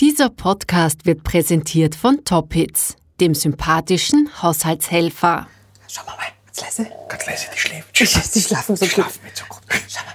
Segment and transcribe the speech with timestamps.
[0.00, 5.46] Dieser Podcast wird präsentiert von Top Hits, dem sympathischen Haushaltshelfer.
[5.88, 6.90] Schau mal, ganz leise.
[7.06, 8.00] Ganz leise, die schläft.
[8.00, 8.94] Die, schlafen so Die gut.
[8.94, 9.60] schlafen nicht so gut.
[9.88, 10.14] Schau mal.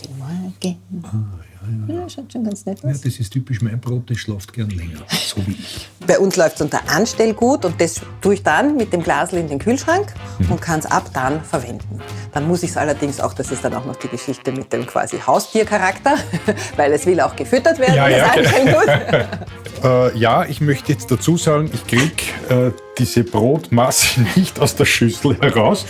[0.00, 1.44] Guten Morgen.
[1.88, 3.00] Ja, schaut schon ganz nett Ja, aus.
[3.00, 5.00] das ist typisch mein Brot, das schlaft gern länger.
[5.10, 5.88] So wie ich.
[6.06, 9.48] Bei uns läuft es unter Anstellgut und das tue ich dann mit dem Glasl in
[9.48, 10.12] den Kühlschrank
[10.50, 12.00] und kann es ab dann verwenden.
[12.32, 14.86] Dann muss ich es allerdings auch, das ist dann auch noch die Geschichte mit dem
[14.86, 16.16] quasi Haustiercharakter,
[16.76, 18.78] weil es will auch gefüttert werden, Ja, das ja, genau.
[18.78, 19.28] Anstellgut.
[19.84, 24.84] Äh, ja, ich möchte jetzt dazu sagen, ich krieg äh, diese Brotmasse nicht aus der
[24.84, 25.84] Schüssel heraus.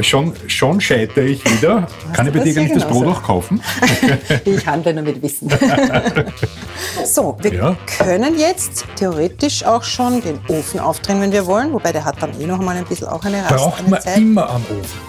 [0.00, 1.86] Schon, schon scheitere ich wieder.
[2.12, 2.86] Kann ich bei dir gar nicht das.
[2.86, 3.60] Brot auch kaufen?
[4.44, 5.48] Ich handle nur mit Wissen.
[7.04, 7.76] so, wir Ja.
[7.98, 12.38] können jetzt theoretisch auch schon den Ofen aufdrehen, wenn wir wollen, wobei der hat dann
[12.40, 13.56] eh noch mal ein bisschen auch eine Rast.
[13.56, 14.16] Braucht eine man Zeit.
[14.18, 15.00] immer am Ofen.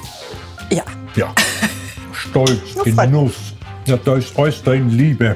[0.69, 0.83] Ja,
[1.15, 1.33] Ja.
[2.13, 2.59] Stolz.
[2.83, 3.33] Genuss.
[3.85, 5.35] Ja, da ist alles drin, Liebe.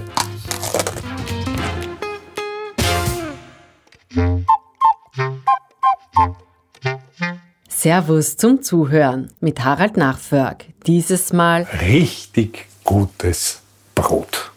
[7.82, 10.66] Servus zum Zuhören mit Harald Nachförg.
[10.86, 13.64] Dieses Mal Richtig gutes
[13.96, 14.52] Brot.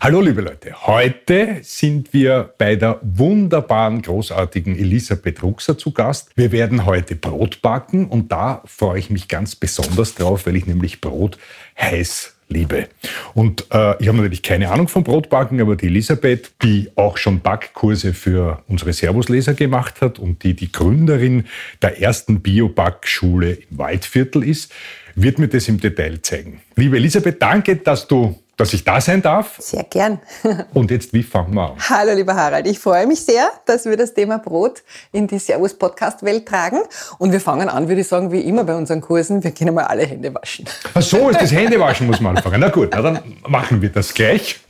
[0.00, 6.32] Hallo liebe Leute, heute sind wir bei der wunderbaren, großartigen Elisabeth Ruxer zu Gast.
[6.34, 10.66] Wir werden heute Brot backen und da freue ich mich ganz besonders drauf, weil ich
[10.66, 11.38] nämlich Brot
[11.80, 12.88] heiß liebe.
[13.34, 17.40] Und äh, ich habe natürlich keine Ahnung vom Brotbacken, aber die Elisabeth, die auch schon
[17.40, 21.44] Backkurse für unsere Servusleser gemacht hat und die die Gründerin
[21.80, 24.72] der ersten Bio-Backschule im Waldviertel ist,
[25.14, 26.60] wird mir das im Detail zeigen.
[26.76, 29.56] Liebe Elisabeth, danke, dass du dass ich da sein darf.
[29.58, 30.20] sehr gern.
[30.74, 31.76] Und jetzt, wie fangen wir an?
[31.88, 32.66] Hallo, lieber Harald.
[32.66, 36.80] Ich freue mich sehr, dass wir das Thema Brot in die Servus-Podcast-Welt tragen.
[37.18, 39.42] Und wir fangen an, würde ich sagen, wie immer bei unseren Kursen.
[39.42, 40.66] Wir gehen einmal alle Hände waschen.
[40.92, 42.60] Ach so, ist das Händewaschen muss man anfangen.
[42.60, 44.60] Na gut, na dann machen wir das gleich.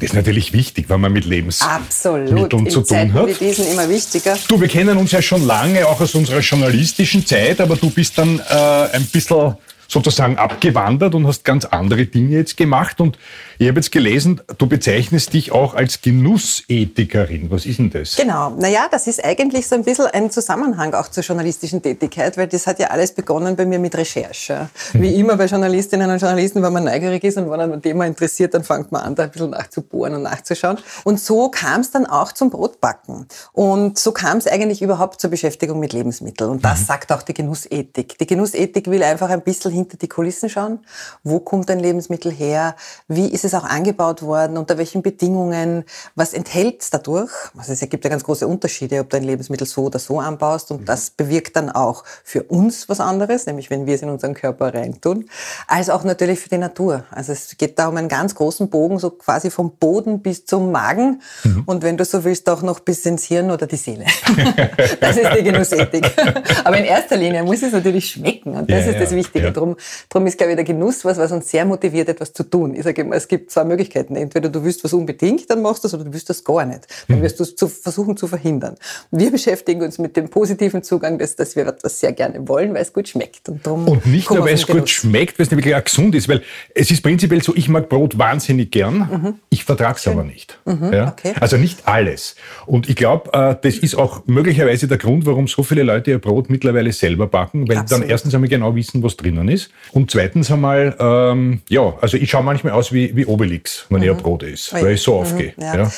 [0.00, 2.28] Das ist natürlich wichtig, wenn man mit Absolut.
[2.28, 3.40] Lebensmitteln In zu tun Zeiten hat.
[3.40, 4.36] diesen immer wichtiger.
[4.48, 8.18] Du, wir kennen uns ja schon lange, auch aus unserer journalistischen Zeit, aber du bist
[8.18, 9.56] dann äh, ein bisschen
[9.88, 13.00] sozusagen abgewandert und hast ganz andere Dinge jetzt gemacht.
[13.00, 13.18] Und
[13.60, 17.50] ich habe jetzt gelesen, du bezeichnest dich auch als Genussethikerin.
[17.50, 18.14] Was ist denn das?
[18.14, 18.50] Genau.
[18.50, 22.68] Naja, das ist eigentlich so ein bisschen ein Zusammenhang auch zur journalistischen Tätigkeit, weil das
[22.68, 24.70] hat ja alles begonnen bei mir mit Recherche.
[24.92, 28.06] Wie immer bei Journalistinnen und Journalisten, wenn man neugierig ist und wenn man ein Thema
[28.06, 30.78] interessiert, dann fängt man an, da ein bisschen nachzubohren und nachzuschauen.
[31.02, 33.26] Und so kam es dann auch zum Brotbacken.
[33.52, 36.50] Und so kam es eigentlich überhaupt zur Beschäftigung mit Lebensmitteln.
[36.50, 38.18] Und das sagt auch die Genussethik.
[38.18, 40.78] Die Genussethik will einfach ein bisschen hinter die Kulissen schauen.
[41.24, 42.76] Wo kommt ein Lebensmittel her?
[43.08, 44.56] Wie ist es auch angebaut worden?
[44.56, 45.84] Unter welchen Bedingungen?
[46.14, 47.30] Was enthält es dadurch?
[47.56, 50.70] Also es gibt ja ganz große Unterschiede, ob du ein Lebensmittel so oder so anbaust.
[50.70, 54.34] Und das bewirkt dann auch für uns was anderes, nämlich wenn wir es in unseren
[54.34, 55.28] Körper reintun,
[55.66, 57.04] als auch natürlich für die Natur.
[57.10, 60.72] Also es geht da um einen ganz großen Bogen, so quasi vom Boden bis zum
[60.72, 61.22] Magen.
[61.66, 64.04] Und wenn du so willst, auch noch bis ins Hirn oder die Seele.
[65.00, 66.10] das ist die Genussethik.
[66.64, 68.54] Aber in erster Linie muss es natürlich schmecken.
[68.54, 69.46] Und das Ja, ist das Wichtige.
[69.46, 69.50] ja.
[69.50, 69.76] Drum,
[70.08, 72.74] drum ist, glaube ich, der Genuss was, was uns sehr motiviert, etwas zu tun.
[72.74, 74.16] Ich sage immer, es gibt zwei Möglichkeiten.
[74.16, 76.86] Entweder du willst was unbedingt, dann machst du es, oder du willst das gar nicht.
[77.08, 78.76] Dann wirst du es zu, versuchen zu verhindern.
[79.10, 82.82] Wir beschäftigen uns mit dem positiven Zugang, dass, dass wir etwas sehr gerne wollen, weil
[82.82, 83.48] es gut schmeckt.
[83.48, 86.28] Und, Und nicht nur, weil es gut schmeckt, weil es nämlich auch gesund ist.
[86.28, 86.42] Weil
[86.74, 90.58] es ist prinzipiell so, ich mag Brot wahnsinnig gern, ich vertrage es aber nicht.
[90.66, 90.74] ja?
[90.74, 91.08] Mhm.
[91.08, 91.34] okay.
[91.40, 92.36] Also nicht alles.
[92.66, 96.18] Und ich glaube, äh, das ist auch möglicherweise der Grund, warum so viele Leute ihr
[96.18, 98.04] Brot mittlerweile selber backen, weil sie Absolut.
[98.04, 99.70] dann erstens einmal genau wissen, was drinnen ist.
[99.92, 104.10] Und zweitens einmal, ähm, ja, also ich schaue manchmal aus wie, wie Obelix, wenn ich
[104.10, 105.52] ein Brot esse, weil ich so aufgehe.
[105.56, 105.62] Mhm.
[105.62, 105.76] Ja.
[105.76, 105.90] Ja.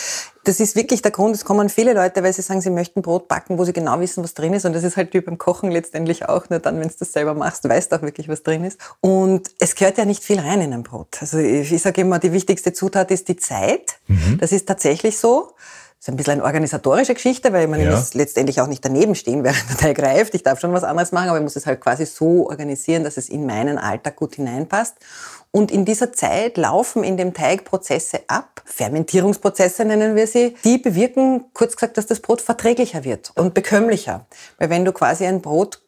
[0.45, 1.35] Das ist wirklich der Grund.
[1.35, 4.25] Es kommen viele Leute, weil sie sagen, sie möchten Brot backen, wo sie genau wissen,
[4.25, 4.65] was drin ist.
[4.65, 6.49] Und das ist halt wie beim Kochen letztendlich auch.
[6.49, 8.79] Nur dann, wenn du das selber machst, weißt du auch wirklich, was drin ist.
[9.01, 11.19] Und es gehört ja nicht viel rein in ein Brot.
[11.21, 13.99] Also ich, ich sage immer, die wichtigste Zutat ist die Zeit.
[14.09, 14.39] Mhm.
[14.41, 15.53] Das ist tatsächlich so.
[15.99, 17.91] Das ist ein bisschen eine organisatorische Geschichte, weil man Ja.
[17.95, 20.35] muss letztendlich auch nicht daneben stehen, während der Teig reift.
[20.35, 23.19] Ich darf schon was anderes machen, aber ich muss es halt quasi so organisieren, dass
[23.19, 24.95] es in meinen Alltag gut hineinpasst.
[25.53, 30.79] Und in dieser Zeit laufen in dem Teig Prozesse ab, Fermentierungsprozesse nennen wir sie, die
[30.79, 34.26] bewirken, kurz gesagt, dass das Brot verträglicher wird und bekömmlicher.
[34.58, 35.81] Weil wenn du quasi ein Brot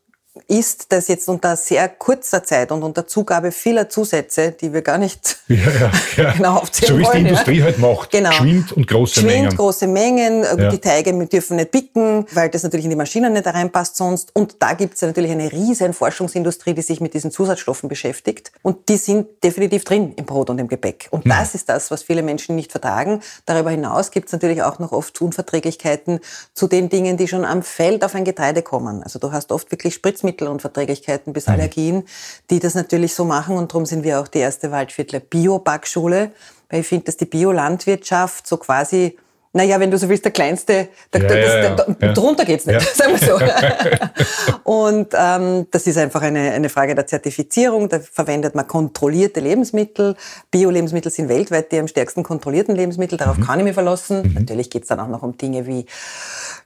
[0.48, 4.98] isst, das jetzt unter sehr kurzer Zeit und unter Zugabe vieler Zusätze, die wir gar
[4.98, 6.32] nicht Ja, ja, ja.
[6.36, 7.18] genau aufzählen So wie es die.
[7.18, 8.10] Industrie halt macht.
[8.10, 8.30] Genau.
[8.30, 9.56] Geschwind und große Geschwind, Mengen.
[9.56, 10.42] große Mengen.
[10.42, 10.70] Ja.
[10.70, 14.34] Die Teige dürfen nicht bicken, weil das natürlich in die Maschinen nicht reinpasst sonst.
[14.34, 18.52] Und da gibt es natürlich eine riesen Forschungsindustrie, die sich mit diesen Zusatzstoffen beschäftigt.
[18.62, 21.08] Und die sind definitiv drin im Brot und im Gebäck.
[21.10, 23.20] Und das ist das, was viele Menschen nicht vertragen.
[23.46, 26.20] Darüber hinaus gibt es natürlich auch noch oft Unverträglichkeiten
[26.54, 29.02] zu den Dingen, die schon am Feld auf ein Getreide kommen.
[29.02, 32.04] Also du hast oft wirklich Spritzmittelunverträglichkeiten bis Allergien,
[32.50, 33.56] die das natürlich so machen.
[33.56, 36.30] Und darum sind wir auch die erste Waldviertler Bio-Backschule,
[36.70, 39.18] weil ich finde, dass die Biolandwirtschaft so quasi
[39.54, 41.44] naja, wenn du so willst, der kleinste, der, Ja, der, ja,
[41.74, 41.94] das, ja.
[41.94, 42.14] der, Ja.
[42.14, 43.38] drunter geht's nicht, sagen wir so.
[44.64, 47.88] Und ähm, das ist einfach eine, eine Frage der Zertifizierung.
[47.88, 50.16] Da verwendet man kontrollierte Lebensmittel.
[50.50, 53.18] Bio-Lebensmittel sind weltweit die am stärksten kontrollierten Lebensmittel.
[53.18, 53.46] Darauf Mhm.
[53.46, 54.32] kann ich mich verlassen.
[54.38, 55.86] Natürlich geht's dann auch noch um Dinge wie,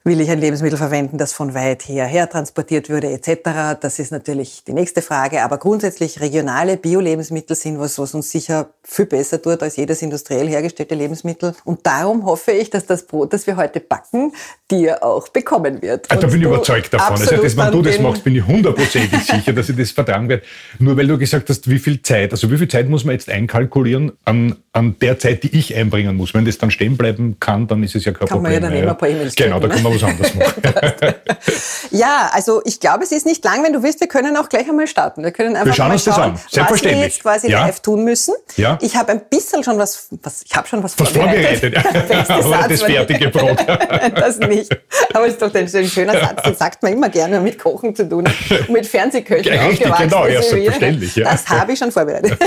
[0.05, 3.77] will ich ein Lebensmittel verwenden, das von weit her her transportiert würde, etc.
[3.81, 5.43] Das ist natürlich die nächste Frage.
[5.43, 10.49] Aber grundsätzlich regionale Bio-Lebensmittel sind was, was uns sicher viel besser tut als jedes industriell
[10.49, 11.55] hergestellte Lebensmittel.
[11.65, 14.33] Und darum hoffe ich, dass das Brot, das wir heute backen,
[14.71, 16.11] dir auch bekommen wird.
[16.11, 17.13] Also da bin ich überzeugt davon.
[17.13, 20.29] Also absolut das, wenn du das machst, bin ich hundertprozentig sicher, dass ich das vertragen
[20.29, 20.43] werde.
[20.79, 23.29] Nur weil du gesagt hast, wie viel Zeit, also wie viel Zeit muss man jetzt
[23.31, 26.35] einkalkulieren an, an der Zeit, die ich einbringen muss.
[26.35, 28.73] Wenn das dann stehen bleiben kann, dann ist es ja kein Kann man ja Problem.
[28.75, 30.63] dann immer ein paar E-Mails Genau, da kann man was anderes machen.
[31.91, 33.63] Ja, also ich glaube, es ist nicht lang.
[33.65, 35.23] Wenn du willst, wir können auch gleich einmal starten.
[35.23, 36.67] Wir können einfach schauen mal uns das schauen, an.
[36.71, 37.65] was wir jetzt quasi Ja.
[37.67, 38.35] live tun müssen.
[38.57, 38.79] Ja.
[38.83, 41.75] Ich habe ein bisschen schon was, was ich habe schon was, Was vorbereitet.
[42.09, 43.59] Beste Aber Satz, das fertige Brot.
[44.15, 44.71] das nicht.
[45.13, 48.09] Aber es ist doch ein, schöner Satz, den sagt man immer gerne, mit Kochen zu
[48.09, 48.25] tun.
[48.51, 51.31] Und mit Fernsehköchen Ja, richtig, aufgewachsen genau, ja, selbstverständlich, ja.
[51.33, 52.39] Das habe ich schon vorbereitet.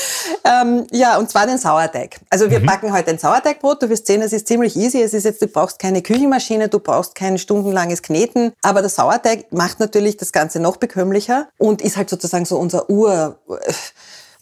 [0.44, 2.16] ähm, ja, und zwar den Sauerteig.
[2.30, 2.50] Also Mhm.
[2.50, 3.82] wir backen heute ein Sauerteigbrot.
[3.82, 5.02] Du wirst sehen, es ist ziemlich easy.
[5.02, 8.52] Es ist jetzt, du brauchst keine Küchenmaschine, du brauchst kein stundenlanges Kneten.
[8.62, 12.88] Aber der Sauerteig macht natürlich das Ganze noch bekömmlicher und ist halt sozusagen so unser
[12.90, 13.38] Ur...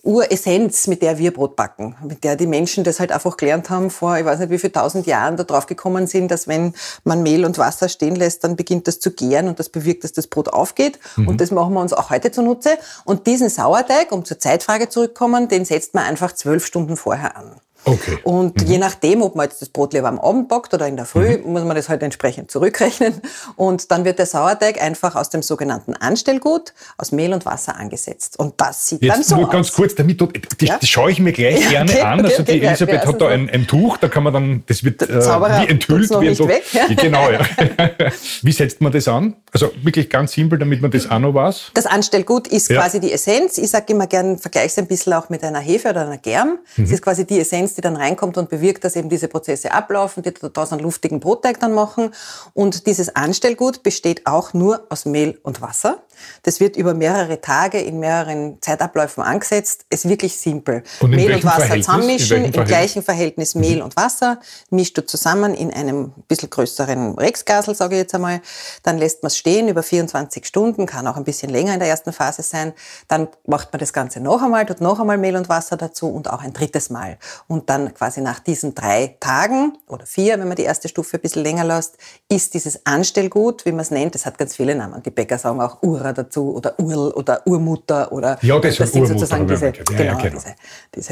[0.07, 3.91] Uressenz, mit der wir Brot backen, mit der die Menschen das halt einfach gelernt haben
[3.91, 6.75] vor, ich weiß nicht wie viel tausend Jahren, da drauf gekommen sind, dass wenn
[7.05, 10.13] man Mehl und Wasser stehen lässt, dann beginnt das zu gären und das bewirkt, dass
[10.13, 11.01] das Brot aufgeht.
[11.27, 12.79] Und das machen wir uns auch heute zunutze.
[13.05, 17.53] Und diesen Sauerteig, um zur Zeitfrage zurückkommen, den setzt man einfach zwölf Stunden vorher an.
[17.89, 18.19] Okay.
[18.25, 21.07] Und je nachdem, ob man jetzt das Brot lieber am Abend backt oder in der
[21.07, 23.15] Früh, muss man das halt entsprechend zurückrechnen.
[23.55, 28.39] Und dann wird der Sauerteig einfach aus dem sogenannten Anstellgut aus Mehl und Wasser angesetzt.
[28.41, 29.75] Und das sieht dann Jetzt so nur ganz aus.
[29.77, 30.79] kurz, damit du, das, Ja?
[30.81, 32.19] das schaue ich mir gleich Ja, gerne okay, an.
[32.21, 34.83] okay, Also die okay, Elisabeth hat da ein, ein Tuch, da kann man dann, das
[34.83, 36.11] wird äh, wie enthüllt.
[36.21, 36.87] nicht so, weg, ja?
[36.89, 37.41] Genau, ja.
[38.43, 39.37] wie setzt man das an?
[39.53, 41.71] Also wirklich ganz simpel, damit man das auch noch weiß.
[41.75, 43.57] Das Anstellgut ist quasi die Essenz.
[43.59, 46.59] Ich sage immer gern, vergleiche es ein bisschen auch mit einer Hefe oder einer Germ.
[46.77, 50.23] Es ist quasi die Essenz, die dann reinkommt und bewirkt, dass eben diese Prozesse ablaufen,
[50.23, 52.13] die daraus einen luftigen Brotteig dann machen.
[52.55, 56.03] Und dieses Anstellgut besteht auch nur aus Mehl und Wasser.
[56.43, 59.87] Das wird über mehrere Tage in mehreren Zeitabläufen angesetzt.
[59.91, 60.83] Ist wirklich simpel.
[61.01, 61.87] Und Mehl und Wasser Verhältnis?
[61.87, 64.41] Zusammenmischen, im gleichen Verhältnis Mehl und Wasser,
[64.71, 68.41] mischt du zusammen in einem bisschen größeren Rexgasel, sage ich jetzt einmal.
[68.83, 71.89] Dann lässt man es stehen über 24 Stunden, kann auch ein bisschen länger in der
[71.89, 72.73] ersten Phase sein.
[73.09, 76.31] Dann macht man das Ganze noch einmal, tut noch einmal Mehl und Wasser dazu und
[76.31, 77.19] auch ein drittes Mal.
[77.49, 81.21] Und dann quasi nach diesen drei Tagen oder vier, wenn man die erste Stufe ein
[81.21, 81.97] bisschen länger lässt,
[82.29, 85.03] ist dieses Anstellgut, wie man es nennt, das hat ganz viele Namen.
[85.03, 88.93] Die Bäcker sagen auch Ura dazu oder Url oder Urmutter oder Ja, das und ist
[88.93, 89.91] sind Urmutter, sozusagen diese, mal gehört.
[89.91, 90.35] Ja, ja, genau, genau.
[90.37, 90.55] diese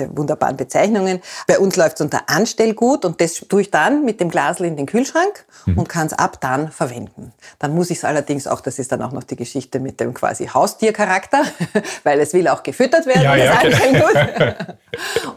[0.04, 1.20] diese wunderbaren Bezeichnungen.
[1.46, 4.76] Bei uns läuft es unter Anstellgut und das tue ich dann mit dem Glasl in
[4.76, 5.78] den Kühlschrank Mhm.
[5.78, 7.32] und kann es ab dann verwenden.
[7.58, 10.12] Dann muss ich es allerdings auch, das ist dann auch noch die Geschichte mit dem
[10.12, 11.42] quasi Haustiercharakter,
[12.04, 14.64] weil es will auch gefüttert werden, Ja, das ja, genau.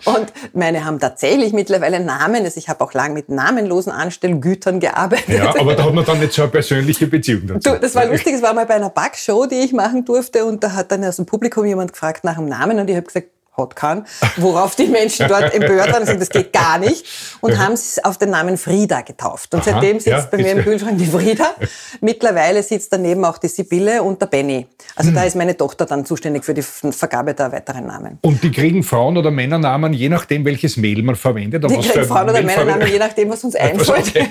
[0.06, 2.44] Und meine haben tatsächlich mittlerweile Namen.
[2.44, 5.30] Also ich habe auch lang mit namenlosen Anstellgütern gearbeitet.
[5.30, 7.72] Ja, aber da hat man dann nicht so eine persönliche Beziehung dazu.
[7.72, 10.64] Du, das war lustig, es war mal bei einer Backshow, die ich machen durfte und
[10.64, 13.28] da hat dann aus dem Publikum jemand gefragt nach dem Namen und ich habe gesagt,
[13.60, 14.06] hat keinen,
[14.38, 17.06] worauf die Menschen dort empört waren und gesagt, das geht gar nicht
[17.42, 19.52] und haben es auf den Namen Frieda getauft.
[19.54, 21.56] Und Aha, seitdem sitzt ja, bei mir im Kühlschrank die Frieda.
[22.02, 24.68] Mittlerweile sitzt daneben auch die Sibylle und der Benny.
[24.96, 25.16] Also Hm.
[25.16, 28.20] da ist meine Tochter dann zuständig für die Vergabe der weiteren Namen.
[28.22, 31.64] Und die kriegen Frauen- oder Männernamen, je nachdem, welches Mehl man verwendet.
[31.64, 34.08] Die kriegen Frauen oder Männernamen, je nachdem, was uns einfällt.
[34.10, 34.28] okay.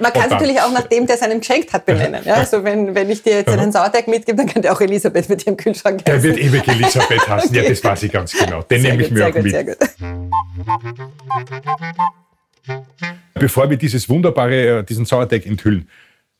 [0.00, 2.22] Man kann es natürlich auch nach dem, der es einem geschenkt hat, benennen.
[2.24, 5.28] Ja, also wenn, wenn ich dir jetzt einen Sauerteig mitgebe, dann kann der auch Elisabeth
[5.28, 6.28] mit ihrem Kühlschrank Der heißen.
[6.30, 7.54] wird ewig Elisabeth heißen.
[7.54, 8.55] Ja, das weiß ich ganz genau.
[8.62, 9.78] Den Sehr nehme ich gut, mir sehr auch gut, mit.
[13.34, 15.88] Bevor wir dieses wunderbare, äh, diesen Sauerteig enthüllen,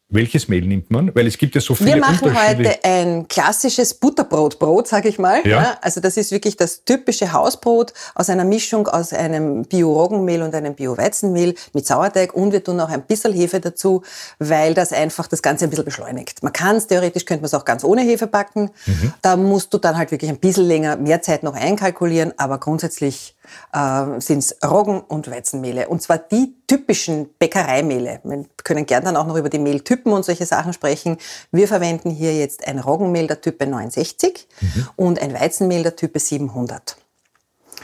[0.09, 1.13] welches Mehl nimmt man?
[1.17, 5.47] Weil es gibt ja so viele Wir machen heute ein klassisches Butterbrotbrot, sage ich mal.
[5.47, 5.79] Ja.
[5.83, 10.75] Also das ist wirklich das typische Hausbrot aus einer Mischung aus einem Bio-Roggenmehl und einem
[10.75, 14.03] Bio-Weizenmehl mit Sauerteig und wir tun auch ein bisschen Hefe dazu,
[14.39, 16.43] weil das einfach das Ganze ein bisschen beschleunigt.
[16.43, 18.71] Man kann es, theoretisch könnte man es auch ganz ohne Hefe backen.
[18.87, 19.13] Mhm.
[19.23, 23.36] Da musst du dann halt wirklich ein bisschen länger, mehr Zeit noch einkalkulieren, aber grundsätzlich
[23.73, 25.89] äh, sind es Roggen- und Weizenmehle.
[25.89, 28.21] Und zwar die typischen Bäckereimehle.
[28.25, 31.19] Wir können gern dann auch noch über die Mehltypen und solche Sachen sprechen.
[31.53, 34.89] Wir verwenden hier jetzt ein Roggenmehl der Type 69 Mhm.
[34.97, 36.97] und ein Weizenmehl der Type 700.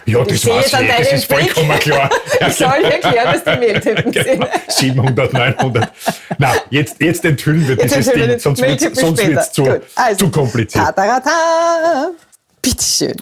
[0.07, 1.81] Ja, Ich das sehe weiß es ich, das ist vollkommen Blick.
[1.83, 2.11] klar.
[2.41, 4.47] Ja, Ich soll dir erklären, was die Mehltypen genau.
[4.67, 4.73] sind.
[4.73, 5.93] 700, 900.
[6.39, 9.65] Na, jetzt, jetzt enthüllen wir dieses enthüllen Ding, sonst wird wird's zu,
[9.95, 10.85] also, zu kompliziert.
[10.85, 12.11] Tatarata.
[12.63, 13.17] Bitteschön.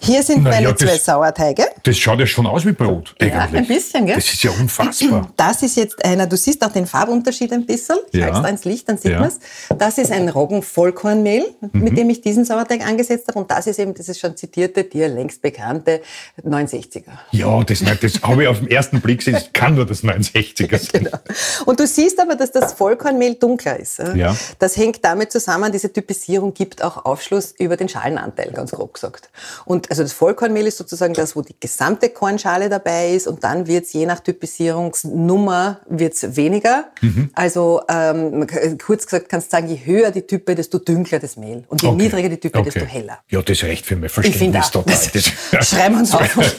[0.00, 1.64] Hier sind Na meine ja, das- zwei Sauerteige.
[1.84, 3.14] Das schaut ja schon aus wie Brot.
[3.18, 3.62] Ja, eigentlich.
[3.62, 4.16] ein bisschen, gell?
[4.16, 5.30] Das ist ja unfassbar.
[5.38, 7.96] Das ist jetzt einer, du siehst auch den Farbunterschied ein bisschen.
[8.12, 8.26] Ich Ja.
[8.26, 9.16] halte es da ins Licht, dann sieht Ja.
[9.16, 9.20] Mhm.
[9.22, 9.78] man es.
[9.78, 13.38] Das ist ein Roggenvollkornmehl, mit dem ich diesen Sauerteig angesetzt habe.
[13.38, 16.02] Und das ist eben dieses schon zitierte, dir längst bekannte
[16.44, 17.04] 69er.
[17.32, 19.34] Ja, das, das habe ich auf den ersten Blick gesehen.
[19.34, 21.04] Das kann nur das 69er sein.
[21.04, 21.18] Genau.
[21.64, 23.98] Und du siehst aber, dass das Vollkornmehl dunkler ist.
[24.14, 24.36] Ja.
[24.58, 29.30] Das hängt damit zusammen, diese Typisierung gibt auch Aufschluss über den Schalenanteil, ganz grob gesagt.
[29.64, 33.66] Und also das Vollkornmehl ist sozusagen das, wo die gesamte Kornschale dabei ist und dann
[33.66, 36.86] wird es je nach Typisierungsnummer wird's weniger.
[37.00, 37.30] Mhm.
[37.34, 38.46] Also ähm,
[38.84, 41.64] kurz gesagt kannst du sagen, je höher die Type, desto dunkler das Mehl.
[41.68, 41.96] Und je Okay.
[42.02, 42.70] niedriger die Type, Okay.
[42.70, 43.18] desto heller.
[43.28, 44.94] Ja, das reicht für mein Verständnis total.
[45.12, 45.24] Das,
[45.68, 46.36] schreiben wir uns auf.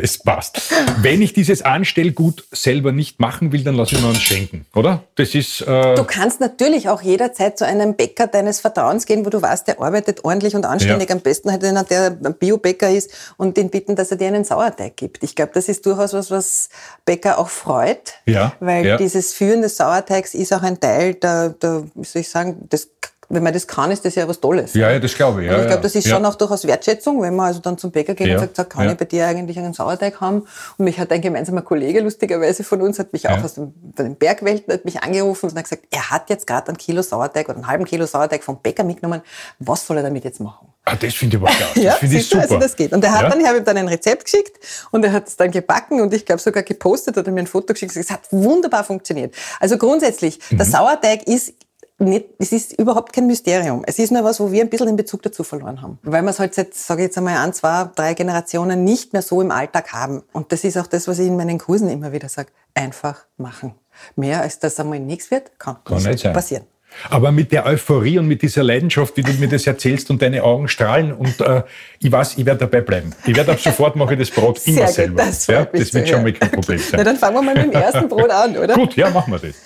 [0.00, 0.60] Das passt.
[1.02, 5.02] Wenn ich dieses Anstellgut selber nicht machen will, dann lasse ich mir uns schenken, oder?
[5.16, 5.60] Das ist.
[5.62, 9.66] Äh, Du kannst natürlich auch jederzeit zu einem Bäcker deines Vertrauens gehen, wo du weißt,
[9.66, 11.07] der arbeitet ordentlich und anständig.
[11.07, 11.07] Ja.
[11.10, 14.96] Am besten halt einer, der Biobäcker ist und den bitten, dass er dir einen Sauerteig
[14.96, 15.22] gibt.
[15.22, 16.68] Ich glaube, das ist durchaus was, was
[17.04, 18.14] Bäcker auch freut.
[18.26, 18.96] Ja, Weil ja.
[18.96, 22.88] dieses Führen des Sauerteigs ist auch ein Teil der, der wie soll ich sagen, das,
[23.30, 24.72] wenn man das kann, ist das ja was Tolles.
[24.74, 25.46] ja, ja, das glaube ich.
[25.46, 26.14] Ja, Also ich glaube, das ist ja.
[26.16, 28.88] schon auch durchaus Wertschätzung, wenn man also dann zum Bäcker geht und sagt, sag, kann
[28.88, 30.46] ich bei dir eigentlich einen Sauerteig haben?
[30.78, 34.16] Und mich hat ein gemeinsamer Kollege lustigerweise von uns, hat mich auch aus dem, den
[34.16, 37.56] Bergwelten, hat mich angerufen und hat gesagt, er hat jetzt gerade ein Kilo Sauerteig oder
[37.58, 39.20] einen halben Kilo Sauerteig vom Bäcker mitgenommen.
[39.58, 40.68] Was soll er damit jetzt machen?
[40.86, 41.80] Ah, das finde ich aber klasse.
[41.80, 42.42] Ja, das finde ich du, super.
[42.44, 42.92] also das geht.
[42.92, 44.58] Und er hat dann, ich habe ihm dann ein Rezept geschickt
[44.90, 47.74] und er hat es dann gebacken und ich glaube sogar gepostet oder mir ein Foto
[47.74, 47.94] geschickt.
[47.94, 49.34] Es hat wunderbar funktioniert.
[49.60, 50.70] Also grundsätzlich, der Mhm.
[50.70, 51.52] Sauerteig ist
[52.00, 53.82] nicht, es ist überhaupt kein Mysterium.
[53.86, 55.98] Es ist nur was, wo wir ein bisschen den Bezug dazu verloren haben.
[56.02, 59.22] Weil wir es halt seit, sage ich jetzt einmal, ein, zwei, drei Generationen nicht mehr
[59.22, 60.22] so im Alltag haben.
[60.32, 62.50] Und das ist auch das, was ich in meinen Kursen immer wieder sage.
[62.74, 63.74] Einfach machen.
[64.14, 66.32] Mehr als das einmal nichts wird, kann, Kann nicht sein.
[66.32, 66.64] passieren.
[67.10, 70.42] Aber mit der Euphorie und mit dieser Leidenschaft, wie du mir das erzählst und deine
[70.42, 71.62] Augen strahlen und äh,
[71.98, 73.12] ich weiß, ich werde dabei bleiben.
[73.26, 75.22] Ich werde ab sofort mache ich das Brot immer Sehr gut, selber.
[75.24, 77.04] das ja, das wird schon mal kein Problem Na, sein.
[77.04, 78.74] dann fangen wir mal mit dem ersten Brot an, oder?
[78.74, 79.56] Gut, ja, machen wir das.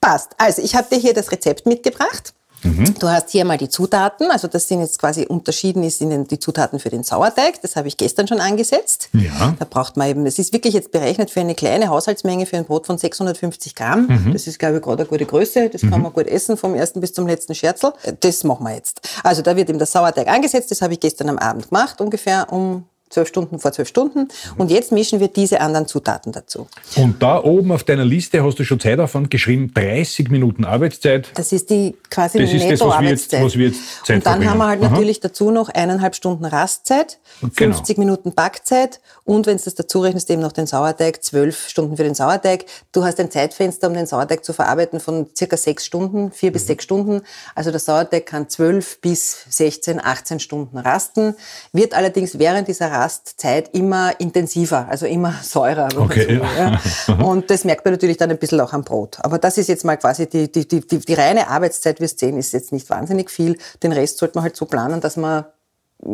[0.00, 0.32] Passt.
[0.38, 2.34] Also ich habe dir hier das Rezept mitgebracht.
[2.62, 2.94] Mhm.
[2.98, 6.26] Du hast hier mal die Zutaten, also das sind jetzt quasi unterschieden ist in den,
[6.26, 7.62] die Zutaten für den Sauerteig.
[7.62, 9.10] Das habe ich gestern schon angesetzt.
[9.12, 9.54] Ja.
[9.58, 12.64] Da braucht man eben, das ist wirklich jetzt berechnet für eine kleine Haushaltsmenge für ein
[12.64, 14.06] Brot von 650 Gramm.
[14.06, 14.32] Mhm.
[14.32, 15.68] Das ist, glaube ich, gerade eine gute Größe.
[15.68, 17.92] Das kann man gut essen vom ersten bis zum letzten Scherzel.
[18.20, 19.00] Das machen wir jetzt.
[19.22, 20.70] Also da wird eben der Sauerteig angesetzt.
[20.70, 24.28] Das habe ich gestern am Abend gemacht, ungefähr um zwölf Stunden vor zwölf Stunden.
[24.56, 26.66] Und jetzt mischen wir diese anderen Zutaten dazu.
[26.96, 31.28] Und da oben auf deiner Liste hast du schon Zeitaufwand geschrieben, 30 Minuten Arbeitszeit.
[31.34, 34.26] Das ist die quasi Das ist das, was wir jetzt- was wir jetzt Zeit Und
[34.26, 34.50] dann verbringen.
[34.50, 34.90] haben wir halt Aha.
[34.90, 37.52] natürlich dazu noch eineinhalb Stunden Rastzeit, Genau.
[37.74, 41.96] 50 Minuten Backzeit und wenn du das dazu rechnest, eben noch den Sauerteig, zwölf Stunden
[41.96, 42.64] für den Sauerteig.
[42.92, 46.52] Du hast ein Zeitfenster, um den Sauerteig zu verarbeiten von circa sechs Stunden, vier Mhm.
[46.54, 47.22] bis sechs Stunden.
[47.54, 51.34] Also der Sauerteig kann zwölf bis 16, 18 Stunden rasten,
[51.72, 55.88] wird allerdings während dieser Rastzeit immer intensiver, also immer säurer.
[55.96, 56.80] Okay, so ja.
[57.08, 57.14] ja.
[57.24, 59.18] Und das merkt man natürlich dann ein bisschen auch am Brot.
[59.22, 62.36] Aber das ist jetzt mal quasi die, die, die, die, die reine Arbeitszeit, wirst sehen,
[62.38, 63.56] ist jetzt nicht wahnsinnig viel.
[63.82, 65.44] Den Rest sollte man halt so planen, dass man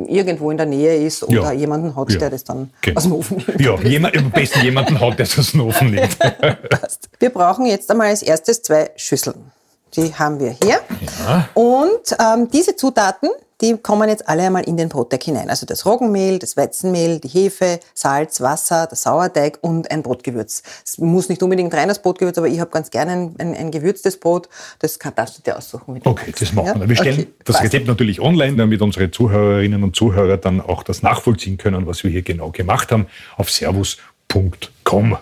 [0.07, 1.53] irgendwo in der Nähe ist oder Ja.
[1.53, 2.19] jemanden hat, Ja.
[2.19, 2.97] der das dann Genau.
[2.97, 3.61] aus dem Ofen nimmt.
[3.61, 6.19] Ja, jemand, am besten jemanden hat, der es aus dem Ofen nimmt.
[6.71, 7.09] Passt.
[7.19, 9.53] Wir brauchen jetzt einmal als erstes zwei Schüsseln.
[9.95, 10.81] Die haben wir hier.
[11.55, 13.29] Und ähm, diese Zutaten,
[13.64, 15.49] die kommen jetzt alle einmal in den Brotteig hinein.
[15.49, 20.62] Also das Roggenmehl, das Weizenmehl, die Hefe, Salz, Wasser, der Sauerteig und ein Brotgewürz.
[20.85, 23.71] Es muss nicht unbedingt rein das Brotgewürz, aber ich habe ganz gerne ein, ein, ein
[23.71, 24.49] gewürztes Brot.
[24.80, 25.94] Das kann, darfst du dir aussuchen.
[25.94, 26.80] du Okay, das machen Ja?
[26.80, 26.88] wir.
[26.88, 27.62] Wir stellen Okay, das.
[27.62, 32.11] Rezept natürlich online, damit unsere Zuhörerinnen und Zuhörer dann auch das nachvollziehen können, was wir
[32.11, 33.06] hier genau gemacht haben,
[33.37, 33.50] auf
[34.35, 35.17] servus.com.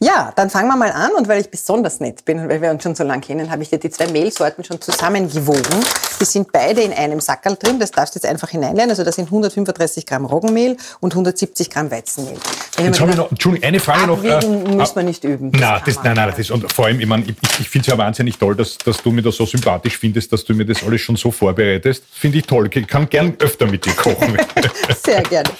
[0.00, 1.10] Ja, dann fangen wir mal an.
[1.16, 3.62] Und weil ich besonders nett bin und weil wir uns schon so lange kennen, habe
[3.62, 5.84] ich dir die zwei Mehlsorten schon zusammengewogen.
[6.20, 7.78] Die sind beide in einem Sackerl drin.
[7.80, 8.90] Das darfst du jetzt einfach hineinlernen.
[8.90, 12.34] Also da sind 135 Gramm Roggenmehl und 170 Gramm Weizenmehl.
[12.78, 14.24] Jetzt hab habe ich noch, Entschuldigung, eine Frage noch.
[14.24, 15.52] Abwiegen muss man nicht üben.
[15.52, 17.82] Das Nein, kann das, nein, nein, das, und vor allem, ich, mein, ich, ich finde
[17.82, 20.64] es ja wahnsinnig toll, dass, dass du mir das so sympathisch findest, dass du mir
[20.64, 22.04] das alles schon so vorbereitest.
[22.12, 22.68] Finde ich toll.
[22.72, 24.38] Ich kann gern öfter mit dir kochen.
[25.04, 25.50] Sehr gerne.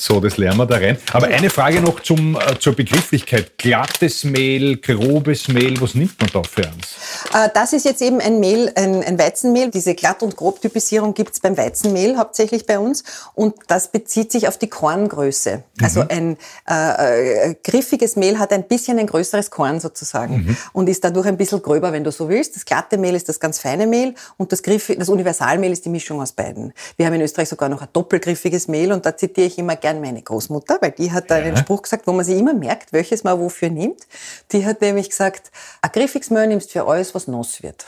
[0.00, 0.96] So, das lernen wir da rein.
[1.12, 3.58] Aber eine Frage noch zum, äh, zur Begrifflichkeit.
[3.58, 6.96] Glattes Mehl, grobes Mehl, was nimmt man da für eins?
[7.34, 9.70] Äh, Das ist jetzt eben ein Mehl, ein, ein Weizenmehl.
[9.70, 13.04] Diese Glatt- und Grobtypisierung gibt es beim Weizenmehl hauptsächlich bei uns.
[13.34, 15.64] Und das bezieht sich auf die Korngröße.
[15.82, 16.38] Also ein
[16.68, 21.36] äh, äh, griffiges Mehl hat ein bisschen ein größeres Korn sozusagen und ist dadurch ein
[21.36, 22.56] bisschen gröber, wenn du so willst.
[22.56, 25.90] Das glatte Mehl ist das ganz feine Mehl und das, Griff, das Universalmehl ist die
[25.90, 26.72] Mischung aus beiden.
[26.96, 30.00] Wir haben in Österreich sogar noch ein doppelgriffiges Mehl und da zitiere ich immer gern
[30.00, 33.24] meine Großmutter, weil die hat da einen Spruch gesagt, wo man sich immer merkt, welches
[33.24, 34.06] man wofür nimmt.
[34.52, 35.50] Die hat nämlich gesagt,
[35.82, 37.86] ein griffiges Mehl nimmst für alles, was nass wird.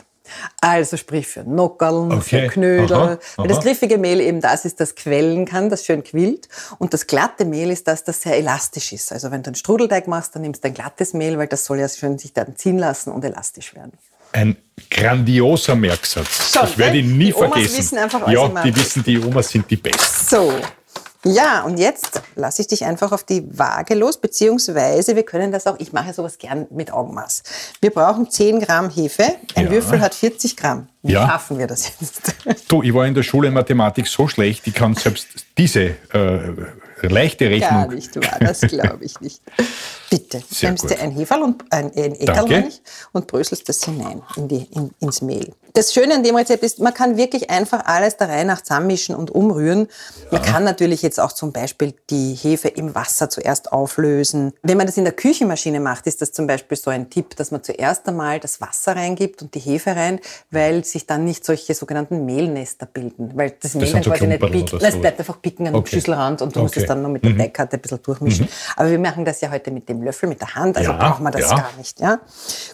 [0.61, 2.43] Also sprich für Nockerln, Okay.
[2.43, 2.95] für Knödel.
[2.95, 3.63] Aha, Weil das aha.
[3.65, 6.47] griffige Mehl eben das ist, das quellen kann, das schön quillt.
[6.79, 9.11] Und das glatte Mehl ist das, das sehr elastisch ist.
[9.11, 11.79] Also wenn du einen Strudelteig machst, dann nimmst du ein glattes Mehl, weil das soll
[11.79, 13.91] ja schön sich dann ziehen lassen und elastisch werden.
[14.31, 14.55] Ein
[14.89, 16.53] grandioser Merksatz.
[16.53, 17.77] Schon, ich werde ihn nie Die Omas vergessen.
[17.77, 20.25] wissen einfach, was ja, die wissen, die Omas sind die Besten.
[20.35, 20.53] So.
[21.25, 25.65] Ja, und jetzt lasse ich dich einfach auf die Waage los, beziehungsweise wir können das
[25.67, 27.43] auch, ich mache sowas gern mit Augenmaß.
[27.79, 29.23] Wir brauchen 10 Gramm Hefe,
[29.55, 29.71] ein Ja.
[29.71, 30.89] Würfel hat 40 Gramm.
[31.01, 31.25] Wie Ja.
[31.27, 32.33] schaffen wir das jetzt?
[32.67, 35.27] Du, ich war in der Schule in Mathematik so schlecht, ich kann selbst
[35.57, 36.39] diese äh,
[37.09, 37.95] leichte Gar Rechnung.
[37.95, 39.41] nicht wahr, das glaube ich nicht.
[40.09, 42.69] Bitte, Sehr nimmst dir ein Heferl und ein, ein Eckerl
[43.13, 45.53] und bröselst das hinein in die, in, ins Mehl.
[45.75, 49.15] Das Schöne an dem Rezept ist, man kann wirklich einfach alles der Reihe nach zusammenmischen
[49.15, 49.87] und umrühren.
[50.29, 54.53] Man kann natürlich jetzt auch zum Beispiel die Hefe im Wasser zuerst auflösen.
[54.61, 57.49] Wenn man das in der Küchenmaschine macht, ist das zum Beispiel so ein Tipp, dass
[57.49, 60.19] man zuerst einmal das Wasser reingibt und die Hefe rein,
[60.51, 63.31] weil sich dann nicht solche sogenannten Mehlnester bilden.
[63.33, 64.73] Weil das Mehl sind dann so quasi nicht Klumperl pickt.
[64.75, 65.01] oder Nein, Es so.
[65.01, 65.95] bleibt einfach picken an dem Okay.
[65.95, 66.92] Schüsselrand und du musst es Okay.
[66.93, 68.47] Dann nur mit der Teigkarte ein bisschen durchmischen.
[68.75, 71.23] Aber wir machen das ja heute mit dem Löffel, mit der Hand, also Ja, brauchen
[71.23, 71.57] wir das ja.
[71.57, 71.99] gar nicht.
[71.99, 72.19] Ja?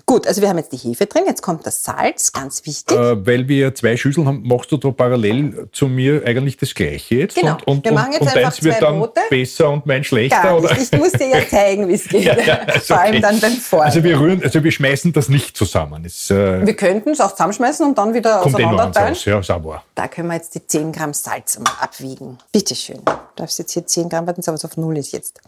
[0.05, 2.97] Gut, also wir haben jetzt die Hefe drin, jetzt kommt das Salz, ganz wichtig.
[2.97, 7.15] Äh, weil wir zwei Schüsseln haben, machst du da parallel zu mir eigentlich das Gleiche
[7.15, 7.35] jetzt?
[7.35, 7.53] Genau.
[7.53, 9.21] Und, und, Wir machen jetzt und, und einfach deins wird dann Brote.
[9.29, 10.41] besser und mein schlechter?
[10.41, 10.73] Gar oder?
[10.73, 10.93] nicht.
[10.93, 12.25] Ich muss dir ja zeigen, wie es geht.
[12.25, 13.21] Ja, ja, Vor allem okay.
[13.21, 13.87] dann beim Vorhinein.
[13.87, 16.05] Also wir rühren, also wir schmeißen das nicht zusammen.
[16.05, 19.13] Es äh, wir könnten es auch zusammenschmeißen und dann wieder eh auseinanderteilen.
[19.13, 19.83] Aus, ja, wahr.
[19.95, 22.37] Da können wir jetzt die 10 Gramm Salz einmal abwiegen.
[22.51, 23.01] Bitte schön.
[23.05, 25.41] Du darfst jetzt hier 10 Gramm warten, aber es auf Null ist jetzt.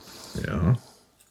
[0.46, 0.76] Ja.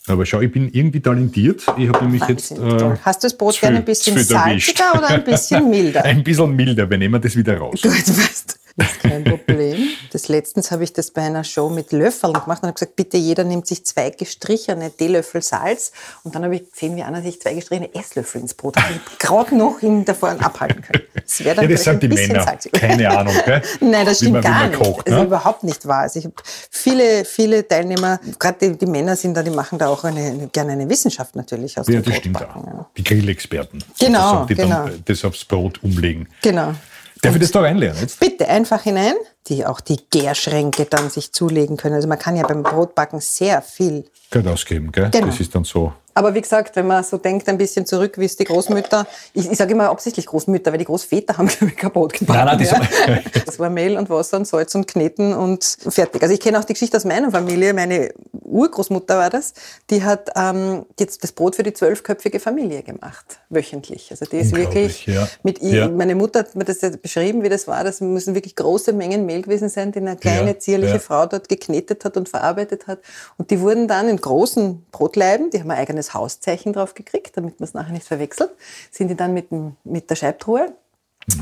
[0.06, 1.62] Aber schau, ich bin irgendwie talentiert.
[1.76, 2.52] Ich habe nämlich jetzt.
[2.52, 2.98] Wahnsinnig toll.
[3.02, 6.04] Hast du das Brot gerne ein bisschen salziger oder ein bisschen milder?
[6.04, 7.80] Ein bisschen milder, wir nehmen das wieder raus.
[7.82, 9.88] Gut, weißt ist kein Problem.
[10.12, 13.16] Das letztens habe ich das bei einer Show mit Löffeln gemacht und habe gesagt, bitte
[13.16, 15.92] jeder nimmt sich zwei gestrichene Teelöffel Salz.
[16.24, 18.90] Und dann habe ich gesehen, wie einer sich zwei gestrichene Esslöffel ins Brot hat.
[19.18, 21.04] Gerade noch ihn davon abhalten können.
[21.14, 22.42] Das wäre dann Ja, das sind die Männer.
[22.42, 22.72] salzig.
[22.72, 23.62] Keine Ahnung, gell?
[23.80, 24.78] Nein, das stimmt man- gar nicht.
[24.80, 25.26] kocht, also ne?
[25.26, 26.00] überhaupt nicht wahr.
[26.02, 26.34] Also ich habe
[26.70, 30.48] viele, viele Teilnehmer, gerade die, die Männer sind da, die machen da auch eine, eine,
[30.48, 32.56] gerne eine Wissenschaft natürlich aus Ja, dem das stimmt auch.
[32.56, 32.86] ja.
[32.96, 33.82] Die Grillexperten.
[33.98, 34.84] Genau, sozusagen, die genau.
[34.86, 36.28] dann das aufs Brot umlegen.
[36.42, 36.74] Genau.
[37.22, 38.20] Darf ich das da reinlernen jetzt?
[38.20, 39.14] Bitte einfach hinein,
[39.46, 41.94] die auch die Gärschränke dann sich zulegen können.
[41.94, 44.04] Also man kann ja beim Brotbacken sehr viel.
[44.30, 45.10] Geld ausgeben, gell?
[45.10, 45.26] Genau.
[45.26, 45.92] Das ist dann so.
[46.20, 49.50] Aber wie gesagt, wenn man so denkt, ein bisschen zurück, wie es die Großmütter, ich,
[49.50, 52.44] ich sage immer absichtlich Großmütter, weil die Großväter haben, glaube ich, kein Brot gebacken.
[52.44, 53.40] Nein, nein, ja.
[53.46, 56.22] das- war Mehl und Wasser und Salz und Kneten und fertig.
[56.22, 57.72] Also ich kenne auch die Geschichte aus meiner Familie.
[57.74, 59.54] Meine Urgroßmutter war das.
[59.90, 64.08] Die hat ähm, jetzt das Brot für die zwölfköpfige Familie gemacht, wöchentlich.
[64.10, 65.28] Also die ist wirklich ja.
[65.42, 65.88] mit ihr, Ja.
[65.88, 67.84] meine Mutter hat mir das ja beschrieben, wie das war.
[67.84, 71.00] Das müssen wirklich große Mengen Mehl gewesen sein, die eine kleine, zierliche.
[71.00, 73.00] Frau dort geknetet hat und verarbeitet hat.
[73.36, 77.60] Und die wurden dann in großen Brotleiben, die haben ein eigenes Hauszeichen drauf gekriegt, damit
[77.60, 78.50] man es nachher nicht verwechselt,
[78.90, 79.48] sind die dann mit,
[79.84, 80.74] mit der Scheibtruhe.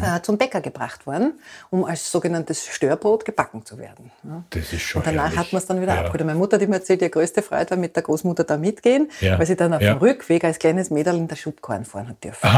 [0.03, 1.35] Äh, zum Bäcker gebracht worden,
[1.71, 4.11] um als sogenanntes Störbrot gebacken zu werden.
[4.25, 4.43] Ja.
[4.51, 5.39] Das ist schon Und danach herrlich.
[5.39, 6.01] hat man es dann wieder Ja.
[6.01, 6.21] abgeholt.
[6.21, 9.09] Und Meine Mutter hat immer erzählt, ihre größte Freude war, mit der Großmutter da mitgehen,
[9.21, 9.39] Ja.
[9.39, 12.49] weil sie dann auf dem Rückweg als kleines Mädel in der Schubkorn fahren hat dürfen.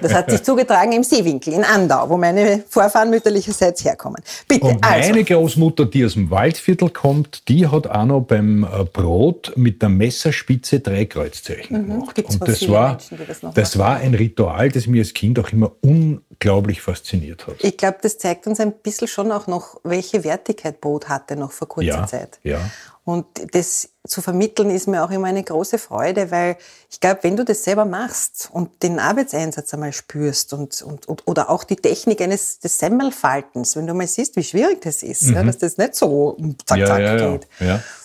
[0.00, 4.22] Das hat sich zugetragen im Seewinkel in Andau, wo meine Vorfahren mütterlicherseits herkommen.
[4.48, 5.10] Bitte, Und also.
[5.10, 9.82] meine Großmutter, die aus dem Waldviertel kommt, die hat auch noch beim äh, Brot mit
[9.82, 12.08] der Messerspitze drei Kreuzzeichen gemacht.
[12.10, 12.14] Mhm.
[12.14, 15.50] Gibt's Und das war, Menschen, das das war ein Ritual, das mir als Kind auch
[15.50, 17.56] immer unglaublich fasziniert hat.
[17.60, 21.52] Ich glaube, das zeigt uns ein bisschen schon auch noch, welche Wertigkeit Brot hatte noch
[21.52, 22.38] vor kurzer Ja, Zeit.
[22.42, 22.58] ja.
[23.04, 26.56] Und das zu vermitteln ist mir auch immer eine große Freude, weil
[26.88, 31.26] ich glaube, wenn du das selber machst und den Arbeitseinsatz einmal spürst und, und, und
[31.26, 35.22] oder auch die Technik eines des Semmelfaltens, wenn du mal siehst, wie schwierig das ist,
[35.30, 36.86] ja, dass das nicht so zack, Mhm.
[36.86, 37.48] Zack ja, geht.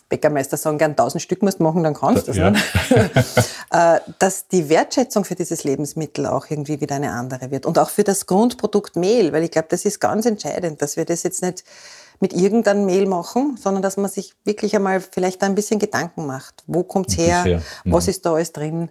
[0.09, 2.37] Bäckermeister sagen gern, tausend Stück musst du machen, dann kannst du das.
[2.37, 2.51] Ja.
[2.51, 2.59] Ne?
[3.69, 7.65] Äh, dass die Wertschätzung für dieses Lebensmittel auch irgendwie wieder eine andere wird.
[7.65, 11.03] Und auch für das Grundprodukt Mehl, weil ich glaube, das ist ganz entscheidend, dass wir
[11.03, 11.65] das jetzt nicht
[12.19, 16.63] mit irgendeinem Mehl machen, sondern dass man sich wirklich einmal vielleicht ein bisschen Gedanken macht.
[16.67, 17.43] Wo kommt's her?
[17.43, 17.61] her.
[17.85, 18.89] Was ist da alles drin?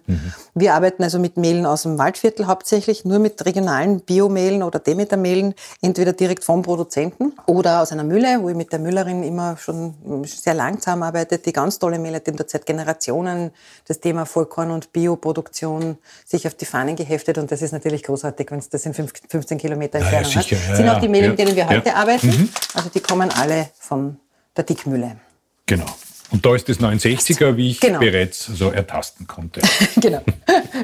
[0.53, 5.53] Wir arbeiten also mit Mehlen aus dem Waldviertel hauptsächlich, nur mit regionalen Biomehlen oder Demetermehlen,
[5.81, 10.23] entweder direkt vom Produzenten oder aus einer Mühle, wo ich mit der Müllerin immer schon
[10.25, 13.51] sehr lang zusammenarbeite, die ganz tolle Mehle, die dort seit Generationen
[13.87, 18.51] das Thema Vollkorn- und Bioproduktion sich auf die Fahnen geheftet und das ist natürlich großartig,
[18.51, 20.49] wenn es das in fünf- 15 Kilometer ja, Entfernung hat.
[20.49, 21.65] ja, sind auch ja, die Mehle, ja, mit denen wir ja.
[21.65, 21.75] Mhm.
[21.75, 22.49] heute arbeiten.
[22.73, 24.17] Also die kommen alle von
[24.55, 25.17] der Dickmühle.
[25.65, 25.85] Genau.
[26.29, 27.99] Und da ist das 69er, wie ich Genau.
[27.99, 29.61] bereits so ertasten konnte.
[29.95, 30.21] genau.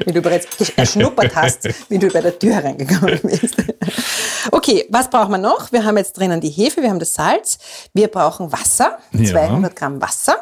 [0.04, 3.54] Wie du bereits erschnuppert hast, wie du bei der Tür reingekommen bist.
[4.50, 5.70] Okay, was brauchen wir noch?
[5.70, 7.58] Wir haben jetzt drinnen die Hefe, wir haben das Salz,
[7.92, 9.24] wir brauchen Wasser, Ja.
[9.30, 10.38] 200 Gramm Wasser.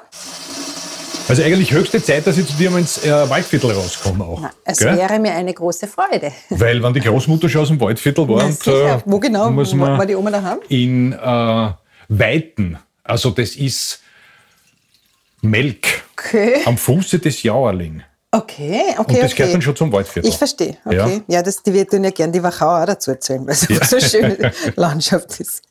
[1.29, 4.41] Also eigentlich höchste Zeit, dass ich zu dir mal ins äh, Waldviertel rauskomme auch.
[4.41, 4.97] Na, es gell?
[4.97, 6.33] wäre mir eine große Freude.
[6.51, 9.51] Weil wenn die Großmutter schon aus dem Waldviertel war, Na, und, äh, Wo genau?
[9.51, 10.59] muss man war die Oma daheim?
[10.69, 11.71] In äh,
[12.09, 12.79] Weiten.
[13.05, 14.01] Also das ist
[15.41, 15.87] Melk
[16.17, 16.63] Okay.
[16.67, 18.03] am Fuße des Jauerling.
[18.35, 19.35] Okay, okay, Und das okay.
[19.37, 20.31] gehört dann schon zum Waldviertel.
[20.31, 21.23] Ich verstehe, okay.
[21.27, 21.37] Ja.
[21.37, 23.87] Ja, das, die wir tun ja gern die Wachau auch dazu erzählen, weil es einfach
[23.87, 25.63] so eine schöne Landschaft ist.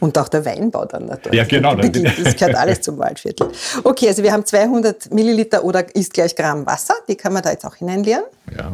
[0.00, 1.38] Und auch der Weinbau dann natürlich.
[1.38, 1.74] Ja, genau.
[1.74, 2.12] Beginnt.
[2.24, 3.48] Das gehört alles zum Waldviertel.
[3.82, 6.94] Okay, also wir haben 200 Milliliter oder ist gleich Gramm Wasser.
[7.08, 8.24] Die kann man da jetzt auch hineinleeren.
[8.56, 8.72] Ja.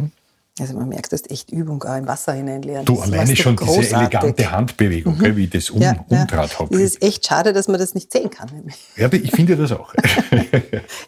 [0.60, 2.84] Also man merkt, du hast echt Übung auch im Wasser hineinleeren.
[2.84, 3.92] Du, Das alleine schon diese großartig.
[3.92, 4.00] Mhm.
[4.00, 6.20] elegante Handbewegung, gell, wie ich das um, Ja, ja.
[6.20, 6.74] umdraht habe.
[6.74, 8.48] Es ist echt schade, dass man das nicht sehen kann.
[8.52, 8.76] Nämlich.
[8.96, 9.92] Ja, ich finde das auch.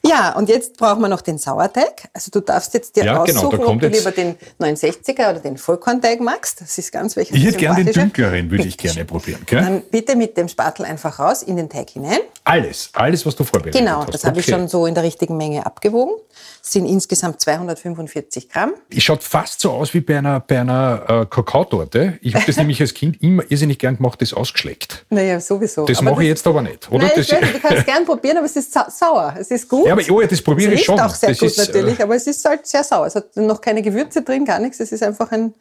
[0.04, 2.08] Ja, und jetzt brauchen wir noch den Sauerteig.
[2.12, 5.38] Also du darfst jetzt dir Ja, genau, aussuchen, kommt ob du lieber den 69er oder
[5.40, 6.60] den Vollkornteig magst.
[6.60, 9.42] Das ist ganz welches Ich hätte gerne den dunkleren, würde ich gerne probieren.
[9.46, 9.60] Gell?
[9.62, 12.18] Dann bitte mit dem Spatel einfach raus in den Teig hinein.
[12.44, 14.14] Alles, alles, was du vorbereitet Genau, hast.
[14.14, 14.52] das habe ich Okay.
[14.58, 16.14] schon so in der richtigen Menge abgewogen.
[16.62, 18.72] Das sind insgesamt 245 Gramm.
[18.94, 22.18] Es schaut fast so aus wie bei einer, bei einer äh, Kakaotorte.
[22.20, 25.04] Ich habe das nämlich als Kind immer irrsinnig gern gemacht, das ausgeschleckt.
[25.10, 25.86] Naja, sowieso.
[25.86, 26.90] Das Aber mache ich jetzt aber nicht.
[26.90, 27.04] Oder?
[27.04, 29.34] Nein, das, ich du kannst es gern probieren, aber es ist sa sauer.
[29.38, 29.86] Es ist gut.
[29.86, 31.00] ja, aber oh, ja, das probiere es ich schon.
[31.00, 33.06] auch sehr das gut ist, äh, natürlich, aber es ist halt sehr sauer.
[33.06, 34.80] Es hat noch keine Gewürze drin, gar nichts.
[34.80, 35.54] Es ist einfach ein,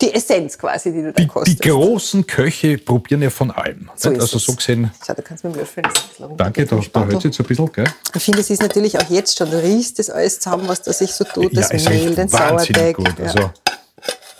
[0.00, 1.62] die Essenz quasi, die du da Die, die kostest.
[1.62, 3.88] großen Köche probieren ja von allem.
[3.94, 4.44] So also es.
[4.44, 7.40] so gesehen, Schau, du kannst mit dem Löffel das danke, da, da hört es jetzt
[7.40, 7.84] ein bisschen, gell?
[8.14, 10.92] Ich finde, es ist natürlich auch jetzt schon, du riechst das alles zusammen, was da
[10.92, 12.96] sich so tut, das es Mehl, den Sauerteig.
[12.96, 13.14] gut.
[13.18, 13.24] Ja.
[13.26, 13.50] Also,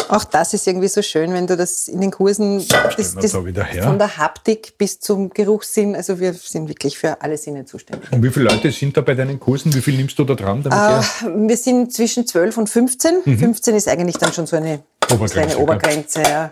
[0.09, 3.65] Auch das ist irgendwie so schön, wenn du das in den Kursen, das, das, da
[3.83, 8.13] von der Haptik bis zum Geruchssinn, also wir sind wirklich für alle Sinne zuständig.
[8.13, 9.73] und wie viele Leute sind da bei deinen Kursen?
[9.73, 10.63] Wie viel nimmst du da dran?
[10.67, 13.23] Ihr- Wir sind zwischen 12 und 15.
[13.25, 15.15] 15 ist eigentlich dann schon so eine Mhm.
[15.15, 15.63] Obergrenze, kleine gell?
[15.63, 16.23] Obergrenze.
[16.23, 16.51] Ja.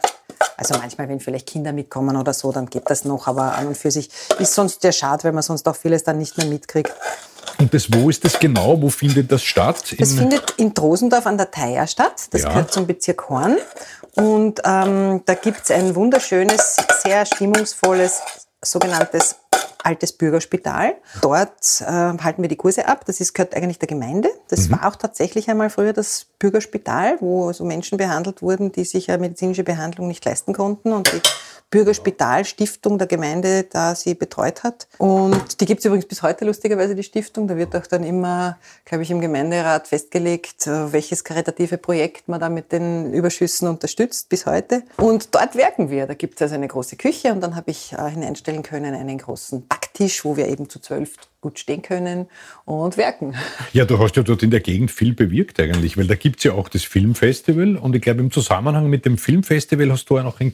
[0.57, 3.77] Also manchmal, wenn vielleicht Kinder mitkommen oder so, dann geht das noch, aber an und
[3.77, 6.93] für sich ist sonst sehr schade, weil man sonst auch vieles dann nicht mehr mitkriegt.
[7.59, 8.81] Und das, wo ist das genau?
[8.81, 9.95] Wo findet das statt?
[9.99, 12.29] Das In- findet in Drosendorf an der Theier statt.
[12.31, 12.49] Das Ja.
[12.49, 13.59] gehört zum Bezirk Horn.
[14.17, 18.21] Und ähm, da gibt es ein wunderschönes, sehr stimmungsvolles,
[18.65, 19.37] sogenanntes
[19.85, 20.95] altes Bürgerspital.
[21.23, 23.05] Dort äh, halten wir die Kurse ab.
[23.07, 24.31] Das ist, gehört eigentlich der Gemeinde.
[24.49, 24.73] Das Mhm.
[24.73, 29.19] war auch tatsächlich einmal früher das Bürgerspital, wo so Menschen behandelt wurden, die sich eine
[29.19, 30.93] medizinische Behandlung nicht leisten konnten.
[30.93, 31.21] Und die
[31.71, 34.89] Bürgerspitalstiftung der Gemeinde da sie betreut hat.
[34.99, 37.47] Und die gibt es übrigens bis heute lustigerweise, die Stiftung.
[37.47, 42.41] Da wird auch dann immer, glaube ich, im Gemeinderat festgelegt, äh, welches karitative Projekt man
[42.41, 44.83] da mit den Überschüssen unterstützt bis heute.
[44.97, 46.07] Und dort werken wir.
[46.07, 49.19] Da gibt es also eine große Küche und dann habe ich äh, hineinstellen können einen
[49.19, 52.27] großen Backtisch, wo wir eben zu zwölf gut stehen können
[52.65, 53.37] und werken.
[53.73, 56.53] Ja, du hast ja dort in der Gegend viel bewirkt eigentlich, weil da gibt's ja
[56.53, 60.41] auch das Filmfestival und ich glaube im Zusammenhang mit dem Filmfestival hast du ja noch
[60.41, 60.51] ein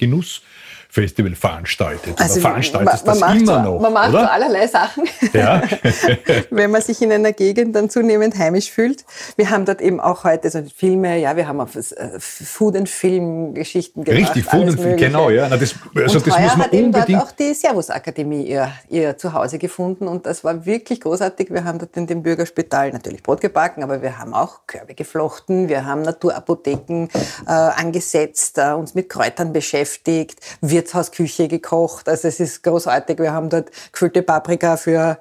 [0.96, 2.14] Genussfestival veranstaltet.
[2.18, 4.32] oder veranstaltest man, das macht immer so, noch, man macht so oder?
[4.32, 5.04] allerlei Sachen.
[5.32, 5.62] Ja.
[6.50, 9.04] wenn man sich in einer Gegend dann zunehmend heimisch fühlt.
[9.36, 12.88] Wir haben dort eben auch heute so Filme, ja, wir haben auf äh, Food- and
[12.88, 14.36] Film-Geschichten gemacht.
[14.36, 15.48] Richtig, Food and Film, genau, ja.
[15.48, 17.22] Na, das, also und das muss man hat eben dort unbedingt.
[17.22, 21.50] auch die Servus-Akademie ihr, ihr Zuhause gefunden und das war wirklich großartig.
[21.50, 25.68] Wir haben dort in dem Bürgerspital natürlich Brot gebacken, aber wir haben auch Körbe geflochten,
[25.68, 27.08] wir haben Naturapotheken
[27.46, 30.40] äh, angesetzt, äh, uns mit Kräutern beschäftigt,
[30.86, 32.08] Wirtshausküche gekocht.
[32.08, 33.18] Also es ist großartig.
[33.18, 35.18] Wir haben dort gefüllte Paprika für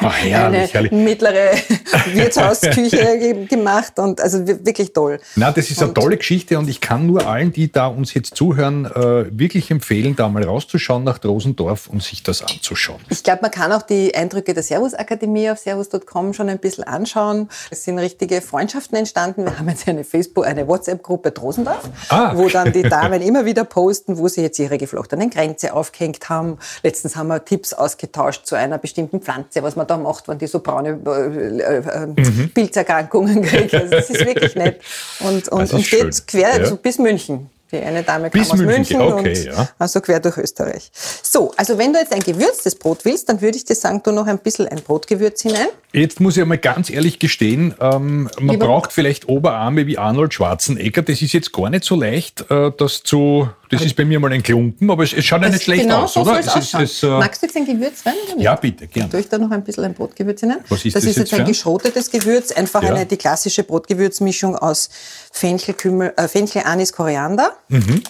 [0.00, 0.92] Ah, herrlich, eine herrlich.
[0.92, 1.52] mittlere
[2.14, 5.20] Wirtshausküche ge- gemacht und also wir- wirklich toll.
[5.36, 8.34] Na, das ist eine tolle Geschichte und ich kann nur allen, die da uns jetzt
[8.36, 13.00] zuhören, äh, wirklich empfehlen, da mal rauszuschauen nach Drosendorf und sich das anzuschauen.
[13.08, 17.48] Ich glaube, man kann auch die Eindrücke der Servus-Akademie auf servus.com schon ein bisschen anschauen.
[17.70, 19.44] Es sind richtige Freundschaften entstanden.
[19.44, 22.32] Wir haben jetzt eine Facebook, eine WhatsApp-Gruppe Drosendorf, Ah.
[22.36, 26.58] wo dann die Damen immer wieder posten, wo sie jetzt ihre geflochtenen Grenze aufgehängt haben.
[26.82, 30.46] Letztens haben wir Tipps ausgetauscht zu einer bestimmten Pflanze, was man da macht, wenn die
[30.46, 32.50] so braune äh, äh, Mhm.
[32.54, 33.74] Pilzerkrankungen kriegt.
[33.74, 34.80] Also das ist wirklich nett.
[35.20, 36.10] Und, und, und schön.
[36.10, 36.66] geht quer Ja.
[36.66, 37.48] so bis München.
[37.72, 39.68] Die eine Dame Bis kam aus München, München, okay, und ja.
[39.78, 40.90] also quer durch Österreich.
[41.22, 44.10] So, also wenn du jetzt ein gewürztes Brot willst, dann würde ich dir sagen, tu
[44.10, 45.68] noch ein bisschen ein Brotgewürz hinein.
[45.92, 50.34] Jetzt muss ich mal ganz ehrlich gestehen, ähm, man Lieber- braucht vielleicht Oberarme wie Arnold
[50.34, 51.02] Schwarzenegger.
[51.02, 53.48] Das ist jetzt gar nicht so leicht, äh, das zu.
[53.70, 56.02] Das ist bei mir mal ein Klumpen, aber es, es schaut ja nicht schlecht genau
[56.02, 56.40] aus, so oder?
[56.40, 56.84] es ausschauen.
[56.84, 58.14] es, äh, Magst du jetzt ein Gewürz rein?
[58.38, 59.08] Ja, bitte, gern.
[59.10, 60.58] Tue ich da noch ein bisschen ein Brotgewürz hinein?
[60.68, 61.46] Was ist das das ist jetzt jetzt ein?
[61.46, 62.94] geschrotetes Gewürz, einfach Ja.
[62.94, 64.90] eine, die klassische Brotgewürzmischung aus
[65.32, 67.52] Fenchel, Kümmel, äh, Fenchel Anis, Koriander.
[67.68, 68.02] Mhm.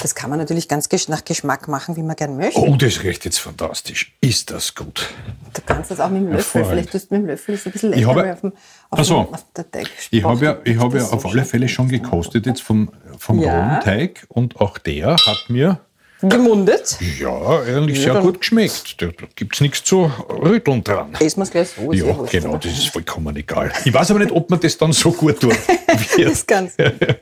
[0.00, 2.60] Das kann man natürlich ganz nach Geschmack machen, wie man gern möchte.
[2.60, 4.16] Oh, das riecht jetzt fantastisch.
[4.20, 5.08] Ist das gut?
[5.54, 7.72] Du kannst das auch mit dem Löffel, vielleicht tust du mit dem Löffel, ist ein
[7.72, 8.52] bisschen Ich leichter, habe- auf dem,
[8.90, 9.22] auf Ach so.
[9.24, 11.44] dem, auf der Teig Ich habe ja, ich habe ja so auf alle.
[11.44, 13.80] Fälle schon gekostet jetzt vom, vom Ja.
[13.80, 15.80] Teig und auch der hat mir
[16.22, 16.98] gemundet.
[17.18, 19.00] Ja, eigentlich sehr dann- gut geschmeckt.
[19.00, 21.14] Da gibt es nichts zu rütteln dran.
[21.20, 21.92] Essen wir es gleich so.
[21.92, 23.72] Ja, genau, das ist vollkommen egal.
[23.84, 25.54] Ich weiß aber nicht, ob man das dann so gut tut.
[26.22, 26.72] Das ganz,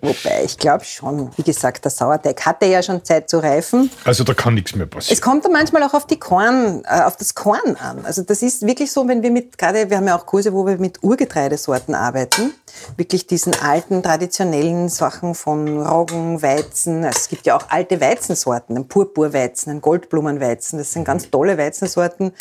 [0.00, 1.30] wobei, ich glaube schon.
[1.36, 3.90] Wie gesagt, der Sauerteig hatte ja schon Zeit zu reifen.
[4.04, 5.20] Also da kann nichts mehr Es passieren.
[5.20, 8.04] kommt dann manchmal auch auf die Korn, äh, auf das Korn an.
[8.04, 10.66] Also das ist wirklich so, wenn wir mit, gerade, wir haben ja auch Kurse, wo
[10.66, 12.52] wir mit Urgetreidesorten arbeiten.
[12.96, 17.04] Wirklich diesen alten, traditionellen Sachen von Roggen, Weizen.
[17.04, 20.78] Es gibt ja auch alte Weizensorten, ein Purpurweizen, ein Goldblumenweizen.
[20.78, 22.32] Das sind ganz tolle Weizensorten.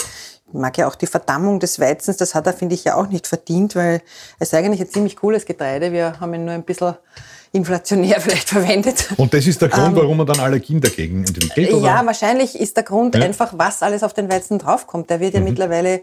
[0.48, 2.17] Ich mag ja auch die Verdammung des Weizens.
[2.17, 4.02] Das hat er, finde ich, ja auch nicht verdient, weil
[4.39, 5.91] es ist eigentlich ein ziemlich cooles Getreide.
[5.91, 6.95] Wir haben ihn nur ein bisschen
[7.56, 9.08] inflationär vielleicht verwendet.
[9.18, 11.70] Und das ist der Grund, warum man dann Allergien dagegen entwickelt?
[11.74, 11.78] Oder?
[11.78, 13.22] Ähm, Ja, wahrscheinlich ist der Grund Ja.
[13.24, 15.10] einfach, was alles auf den Weizen draufkommt.
[15.10, 16.02] Der wird ja mittlerweile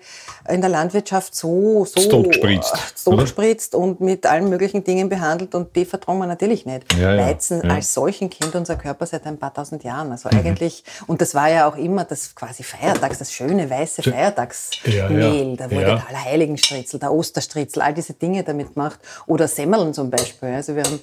[0.49, 2.11] in der Landwirtschaft so, so Mhm.
[2.11, 6.93] Totgespritzt, äh, und mit allen möglichen Dingen behandelt und die vertrauen wir natürlich nicht.
[6.95, 7.59] Ja, ja, Weizen.
[7.63, 7.71] Mhm.
[7.71, 10.11] als solchen kennt unser Körper seit ein paar tausend Jahren.
[10.13, 15.57] Also eigentlich, und das war ja auch immer das quasi Feiertags, das schöne weiße Feiertagsmehl.
[15.57, 18.99] Da wurde der Allerheiligenstritzel, der Osterstritzel, all diese Dinge damit gemacht.
[19.27, 20.51] Oder Semmeln zum Beispiel.
[20.51, 21.01] Also wir haben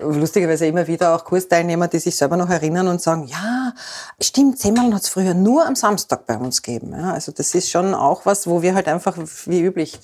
[0.00, 3.72] lustigerweise immer wieder auch Kursteilnehmer, die sich selber noch erinnern und sagen, ja,
[4.20, 6.92] stimmt, Semmeln hat es früher nur am Samstag bei uns gegeben.
[6.92, 9.98] Ja, also das ist schon auch was, wo wir halt einfach wie üblich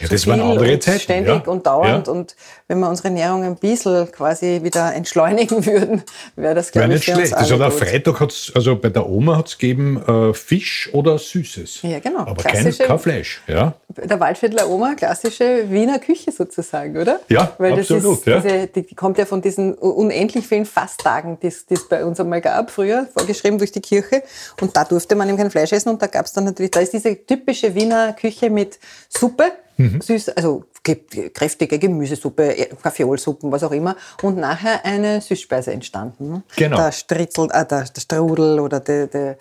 [0.00, 1.52] Ja, das waren andere und Zeiten, ständig ja.
[1.52, 2.12] und dauernd Ja.
[2.12, 2.36] und
[2.68, 6.02] wenn wir unsere Ernährung ein bisschen quasi wieder entschleunigen würden,
[6.36, 7.34] wäre das, glaube nicht für uns schlecht.
[7.34, 7.72] Also am.
[7.72, 11.82] Freitag hat's, also bei der Oma hat es gegeben äh, Fisch oder Süßes.
[11.82, 12.20] Ja, genau.
[12.20, 13.42] Aber kein, kein Fleisch.
[13.46, 13.74] Ja.
[13.88, 17.20] Der Waldviertler Oma, klassische Wiener Küche sozusagen, oder?
[17.28, 18.44] Ja, Weil absolut, Das ist.
[18.44, 22.40] Diese, die, die kommt ja von diesen unendlich vielen Fasttagen, die es bei uns einmal
[22.40, 24.22] gab früher, vorgeschrieben durch die Kirche.
[24.60, 25.90] Und da durfte man eben kein Fleisch essen.
[25.90, 28.78] Und da gab es dann natürlich, da ist diese typische Wiener Küche mit
[29.08, 30.00] Suppe, Mhm.
[30.02, 33.96] süß, also ge- kräftige Gemüsesuppe, eh, Kaffeeolsuppen, was auch immer.
[34.20, 36.42] Und nachher eine Süßspeise entstanden.
[36.56, 36.76] Genau.
[36.76, 39.36] Der Stritzel, äh, der, der Strudel oder der, der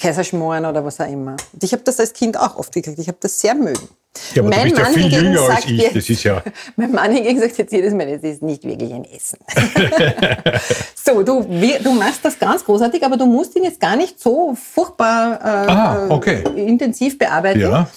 [0.00, 1.36] Kaiserschmoren oder was auch immer.
[1.52, 2.98] Und ich habe das als Kind auch oft gekriegt.
[2.98, 3.88] Ich habe das sehr mögen.
[4.34, 5.70] Ja, aber du bist ja viel jünger als ich.
[5.78, 6.42] Jetzt, Das ist ja-
[6.76, 9.38] Mein Mann hingegen sagt jetzt jedes Mal, das ist nicht wirklich ein Essen.
[10.94, 11.42] so, du,
[11.82, 15.70] du machst das ganz großartig, aber du musst ihn jetzt gar nicht so furchtbar äh,
[15.70, 16.42] Ah, okay.
[16.56, 17.60] äh, intensiv bearbeiten.
[17.60, 17.88] Ja.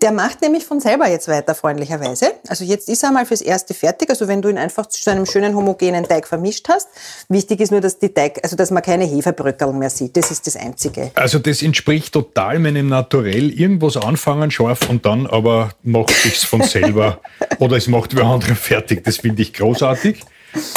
[0.00, 2.32] Der macht nämlich von selber jetzt weiter, freundlicherweise.
[2.46, 4.10] Also jetzt ist er mal fürs Erste fertig.
[4.10, 6.88] Also wenn du ihn einfach zu einem schönen homogenen Teig vermischt hast.
[7.28, 10.16] Wichtig ist nur, dass die Teig, also dass man keine Hefebröckel mehr sieht.
[10.16, 11.10] Das ist das Einzige.
[11.14, 13.50] Also das entspricht total meinem Naturell.
[13.50, 17.20] Irgendwas anfangen scharf und dann aber macht sich's von selber
[17.58, 19.02] oder es macht wer andere fertig.
[19.02, 20.24] Das finde ich großartig.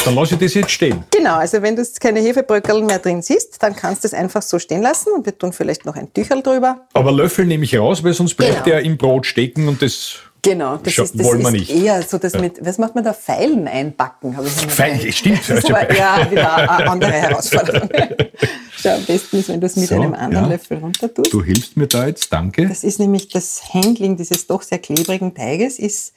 [0.05, 1.03] Dann lasse ich das jetzt stehen.
[1.11, 4.41] Genau, also wenn du jetzt keine Hefebröckel mehr drin siehst, dann kannst du es einfach
[4.41, 6.81] so stehen lassen und wir tun vielleicht noch ein Tücherl drüber.
[6.93, 8.75] Aber Löffel nehme ich raus, weil sonst bleibt Genau.
[8.77, 11.69] er im Brot stecken und das Genau, das Scha- ist, das wollen wir ist nicht.
[11.83, 14.35] eher so das mit, was macht man da, Pfeilen einbacken?
[14.35, 15.41] Habe ich Pfeilen, stimmt.
[15.47, 17.87] Das war ja wieder eine andere Herausforderung.
[18.75, 20.51] Schau, am besten ist, wenn du es mit So, einem anderen ja.
[20.53, 21.31] Löffel runter tust.
[21.31, 22.67] Du hilfst mir da jetzt, danke.
[22.67, 26.13] Das ist nämlich das Handling dieses doch sehr klebrigen Teiges, ist,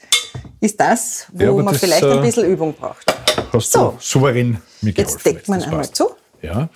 [0.58, 3.13] ist das, wo Ja, man das, vielleicht äh, ein bisschen Übung braucht.
[3.58, 3.78] Hast So.
[3.92, 5.14] du souverän mir geholfen.
[5.16, 5.96] Jetzt deckt man einmal passt.
[5.96, 6.10] zu.
[6.42, 6.68] Ja.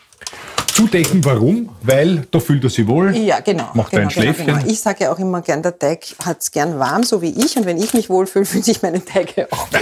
[0.74, 1.70] Zudecken, warum?
[1.82, 3.14] Weil da fühlt er sich wohl.
[3.16, 3.68] Ja, genau.
[3.74, 4.62] Macht genau, ein Schläfchen.
[4.66, 7.56] Ich sage ja auch immer gern, der Teig hat es gern warm, so wie ich.
[7.56, 9.66] Und wenn ich mich wohlfühle, fühlen sich meine Teige auch.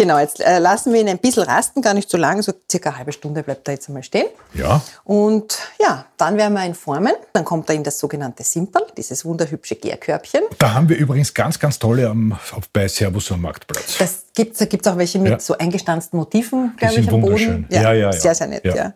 [0.00, 2.88] genau, jetzt äh, lassen wir ihn ein bisschen rasten, gar nicht so lang, so circa
[2.90, 4.26] eine halbe Stunde bleibt er jetzt einmal stehen.
[4.54, 4.80] Ja.
[5.04, 7.12] Und ja, dann werden wir ihn formen.
[7.34, 10.42] Dann kommt er in das sogenannte Simpel, dieses wunderhübsche Gärkörbchen.
[10.58, 13.98] Da haben wir übrigens ganz, ganz tolle am, auf- bei Servus am Marktplatz.
[13.98, 15.38] Das gibt's, da gibt's auch welche mit Ja.
[15.38, 17.22] so eingestanzten Motiven, Die glaube ich, am Boden.
[17.22, 17.66] wunderschön.
[17.70, 18.12] Ja, ja, ja.
[18.12, 18.74] Sehr, sehr nett, Ja.
[18.74, 18.92] ja.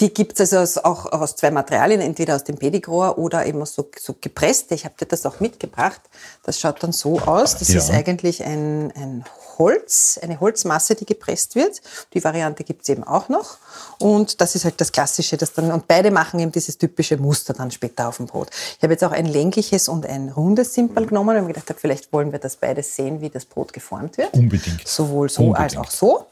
[0.00, 3.88] Die gibt's also aus, auch aus zwei Materialien, entweder aus dem Pedigrohr oder eben so,
[3.98, 4.72] so gepresst.
[4.72, 6.00] Ich habe dir das auch mitgebracht.
[6.44, 7.56] Das schaut dann so aus.
[7.58, 7.78] Das Ja.
[7.78, 9.24] ist eigentlich ein, ein
[9.60, 11.80] Holz, eine Holzmasse, die gepresst wird.
[12.14, 13.58] Die Variante gibt's eben auch noch.
[14.00, 17.52] Und das ist halt das Klassische, das dann, und beide machen eben dieses typische Muster
[17.52, 18.48] dann später auf dem Brot.
[18.76, 21.68] Ich habe jetzt auch ein längliches und ein rundes Simpel genommen, weil ich mir gedacht
[21.68, 24.32] habe, vielleicht wollen wir das beides sehen, wie das Brot geformt wird.
[24.34, 24.88] Unbedingt.
[24.88, 25.72] Sowohl so Unbedingt.
[25.74, 25.78] Mhm.
[25.78, 26.26] als auch so.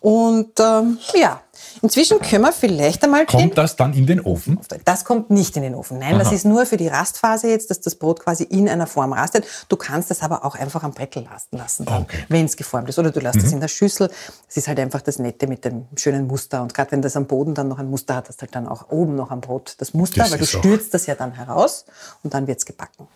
[0.00, 1.40] Und ähm, ja,
[1.82, 4.58] inzwischen können wir vielleicht einmal Kommt das dann in den Ofen?
[4.84, 5.98] das kommt nicht in den Ofen.
[5.98, 6.34] Nein, das Aha.
[6.36, 9.46] ist nur für die Rastphase jetzt, dass das Brot quasi in einer Form rastet.
[9.68, 12.24] Du kannst das aber auch einfach am Brettel rasten lassen, Okay.
[12.28, 12.98] wenn es geformt ist.
[12.98, 14.10] Oder du lässt es in der Schüssel.
[14.48, 16.62] Es ist halt einfach das Nette mit dem schönen Muster.
[16.62, 18.66] Und gerade wenn das am Boden dann noch ein Muster hat, hast du halt dann
[18.68, 21.14] auch oben noch am Brot das Muster, Das weil du ist auch- stürzt das ja
[21.14, 21.84] dann heraus
[22.22, 23.08] und dann wird's gebacken.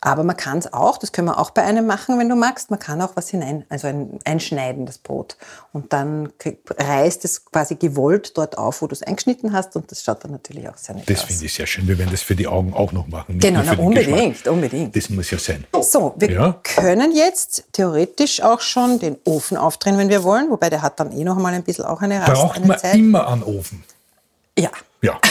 [0.00, 2.70] Aber man kann es auch, das können wir auch bei einem machen, wenn du magst,
[2.70, 5.36] man kann auch was hinein, also ein, einschneiden, das Brot.
[5.72, 6.32] Und dann
[6.78, 10.24] reißt es quasi quasi gewollt dort auf, wo du es eingeschnitten hast und das schaut
[10.24, 11.24] dann natürlich auch sehr nett Das aus.
[11.26, 11.86] finde ich sehr schön.
[11.86, 13.38] Wir werden das für die Augen auch noch machen.
[13.38, 14.96] Genau, na, unbedingt, unbedingt.
[14.96, 15.64] Das muss ja sein.
[15.82, 16.60] So, wir Ja.
[16.62, 21.12] können jetzt theoretisch auch schon den Ofen aufdrehen, wenn wir wollen, wobei der hat dann
[21.12, 22.94] eh noch mal ein bisschen auch eine Rast, Braucht eine man Zeit.
[22.94, 23.84] immer einen Ofen?
[24.58, 24.70] Ja.
[25.02, 25.20] Ja.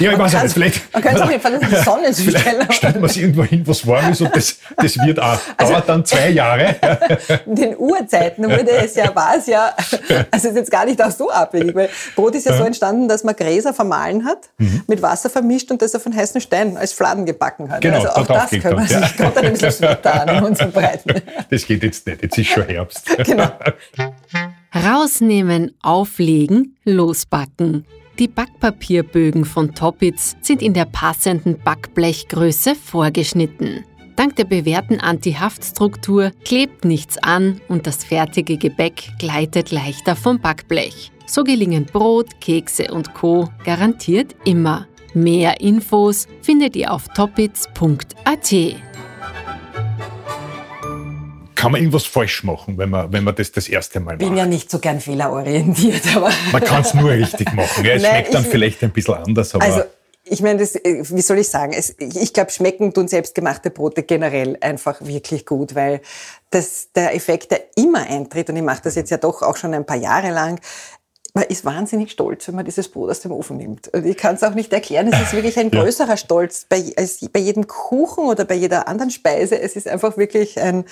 [0.00, 0.52] Ja, ich weiß auch nicht.
[0.52, 2.72] Vielleicht, man kann es auch nicht von der Sonne zu stellen.
[2.72, 5.88] stellt man es irgendwo hin, was warm ist und das, das wird auch, Also dauert
[5.88, 6.74] dann zwei Jahre.
[7.46, 9.72] In den Urzeiten wurde es ja, war es ja,
[10.30, 13.22] also ist jetzt gar nicht auch so abwegig, weil Brot ist ja so entstanden, dass
[13.24, 14.82] man Gräser vermahlen hat, Mhm.
[14.86, 17.80] mit Wasser vermischt und das auf einen heißen Stein als Fladen gebacken hat.
[17.80, 19.08] Genau, also auch das geht können wir dann, ja.
[19.08, 21.14] sich, kommt dann ein bisschen später an in unseren Breiten.
[21.50, 23.02] Das geht jetzt nicht, jetzt ist schon Herbst.
[23.24, 23.50] Genau.
[24.74, 27.86] Rausnehmen, auflegen, losbacken.
[28.18, 33.84] Die Backpapierbögen von Toppitz sind in der passenden Backblechgröße vorgeschnitten.
[34.16, 41.12] Dank der bewährten Anti-Haftstruktur klebt nichts an und das fertige Gebäck gleitet leichter vom Backblech.
[41.26, 43.50] So gelingen Brot, Kekse und Co.
[43.64, 44.86] garantiert immer.
[45.12, 48.52] Mehr Infos findet ihr auf toppitz.at.
[51.66, 54.28] Kann man irgendwas falsch machen, wenn man, wenn man das das erste Mal Ich bin
[54.30, 54.38] macht?
[54.38, 57.84] ja nicht so gern fehlerorientiert, aber Man kann es nur richtig machen.
[57.84, 59.82] Ja, es Nein, schmeckt dann ich- vielleicht ein bisschen anders, aber Also,
[60.28, 61.72] ich meine, das, äh, wie soll ich sagen?
[61.72, 66.00] Es, ich ich glaube, schmecken tun selbstgemachte Brote generell einfach wirklich gut, weil
[66.50, 69.72] das, der Effekt, der immer eintritt, und ich mache das jetzt ja doch auch schon
[69.74, 70.60] ein paar Jahre lang,
[71.36, 73.88] man ist wahnsinnig stolz, wenn man dieses Brot aus dem Ofen nimmt.
[73.92, 75.12] Und ich kann es auch nicht erklären.
[75.12, 75.82] Es ist wirklich ein Ja.
[75.82, 79.60] größerer Stolz bei, als bei jedem Kuchen oder bei jeder anderen Speise.
[79.60, 80.84] Es ist einfach wirklich ein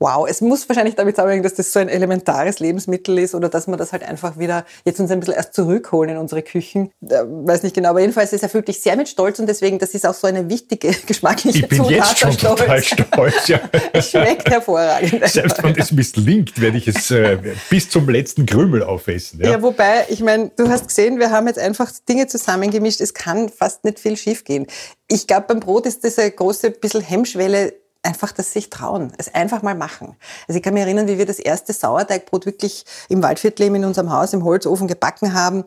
[0.00, 0.26] Wow.
[0.28, 3.78] Es muss wahrscheinlich damit zusammenhängen, dass das so ein elementares Lebensmittel ist oder dass man
[3.78, 6.90] das halt einfach wieder jetzt uns ein bisschen erst zurückholen in unsere Küchen.
[7.08, 9.94] Äh, weiß nicht genau, aber jedenfalls es erfüllt dich sehr mit Stolz und deswegen, das
[9.94, 11.92] ist auch so eine wichtige geschmackliche ich bin Zutat.
[11.92, 12.60] jetzt schon Stolz.
[12.60, 13.46] total stolz.
[13.48, 13.60] Ja.
[13.92, 15.22] Es schmeckt hervorragend.
[15.28, 17.38] Selbst wenn das misslingt, werde ich es äh,
[17.70, 19.38] bis zum letzten Krümel aufessen.
[19.40, 19.50] Ja.
[19.52, 23.00] Ja, wobei, ich meine, du hast gesehen, wir haben jetzt einfach Dinge zusammengemischt.
[23.00, 24.66] Es kann fast nicht viel schiefgehen.
[25.08, 29.62] Ich glaube, beim Brot ist diese große bisschen Hemmschwelle einfach das sich trauen, es einfach
[29.62, 30.16] mal machen.
[30.48, 34.12] Also ich kann mich erinnern, wie wir das erste Sauerteigbrot wirklich im Waldviertel in unserem
[34.12, 35.64] Haus im Holzofen gebacken haben.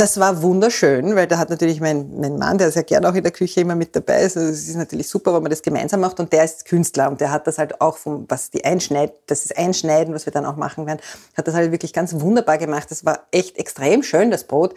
[0.00, 3.22] Das war wunderschön, weil da hat natürlich mein, mein Mann, der ja gern auch in
[3.22, 4.34] der Küche immer mit dabei ist.
[4.34, 6.18] Also es ist natürlich super, wenn man das gemeinsam macht.
[6.20, 9.44] Und der ist Künstler und der hat das halt auch vom, was die Einschneid, das
[9.44, 11.00] ist Einschneiden, was wir dann auch machen werden,
[11.36, 12.90] hat das halt wirklich ganz wunderbar gemacht.
[12.90, 14.74] Das war echt extrem schön, das Brot.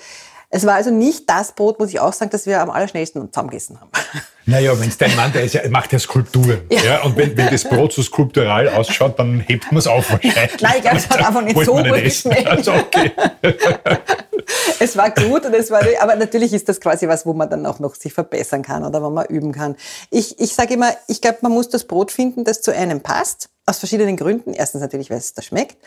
[0.56, 3.82] Es war also nicht das Brot, muss ich auch sagen, das wir am allerschnellsten zusammengegessen
[3.82, 3.90] haben.
[4.46, 6.64] Naja, wenn es dein Mann, der ist ja, macht ja Skulpturen.
[6.70, 7.04] Ja.
[7.04, 10.62] und wenn, wenn das Brot so skulptural ausschaut, dann hebt man es auf wahrscheinlich.
[10.62, 12.46] Nein, ich glaube, es hat einfach nicht so gut geschmeckt.
[12.50, 13.14] Also, okay.
[14.82, 17.66] es war gut und es war, aber natürlich ist das quasi was, wo man dann
[17.66, 19.78] auch noch sich verbessern kann oder wo man üben kann.
[20.10, 23.48] Ich, ich sage immer, ich glaube, man muss das Brot finden, das zu einem passt.
[23.66, 24.54] Aus verschiedenen Gründen.
[24.54, 25.78] Erstens natürlich, weil es da schmeckt.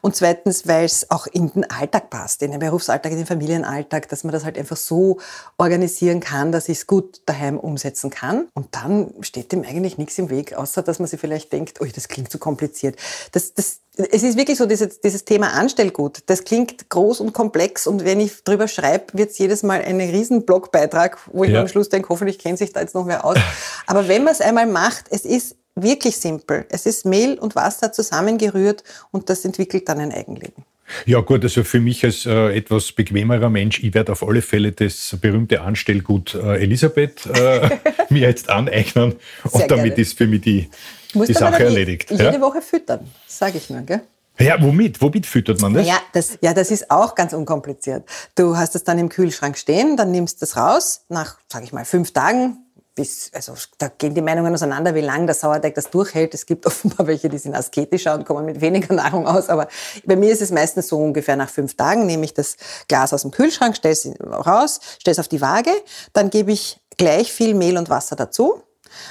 [0.00, 4.08] Und zweitens, weil es auch in den Alltag passt, in den Berufsalltag, in den Familienalltag,
[4.08, 5.18] dass man das halt einfach so
[5.56, 8.48] organisieren kann, dass ich es gut daheim umsetzen kann.
[8.54, 11.86] Und dann steht dem eigentlich nichts im Weg, außer dass man sich vielleicht denkt, oh,
[11.94, 12.96] das klingt zu kompliziert.
[13.30, 17.86] Das, das, es ist wirklich so, dieses, dieses Thema Anstellgut, das klingt groß und komplex
[17.86, 21.60] und wenn ich drüber schreibe, wird es jedes Mal ein riesen Blogbeitrag, wo ich Ja.
[21.60, 23.36] am Schluss denke, hoffentlich kennt sich da jetzt noch wer aus.
[23.86, 26.66] Aber wenn man es einmal macht, es ist wirklich simpel.
[26.70, 30.64] Es ist Mehl und Wasser zusammengerührt und das entwickelt dann ein Eigenleben.
[31.06, 34.72] Ja gut, also für mich als äh, etwas bequemerer Mensch, ich werde auf alle Fälle
[34.72, 37.70] das berühmte Anstellgut äh, Elisabeth äh,
[38.08, 39.14] mir jetzt aneignen
[39.44, 40.02] Sehr und damit gerne.
[40.02, 40.68] ist für mich die,
[41.14, 42.10] die Sache erledigt.
[42.10, 42.40] Jede Ja?
[42.40, 43.82] Woche füttern, sage ich nur.
[43.82, 44.00] Gell?
[44.40, 45.00] ja, womit?
[45.00, 45.86] Womit füttert man das?
[45.86, 48.04] Ja das, ja, das ist auch ganz unkompliziert.
[48.34, 51.72] Du hast es dann im Kühlschrank stehen, dann nimmst du es raus, nach, sage ich
[51.72, 52.58] mal, fünf Tagen,
[53.00, 56.34] bis, also da gehen die Meinungen auseinander, wie lange der Sauerteig das durchhält.
[56.34, 59.48] Es gibt offenbar welche, die sind asketischer und kommen mit weniger Nahrung aus.
[59.48, 59.68] Aber
[60.04, 62.58] bei mir ist es meistens so ungefähr nach fünf Tagen nehme ich das
[62.88, 65.72] Glas aus dem Kühlschrank, stelle es raus, stelle es auf die Waage,
[66.12, 68.62] dann gebe ich gleich viel Mehl und Wasser dazu.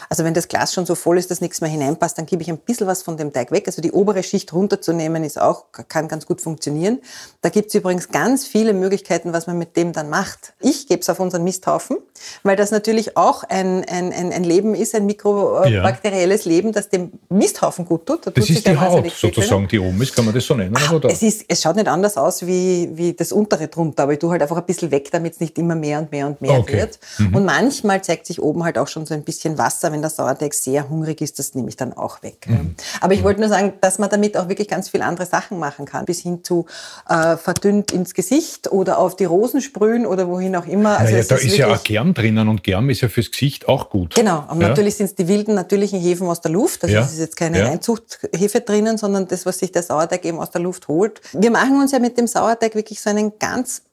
[0.10, 2.50] Also wenn das Glas schon so voll ist, dass nichts mehr hineinpasst, dann gebe ich
[2.50, 3.68] ein bisschen was von dem Teig weg.
[3.68, 7.00] Also die obere Schicht runterzunehmen ist auch, kann ganz gut funktionieren.
[7.42, 10.54] Da gibt es übrigens ganz viele Möglichkeiten, was man mit dem dann macht.
[10.60, 11.98] Ich gebe es auf unseren Misthaufen,
[12.44, 17.86] weil das natürlich auch ein, ein, ein, Leben ist, ein mikrobakterielles Leben, das dem Misthaufen
[17.86, 18.26] gut tut.
[18.26, 20.76] Da Das tut ist die Haut sozusagen, die oben ist, kann man das so nennen?
[20.92, 21.10] Oder?
[21.10, 24.32] es, ist, es schaut nicht anders aus wie, wie das untere drunter, aber ich tue
[24.32, 26.78] halt einfach ein bisschen weg, damit es nicht immer mehr und mehr und mehr Okay.
[26.78, 27.00] wird.
[27.34, 30.56] Und manchmal zeigt sich oben halt auch schon so ein bisschen Wasser, wenn der Sauerteig
[30.56, 32.48] sehr hungrig ist, das nehme ich dann auch weg.
[32.48, 32.74] Mhm.
[33.02, 35.86] Aber ich wollte nur sagen, dass man damit auch wirklich ganz viele andere Sachen machen
[35.86, 36.66] kann, bis hin zu
[37.08, 40.98] äh, verdünnt ins Gesicht oder auf die Rosen sprühen oder wohin auch immer.
[40.98, 43.68] Also naja, da ist, ist ja auch Germ drinnen und Germ ist ja fürs Gesicht
[43.68, 44.16] auch gut.
[44.16, 44.70] Genau, und ja.
[44.70, 46.84] natürlich sind es die wilden natürlichen Hefen aus der Luft.
[46.84, 47.02] Also ja.
[47.02, 47.68] das ist jetzt keine ja.
[47.68, 51.22] Reinzuchthefe drinnen, sondern das, was sich der Sauerteig eben aus der Luft holt.
[51.34, 53.84] Wir machen uns ja mit dem Sauerteig wirklich so einen ganz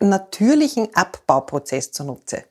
[0.00, 2.44] natürlichen Abbauprozess zunutze.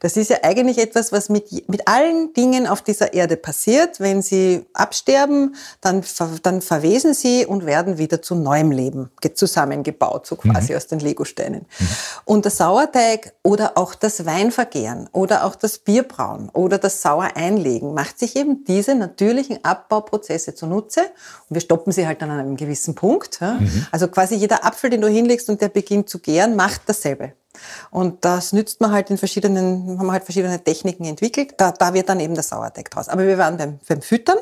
[0.00, 4.00] Das ist ja eigentlich etwas, was mit, mit allen Dingen auf dieser Erde passiert.
[4.00, 6.02] Wenn sie absterben, dann,
[6.42, 10.76] dann verwesen sie und werden wieder zu neuem Leben zusammengebaut, so quasi mhm.
[10.76, 11.66] aus den Legosteinen.
[11.78, 11.88] Mhm.
[12.24, 18.18] Und der Sauerteig oder auch das Weinvergären oder auch das Bierbrauen oder das Sauereinlegen macht
[18.18, 21.00] sich eben diese natürlichen Abbauprozesse zunutze.
[21.48, 23.40] Und wir stoppen sie halt dann an einem gewissen Punkt.
[23.40, 23.54] Ja?
[23.54, 23.86] Mhm.
[23.90, 27.32] Also quasi jeder Apfel, den du hinlegst und der beginnt zu gären, macht dasselbe.
[27.90, 31.54] Und das nützt man halt in verschiedenen, haben halt verschiedene Techniken entwickelt.
[31.58, 33.08] Da, da wird dann eben der Sauerteig draus.
[33.08, 34.38] Aber wir waren beim, beim Füttern.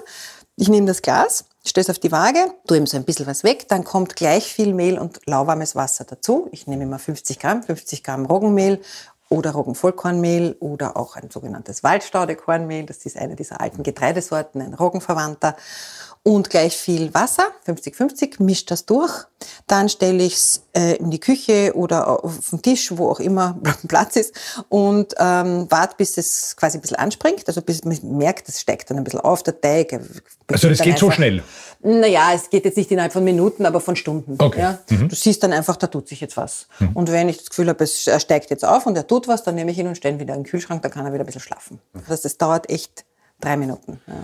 [0.56, 2.38] Ich nehme das Glas, stelle es auf die Waage,
[2.68, 6.04] tue ihm so ein bisschen was weg, dann kommt gleich viel Mehl und lauwarmes Wasser
[6.04, 6.48] dazu.
[6.52, 8.80] Ich nehme immer 50 Gramm, 50 Gramm Roggenmehl
[9.28, 12.86] oder Roggenvollkornmehl oder auch ein sogenanntes Waldstaudekornmehl.
[12.86, 15.56] Das ist eine dieser alten Getreidesorten, ein Roggenverwandter
[16.24, 19.12] und gleich viel Wasser, 50-50, mischt das durch.
[19.66, 23.58] Dann stelle ich es äh, in die Küche oder auf den Tisch, wo auch immer
[23.88, 24.34] Platz ist
[24.70, 28.90] und ähm, warte, bis es quasi ein bisschen anspringt, also bis man merkt, es steigt
[28.90, 29.92] dann ein bisschen auf, der Teig.
[30.50, 31.42] Also das geht einfach, so schnell?
[31.82, 34.36] Naja, es geht jetzt nicht innerhalb von Minuten, aber von Stunden.
[34.38, 34.60] Okay.
[34.60, 34.78] Ja?
[34.88, 35.10] Mhm.
[35.10, 36.68] Du siehst dann einfach, da tut sich jetzt was.
[36.78, 36.90] Mhm.
[36.94, 39.56] Und wenn ich das Gefühl habe, es steigt jetzt auf und er tut was, dann
[39.56, 41.26] nehme ich ihn und stelle ihn wieder in den Kühlschrank, dann kann er wieder ein
[41.26, 41.80] bisschen schlafen.
[42.08, 43.04] Das, das dauert echt
[43.40, 44.00] drei Minuten.
[44.06, 44.14] Ja.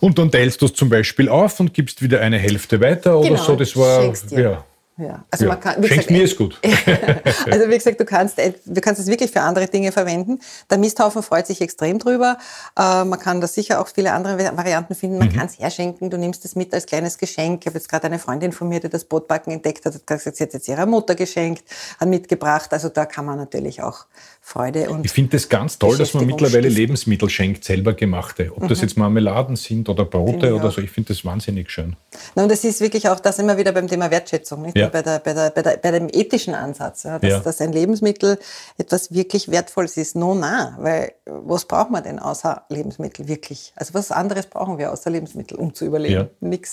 [0.00, 3.34] Und dann teilst du es zum Beispiel auf und gibst wieder eine Hälfte weiter genau,
[3.34, 3.56] oder so.
[3.56, 4.64] Das war ja.
[4.98, 5.52] Ja, also ja.
[5.52, 6.58] man kann, wie gesagt, mir ist gut.
[7.50, 10.40] also wie gesagt, du kannst, äh, du kannst es wirklich für andere Dinge verwenden.
[10.68, 12.36] Der Misthaufen freut sich extrem drüber.
[12.76, 15.18] Äh, man kann da sicher auch viele andere Varianten finden.
[15.18, 15.34] Man mhm.
[15.34, 16.10] kann es herschenken.
[16.10, 17.60] Du nimmst es mit als kleines Geschenk.
[17.60, 20.36] Ich habe jetzt gerade eine Freundin von mir, die das Brotbacken entdeckt hat, hat gesagt,
[20.36, 21.62] sie hat jetzt ihrer Mutter geschenkt,
[22.00, 22.72] hat mitgebracht.
[22.72, 24.06] Also da kann man natürlich auch
[24.40, 28.50] Freude und Ich finde es ganz toll, dass man mittlerweile Lebensmittel schenkt, selber gemachte.
[28.56, 28.68] Ob mhm.
[28.68, 30.80] das jetzt Marmeladen sind oder Brote oder so.
[30.80, 31.94] Ich finde das wahnsinnig schön.
[32.34, 34.62] Na, und das ist wirklich auch das immer wieder beim Thema Wertschätzung.
[34.62, 34.76] Nicht?
[34.76, 37.40] Ja bei, der, bei, der, bei, der, bei dem ethischen Ansatz, ja, dass, ja.
[37.40, 38.38] dass ein Lebensmittel
[38.76, 40.16] etwas wirklich Wertvolles ist.
[40.16, 43.72] No, na, weil was braucht man denn außer Lebensmittel wirklich?
[43.76, 46.28] Also was anderes brauchen wir außer Lebensmittel, um zu überleben?
[46.40, 46.72] Nix.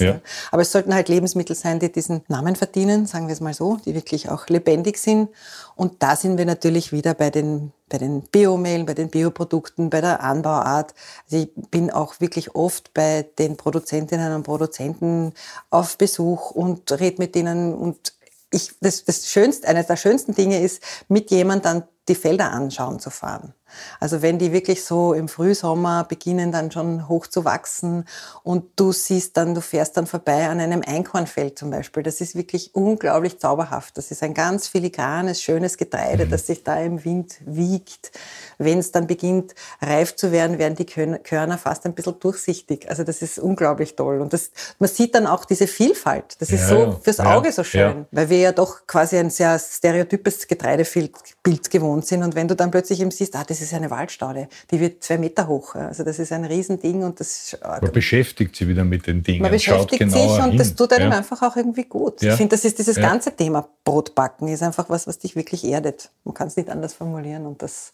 [0.52, 3.78] Aber es sollten halt Lebensmittel sein, die diesen Namen verdienen, sagen wir es mal so,
[3.86, 5.30] die wirklich auch lebendig sind.
[5.76, 10.02] Und da sind wir natürlich wieder bei den bei den Biomehlen, bei den Bioprodukten, bei
[10.02, 10.94] der Anbauart.
[11.26, 15.34] Also ich bin auch wirklich oft bei den Produzentinnen und Produzenten
[15.70, 18.14] auf Besuch und rede mit denen und
[18.52, 23.00] ich, das, das Schönste, eines der schönsten Dinge ist, mit jemandem dann die Felder anschauen
[23.00, 23.54] zu fahren.
[24.00, 28.06] Also wenn die wirklich so im Frühsommer beginnen dann schon hoch zu wachsen
[28.44, 32.04] und du siehst dann, du fährst dann vorbei an einem Einkornfeld zum Beispiel.
[32.04, 33.98] Das ist wirklich unglaublich zauberhaft.
[33.98, 36.30] Das ist ein ganz filigranes, schönes Getreide, mhm.
[36.30, 38.12] das sich da im Wind wiegt.
[38.58, 42.90] Wenn es dann beginnt reif zu werden, werden die Körner fast ein bisschen durchsichtig.
[42.90, 44.22] Also das ist unglaublich toll.
[44.22, 46.36] Und das, man sieht dann auch diese Vielfalt.
[46.40, 48.06] Das ist ja, so fürs Auge ja, so schön, ja.
[48.12, 52.24] weil wir ja doch quasi ein sehr stereotypes Getreidebild gewohnt sind.
[52.24, 55.18] Und wenn du dann plötzlich eben siehst, ah, das ist eine Waldstaude, die wird zwei
[55.18, 55.76] Meter hoch.
[55.76, 57.58] Also das ist ein Riesending und das.
[57.62, 59.42] Man beschäftigt sich wieder mit den Dingen.
[59.42, 60.58] Man beschäftigt sich und hin.
[60.58, 62.22] das tut einem einfach auch irgendwie gut.
[62.22, 66.10] Ich finde, das ist dieses ganze Thema Brotbacken ist einfach was, was dich wirklich erdet.
[66.24, 67.94] Man kann es nicht anders formulieren und das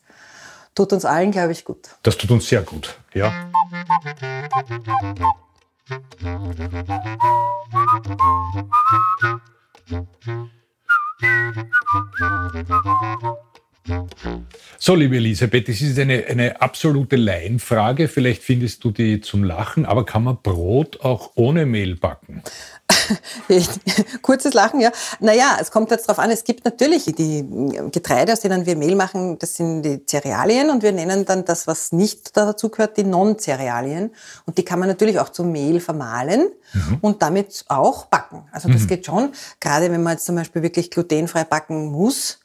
[0.73, 1.89] tut uns allen, glaube ich, gut.
[2.03, 3.31] Das tut uns sehr gut, ja.
[14.83, 18.07] So, liebe Elisabeth, das ist eine, eine absolute Laienfrage.
[18.07, 22.41] Vielleicht findest du die zum Lachen, aber kann man Brot auch ohne Mehl backen?
[24.23, 24.91] Kurzes Lachen, ja.
[25.19, 27.45] Naja, es kommt jetzt darauf an, es gibt natürlich die
[27.91, 31.67] Getreide, aus denen wir Mehl machen, das sind die Cerealien und wir nennen dann das,
[31.67, 34.09] was nicht dazu gehört, die Non-Cerealien.
[34.47, 36.97] Und die kann man natürlich auch zum Mehl vermahlen mhm.
[37.01, 38.45] und damit auch backen.
[38.51, 38.87] Also das mhm.
[38.87, 39.29] geht schon,
[39.59, 42.40] gerade wenn man jetzt zum Beispiel wirklich glutenfrei backen muss,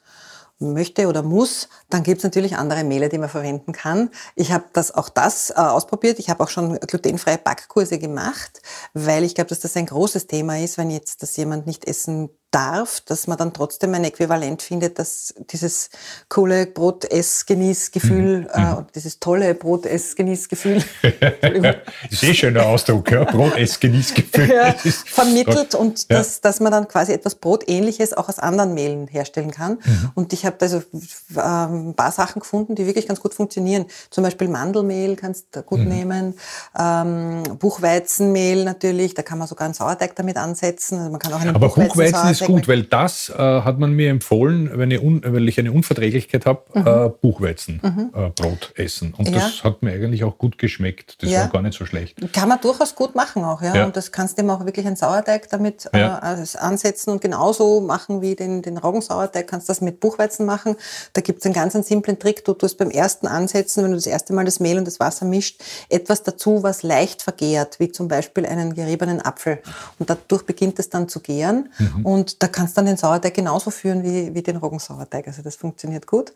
[0.59, 4.09] möchte oder muss, dann gibt es natürlich andere Mehle, die man verwenden kann.
[4.35, 6.19] Ich habe das auch das äh, ausprobiert.
[6.19, 8.61] Ich habe auch schon glutenfreie Backkurse gemacht,
[8.93, 12.29] weil ich glaube, dass das ein großes Thema ist, wenn jetzt das jemand nicht essen
[12.57, 15.89] darf, dass man dann trotzdem ein Äquivalent findet, dass dieses
[16.27, 18.63] coole Brot-Ess-Genieß-Gefühl, mhm.
[18.63, 20.83] äh, dieses tolle Brot-Ess-Genieß-Gefühl,
[22.21, 23.25] eh schöner Ausdruck, ja?
[23.25, 24.49] Brot-Ess-Genieß-Gefühl.
[24.49, 24.73] Ja,
[25.05, 26.17] vermittelt und ja.
[26.17, 29.73] dass, dass man dann quasi etwas Brotähnliches auch aus anderen Mehlen herstellen kann.
[29.73, 30.11] Mhm.
[30.15, 33.85] Und ich habe da so äh, ein paar Sachen gefunden, die wirklich ganz gut funktionieren.
[34.09, 35.89] Zum Beispiel Mandelmehl kannst du gut mhm.
[35.89, 36.33] nehmen,
[36.77, 40.97] ähm, Buchweizenmehl natürlich, da kann man sogar einen Sauerteig damit ansetzen.
[40.97, 44.09] Also man kann auch einen Aber Buchweizen ist gut, weil das äh, hat man mir
[44.09, 46.87] empfohlen, wenn ich, weil ich eine Unverträglichkeit habe, mhm.
[46.87, 48.51] äh, Buchweizenbrot mhm.
[48.75, 49.13] äh, essen.
[49.17, 49.35] Und ja.
[49.35, 51.21] das hat mir eigentlich auch gut geschmeckt.
[51.21, 51.41] Das ja.
[51.41, 52.17] war gar nicht so schlecht.
[52.33, 53.75] Kann man durchaus gut machen auch, ja.
[53.75, 53.85] ja.
[53.85, 58.21] Und das kannst du eben auch wirklich einen Sauerteig damit äh, ansetzen und genauso machen
[58.21, 60.75] wie den, den Roggensauerteig, kannst das mit Buchweizen machen.
[61.13, 62.45] Da gibt es einen ganz einen simplen Trick.
[62.45, 65.25] Du tust beim ersten Ansetzen, wenn du das erste Mal das Mehl und das Wasser
[65.25, 69.59] mischt, etwas dazu, was leicht vergehrt, wie zum Beispiel einen geriebenen Apfel.
[69.99, 71.69] Und dadurch beginnt es dann zu gären.
[71.77, 72.05] Mhm.
[72.37, 75.27] Und da kannst du dann den Sauerteig genauso führen wie, wie den Roggensauerteig.
[75.27, 76.33] Also das funktioniert gut.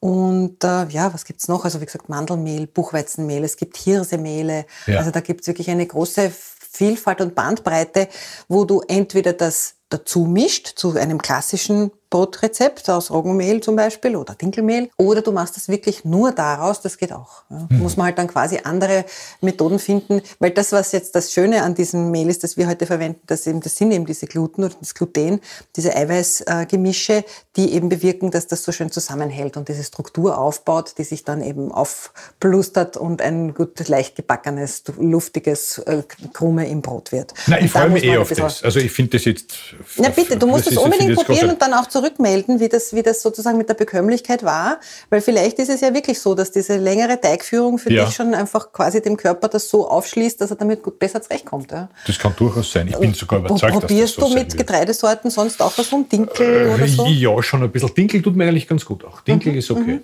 [0.00, 1.64] Und äh, ja, was gibt's noch?
[1.64, 4.66] Also wie gesagt, Mandelmehl, Buchweizenmehl, es gibt Hirsemehle.
[4.86, 4.98] Ja.
[4.98, 8.08] Also da gibt's wirklich eine große Vielfalt und Bandbreite,
[8.48, 14.36] wo du entweder das dazu mischt zu einem klassischen Brotrezept aus Roggenmehl zum Beispiel oder
[14.36, 14.88] Dinkelmehl.
[14.96, 17.42] Oder du machst das wirklich nur daraus, das geht auch.
[17.50, 17.66] Ja.
[17.68, 17.78] Mhm.
[17.80, 19.04] Muss man halt dann quasi andere
[19.40, 22.86] Methoden finden, weil das, was jetzt das Schöne an diesem Mehl ist, das wir heute
[22.86, 25.40] verwenden, das, eben, das sind eben diese Gluten oder das Gluten,
[25.74, 27.24] diese Eiweißgemische,
[27.56, 31.42] die eben bewirken, dass das so schön zusammenhält und diese Struktur aufbaut, die sich dann
[31.42, 37.34] eben aufplustert und ein gut leicht gebackenes, luftiges äh, Krume im Brot wird.
[37.48, 38.62] Na, ich freue mich eh auf das.
[38.62, 39.74] Also ich finde das jetzt...
[39.96, 43.02] Na bitte, du musst es unbedingt probieren und dann auch zurück zurückmelden, wie das, wie
[43.02, 44.78] das sozusagen mit der Bekömmlichkeit war,
[45.10, 48.04] weil vielleicht ist es ja wirklich so, dass diese längere Teigführung für ja.
[48.04, 51.70] dich schon einfach quasi dem Körper das so aufschließt, dass er damit gut besser zurechtkommt.
[51.72, 51.88] Ja.
[52.06, 52.88] Das kann durchaus sein.
[52.88, 56.08] Ich bin sogar überzeugt, Probierst dass das so du mit Getreidesorten sonst auch was um
[56.08, 57.06] Dinkel äh, oder so?
[57.06, 57.94] Ja, schon ein bisschen.
[57.94, 59.20] Dinkel tut mir eigentlich ganz gut auch.
[59.22, 59.58] Dinkel mhm.
[59.58, 59.94] ist okay.
[59.94, 60.02] Mhm.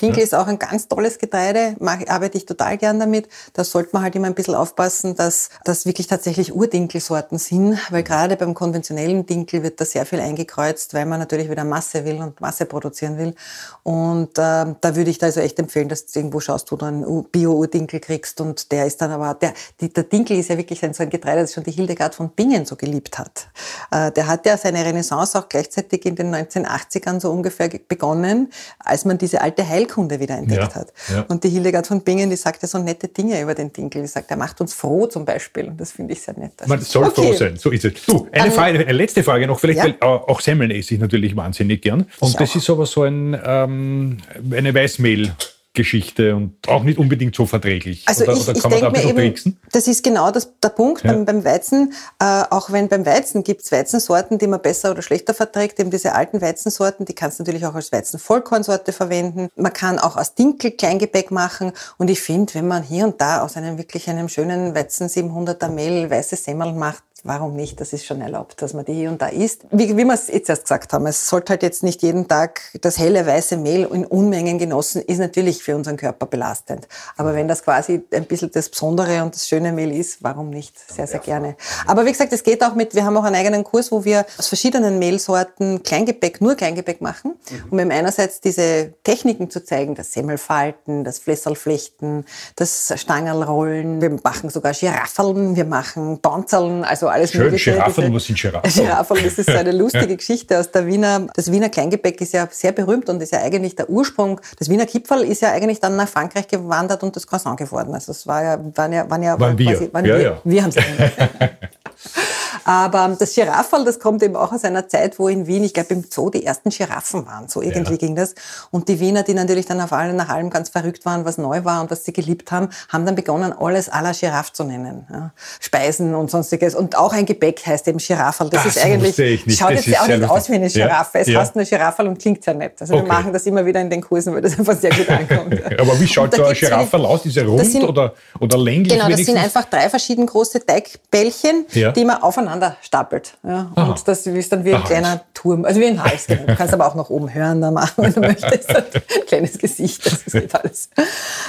[0.00, 0.24] Dinkel ja.
[0.24, 3.28] ist auch ein ganz tolles Getreide, Mach, arbeite ich total gern damit.
[3.52, 8.02] Da sollte man halt immer ein bisschen aufpassen, dass das wirklich tatsächlich Urdinkelsorten sind, weil
[8.02, 12.16] gerade beim konventionellen Dinkel wird da sehr viel eingekreuzt, weil man natürlich wieder Masse will
[12.16, 13.34] und Masse produzieren will.
[13.82, 16.86] Und äh, da würde ich da also echt empfehlen, dass du irgendwo schaust, wo du
[16.86, 20.84] einen Bio-Urdinkel kriegst und der ist dann aber, der, die, der Dinkel ist ja wirklich
[20.84, 23.48] ein, so ein Getreide, das schon die Hildegard von Bingen so geliebt hat.
[23.90, 29.04] Äh, der hat ja seine Renaissance auch gleichzeitig in den 1980ern so ungefähr begonnen, als
[29.04, 30.92] man diese alte Heilkunde wieder entdeckt ja, hat.
[31.12, 31.24] Ja.
[31.28, 34.02] Und die Hildegard von Bingen, die sagt ja so nette Dinge über den Dinkel.
[34.02, 35.68] Die sagt, er macht uns froh zum Beispiel.
[35.68, 36.52] Und das finde ich sehr nett.
[36.66, 37.22] Man soll okay.
[37.22, 38.04] froh sein, so ist es.
[38.06, 39.84] Du, eine, Frage, eine letzte Frage noch, vielleicht, ja?
[39.84, 42.06] weil auch Semmeln esse ich natürlich wahnsinnig gern.
[42.20, 42.56] Und ich das auch.
[42.56, 44.18] ist aber so ein, ähm,
[44.52, 45.32] eine Weißmehl.
[45.76, 48.02] Geschichte und auch nicht unbedingt so verträglich.
[48.06, 50.58] Also oder, ich, oder kann ich man da ein bisschen eben, Das ist genau das,
[50.60, 51.12] der Punkt ja.
[51.12, 51.92] beim, beim, Weizen.
[52.18, 55.78] Äh, auch wenn beim Weizen gibt es Weizensorten, die man besser oder schlechter verträgt.
[55.78, 59.48] Eben diese alten Weizensorten, die kannst du natürlich auch als Weizenvollkornsorte verwenden.
[59.54, 61.72] Man kann auch aus Dinkel Kleingebäck machen.
[61.98, 65.68] Und ich finde, wenn man hier und da aus einem wirklich einem schönen Weizen 700er
[65.68, 67.80] Mehl weiße Semmel macht, warum nicht?
[67.80, 69.66] Das ist schon erlaubt, dass man die hier und da isst.
[69.70, 72.62] Wie, wie wir es jetzt erst gesagt haben, es sollte halt jetzt nicht jeden Tag
[72.80, 76.88] das helle weiße Mehl in Unmengen genossen, ist natürlich für unseren Körper belastend.
[77.16, 80.76] Aber wenn das quasi ein bisschen das Besondere und das schöne Mehl ist, warum nicht?
[80.90, 81.56] Sehr, sehr gerne.
[81.86, 84.24] Aber wie gesagt, es geht auch mit, wir haben auch einen eigenen Kurs, wo wir
[84.38, 87.64] aus verschiedenen Mehlsorten Kleingebäck, nur Kleingebäck machen, mhm.
[87.70, 92.24] um eben einerseits diese Techniken zu zeigen, das Semmelfalten, das Flässerlflechten,
[92.56, 94.00] das Stangerlrollen.
[94.00, 97.72] Wir machen sogar Giraffeln, wir machen Bonzeln, also alles Schön, mögliche.
[97.72, 98.86] Giraffeln, was sind Giraffeln?
[98.86, 101.26] Giraffeln, das ist so eine lustige Geschichte aus der Wiener.
[101.34, 104.40] Das Wiener Kleingebäck ist ja sehr berühmt und ist ja eigentlich der Ursprung.
[104.58, 107.94] Das Wiener Kipferl ist ja eigentlich dann nach Frankreich gewandert und das Croissant geworden.
[107.94, 109.92] Also es war ja, waren ja, waren ja, waren wir.
[109.92, 110.22] waren ja, wir.
[110.22, 110.40] Ja.
[110.44, 110.76] wir haben es
[112.66, 115.94] Aber das Girafferl, das kommt eben auch aus einer Zeit, wo in Wien, ich glaube
[115.94, 117.48] im Zoo die ersten Giraffen waren.
[117.48, 117.96] So irgendwie ja.
[117.96, 118.34] ging das.
[118.72, 121.64] Und die Wiener, die natürlich dann auf allem nach allem ganz verrückt waren, was neu
[121.64, 125.06] war und was sie geliebt haben, haben dann begonnen, alles à la Giraffe zu nennen.
[125.12, 125.30] Ja.
[125.60, 126.74] Speisen und sonstiges.
[126.74, 128.50] Und auch ein Gebäck heißt eben Girafferl.
[128.50, 129.14] Das, das ist eigentlich,
[129.56, 131.18] schaut das jetzt ja auch nicht aus wie eine Giraffe.
[131.18, 131.22] Ja.
[131.22, 131.40] Es ja.
[131.40, 132.72] heißt nur Girafferl und klingt sehr nett.
[132.80, 133.04] Also okay.
[133.04, 135.54] wir machen das immer wieder in den Kursen, weil das einfach sehr gut ankommt.
[135.80, 137.24] Aber wie schaut so ein Girafferl aus?
[137.26, 138.92] Ist er rund sind, oder, oder länglich?
[138.92, 143.34] Genau, das sind einfach drei verschieden große Teigbällchen, die man aufeinander aufeinander stapelt.
[143.42, 143.70] Ja.
[143.74, 144.86] Und das ist dann wie ein Aha.
[144.86, 146.26] kleiner Turm, also wie ein Hals.
[146.26, 146.46] Genau.
[146.46, 148.74] Du kannst aber auch nach oben hören da machen, wenn du möchtest.
[148.74, 148.84] Ein
[149.26, 150.88] kleines Gesicht, das geht alles.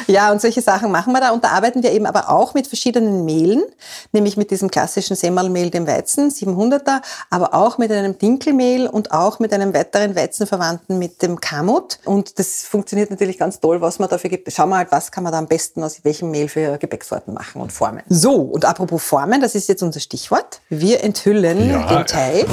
[0.08, 1.32] Ja, und solche Sachen machen wir da.
[1.32, 3.64] Und da arbeiten wir eben aber auch mit verschiedenen Mehlen,
[4.12, 9.40] nämlich mit diesem klassischen Semmelmehl, dem Weizen, 700er, aber auch mit einem Dinkelmehl und auch
[9.40, 12.00] mit einem weiteren Weizenverwandten mit dem Kamut.
[12.06, 14.52] Und das funktioniert natürlich ganz toll, was man dafür gibt.
[14.52, 17.62] Schauen wir halt, was kann man da am besten aus welchem Mehl für Gebäcksorten machen
[17.62, 18.04] und formen.
[18.10, 20.62] So, und apropos Formen, das ist jetzt unser Stichwort.
[20.70, 21.88] Wir enthüllen ja.
[21.88, 22.48] den Teig.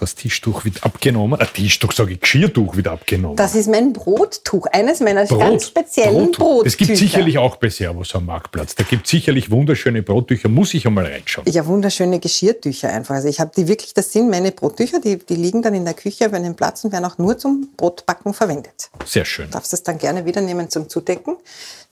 [0.00, 1.38] Das Tischtuch wird abgenommen.
[1.40, 3.36] Ein Tischtuch, sage ich, Geschirrtuch wird abgenommen.
[3.36, 6.66] Das ist mein Brottuch, eines meiner Brot, ganz speziellen Brottücher.
[6.66, 8.74] Es gibt sicherlich auch bei Servus am Marktplatz.
[8.74, 10.48] Da gibt es sicherlich wunderschöne Brottücher.
[10.48, 11.46] Muss ich einmal reinschauen.
[11.50, 13.16] Ja, wunderschöne Geschirrtücher einfach.
[13.16, 15.94] Also ich habe die wirklich, das sind meine Brottücher, die, die liegen dann in der
[15.94, 18.90] Küche auf einem Platz und werden auch nur zum Brotbacken verwendet.
[19.04, 19.46] Sehr schön.
[19.46, 21.36] Du darfst es dann gerne wieder nehmen zum Zudecken.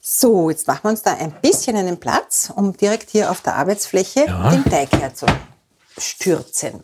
[0.01, 3.55] So, jetzt machen wir uns da ein bisschen einen Platz, um direkt hier auf der
[3.55, 4.49] Arbeitsfläche Ja.
[4.51, 6.81] den Teig herzustürzen.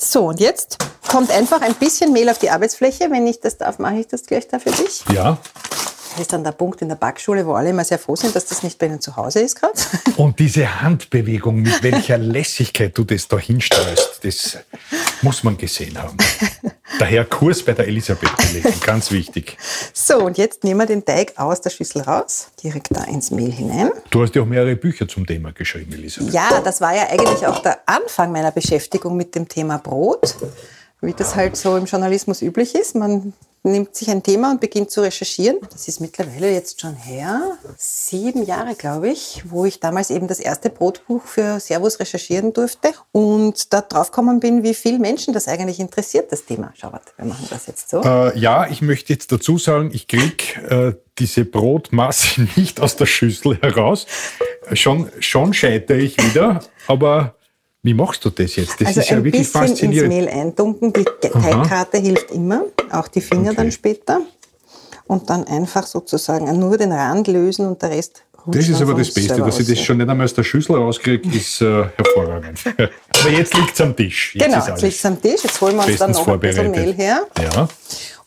[0.00, 0.78] So, und jetzt
[1.08, 3.10] kommt einfach ein bisschen Mehl auf die Arbeitsfläche.
[3.10, 5.04] Wenn ich das darf, mache ich das gleich da für dich.
[5.12, 5.38] Ja.
[6.12, 8.46] Das ist dann der Punkt in der Backschule, wo alle immer sehr froh sind, dass
[8.46, 9.74] das nicht bei ihnen zu Hause ist gerade.
[10.16, 14.58] Und diese Handbewegung, mit welcher Lässigkeit du das da hinsteuerst, das
[15.22, 16.16] muss man gesehen haben.
[16.98, 19.56] Daher Kurs bei der Elisabeth belegen, ganz wichtig.
[19.92, 23.52] So, und jetzt nehmen wir den Teig aus der Schüssel raus, direkt da ins Mehl
[23.52, 23.90] hinein.
[24.10, 26.32] Du hast ja auch mehrere Bücher zum Thema geschrieben, Elisabeth.
[26.32, 30.36] Ja, das war ja eigentlich auch der Anfang meiner Beschäftigung mit dem Thema Brot,
[31.00, 32.94] wie das halt so im Journalismus üblich ist.
[32.94, 33.32] Man
[33.68, 35.58] nimmt sich ein Thema und beginnt zu recherchieren.
[35.70, 40.40] Das ist mittlerweile jetzt schon her, sieben Jahre, glaube ich, wo ich damals eben das
[40.40, 45.48] erste Brotbuch für Servus recherchieren durfte und da drauf gekommen bin, wie viel Menschen das
[45.48, 46.72] eigentlich interessiert, das Thema.
[46.76, 48.02] Schau, warte, wir machen das jetzt so.
[48.02, 53.06] Äh, ja, ich möchte jetzt dazu sagen, ich krieg äh, diese Brotmasse nicht aus der
[53.06, 54.06] Schüssel heraus.
[54.68, 57.37] Äh, Schon, schon scheitere ich wieder, aber
[57.82, 58.80] wie machst du das jetzt?
[58.80, 60.08] Das also ist ja ein wirklich bisschen ins faszinierend.
[60.12, 63.56] Mehl eintunken, die Teigkarte hilft immer, auch die Finger Okay.
[63.56, 64.20] dann später.
[65.06, 69.10] Und dann einfach sozusagen nur den Rand lösen und der Rest Das ist aber das
[69.10, 72.58] Beste, dass ich das schon nicht einmal aus der Schüssel rauskriege, ist äh, hervorragend.
[73.20, 74.34] aber jetzt liegt's am Tisch.
[74.34, 75.44] Jetzt Genau, jetzt liegt es am Tisch.
[75.44, 76.70] Jetzt holen wir uns dann noch ein bisschen.
[76.70, 77.68] Mehl her Ja.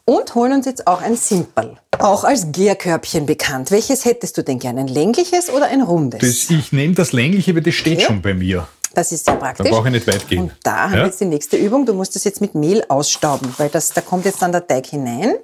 [0.06, 1.78] und holen uns jetzt auch ein Simperl.
[2.00, 3.70] Auch als Gärkörbchen bekannt.
[3.70, 4.80] Welches hättest du denn gern?
[4.80, 6.20] Ein längliches oder ein rundes?
[6.22, 8.06] Das, ich nehme das längliche, weil das steht Okay.
[8.08, 8.68] schon bei mir.
[8.94, 9.66] Das ist sehr praktisch.
[9.70, 10.44] Da brauche ich nicht weit gehen.
[10.44, 11.00] Und da haben Ja?
[11.00, 11.86] wir jetzt die nächste Übung.
[11.86, 14.86] Du musst das jetzt mit Mehl ausstauben, weil das, da kommt jetzt dann der Teig
[14.88, 15.36] hinein.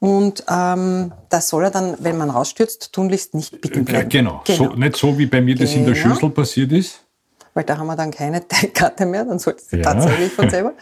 [0.00, 4.08] Und ähm, das soll er dann, wenn man rausstürzt, tunlichst nicht bicken Ja, bleiben.
[4.08, 4.42] genau.
[4.46, 6.14] So, nicht so, wie bei mir das in der Genau.
[6.14, 7.00] Schüssel passiert ist.
[7.58, 9.82] Weil da haben wir dann keine Teigkarte mehr, dann soll es Ja.
[9.82, 10.74] tatsächlich von selber.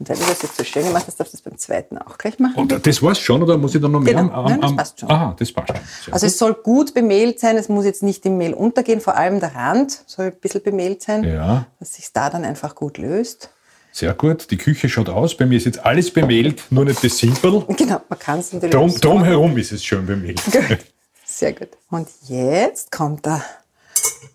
[0.00, 2.18] Und weil du das jetzt so schön gemacht hast, darfst du das beim zweiten auch
[2.18, 2.56] gleich machen.
[2.56, 4.32] Und das war's schon, oder muss ich dann noch mehr Genau.
[4.32, 5.08] am, am, Nein, das passt schon.
[5.12, 5.76] Aha, das passt schon.
[6.06, 9.14] Sehr Also es soll gut bemehlt sein, es muss jetzt nicht im Mehl untergehen, vor
[9.16, 11.66] allem der Rand soll ein bisschen bemehlt sein, Ja.
[11.78, 13.50] dass sich da dann einfach gut löst.
[13.92, 14.50] Sehr gut.
[14.50, 15.36] Die Küche schaut aus.
[15.36, 17.62] Bei mir ist jetzt alles bemehlt, nur nicht das Simpel.
[17.76, 20.42] Genau, man kann es natürlich Drum, so drumherum ist es schön bemehlt.
[21.24, 21.68] Sehr gut.
[21.90, 23.40] Und jetzt kommt der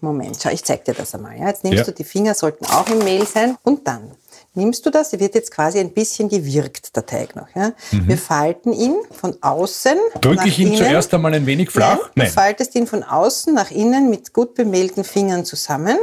[0.01, 0.37] Moment.
[0.41, 1.37] Schau, ich zeig dir das einmal.
[1.37, 1.47] Ja?
[1.47, 1.83] Jetzt nimmst Ja.
[1.85, 3.57] du, die Finger sollten auch im Mehl sein.
[3.63, 4.11] Und dann
[4.53, 7.47] nimmst du das, wird jetzt quasi ein bisschen gewirkt, der Teig noch.
[7.55, 7.73] Ja?
[7.91, 9.95] Wir falten ihn von außen.
[10.15, 10.21] Mhm.
[10.21, 10.77] Drücke ich ihn innen.
[10.77, 11.99] zuerst einmal ein wenig flach?
[12.15, 15.97] Nein, du faltest ihn von außen nach innen mit gut bemehlten Fingern zusammen.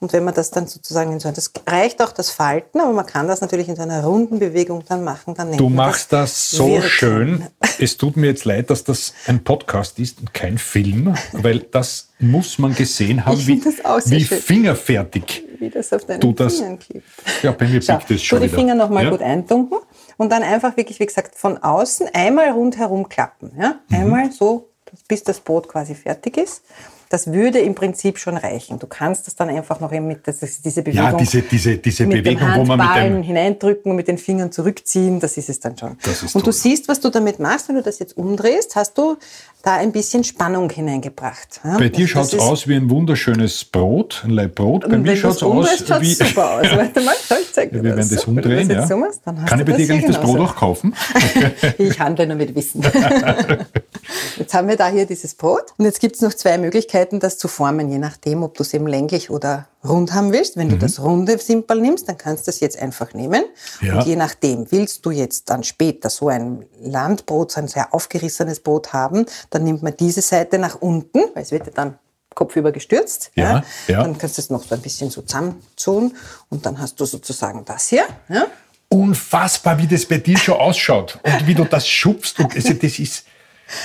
[0.00, 3.04] Und wenn man das dann sozusagen in so das reicht auch das Falten, aber man
[3.06, 5.34] kann das natürlich in so einer runden Bewegung dann machen.
[5.34, 6.88] Dann Du machst das so Wirken.
[6.88, 7.46] schön.
[7.80, 12.08] Es tut mir jetzt leid, dass das ein Podcast ist und kein Film, weil das
[12.18, 15.44] muss man gesehen haben, wie, das wie fingerfertig.
[15.60, 17.06] wie das auf deinen Du das- Fingern klebt.
[17.42, 18.50] Ja, bei mir Schau, es schon tu die.
[18.52, 19.10] Finger nochmal Ja?
[19.10, 19.78] gut eintunken
[20.16, 23.52] und dann einfach wirklich, wie gesagt, von außen einmal rundherum klappen.
[23.56, 23.78] Ja?
[23.88, 23.96] Mhm.
[23.96, 24.70] Einmal so,
[25.06, 26.62] bis das Brot quasi fertig ist.
[27.10, 28.78] Das würde im Prinzip schon reichen.
[28.78, 31.76] Du kannst das dann einfach noch eben mit das ist diese Bewegung, Ja, diese, diese,
[31.78, 33.22] diese mit Bewegung, dem wo man mit Handballen dem.
[33.22, 35.90] hineindrücken und mit den Fingern zurückziehen, das ist es dann schon.
[35.92, 36.52] Und du toll.
[36.52, 39.16] siehst, was du damit machst, wenn du das jetzt umdrehst, hast du
[39.62, 41.60] da ein bisschen Spannung hineingebracht.
[41.64, 41.78] Ja?
[41.78, 44.88] Bei dir Also schaut es aus wie ein wunderschönes Brot, ein Laib Brot.
[44.88, 45.68] Bei mir schaut es aus
[46.00, 46.14] wie.
[46.14, 46.66] super aus.
[46.76, 48.24] Warte mal, schau, ich zeig dir Wir werden das.
[48.24, 48.86] umdrehen, ja.
[48.86, 50.94] so machst, Kann ich bei dir das gar nicht das Brot auch kaufen?
[51.78, 52.82] Ich handle nur mit Wissen.
[54.38, 55.74] Jetzt haben wir da hier dieses Brot.
[55.76, 58.72] Und jetzt gibt es noch zwei Möglichkeiten, das zu formen, je nachdem, ob du es
[58.72, 60.56] eben länglich oder rund haben willst.
[60.56, 60.72] Wenn Mhm.
[60.72, 63.44] du das runde Simpel nimmst, dann kannst du das jetzt einfach nehmen.
[63.80, 63.96] Ja.
[63.98, 68.60] Und je nachdem, willst du jetzt dann später so ein Landbrot, so ein sehr aufgerissenes
[68.60, 71.98] Brot haben, dann nimmt man diese Seite nach unten, weil es wird ja dann
[72.34, 73.30] kopfüber gestürzt.
[73.34, 74.02] Ja, ja.
[74.02, 76.16] Dann kannst du es noch so ein bisschen so zusammenzoomen
[76.50, 78.04] und dann hast du sozusagen das hier.
[78.28, 78.46] Ja?
[78.88, 82.38] Unfassbar, wie das bei dir schon ausschaut und wie du das schubst.
[82.38, 83.24] Und also das ist.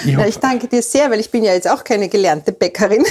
[0.06, 3.04] Ich hab, ich danke dir sehr, weil ich bin ja jetzt auch keine gelernte Bäckerin.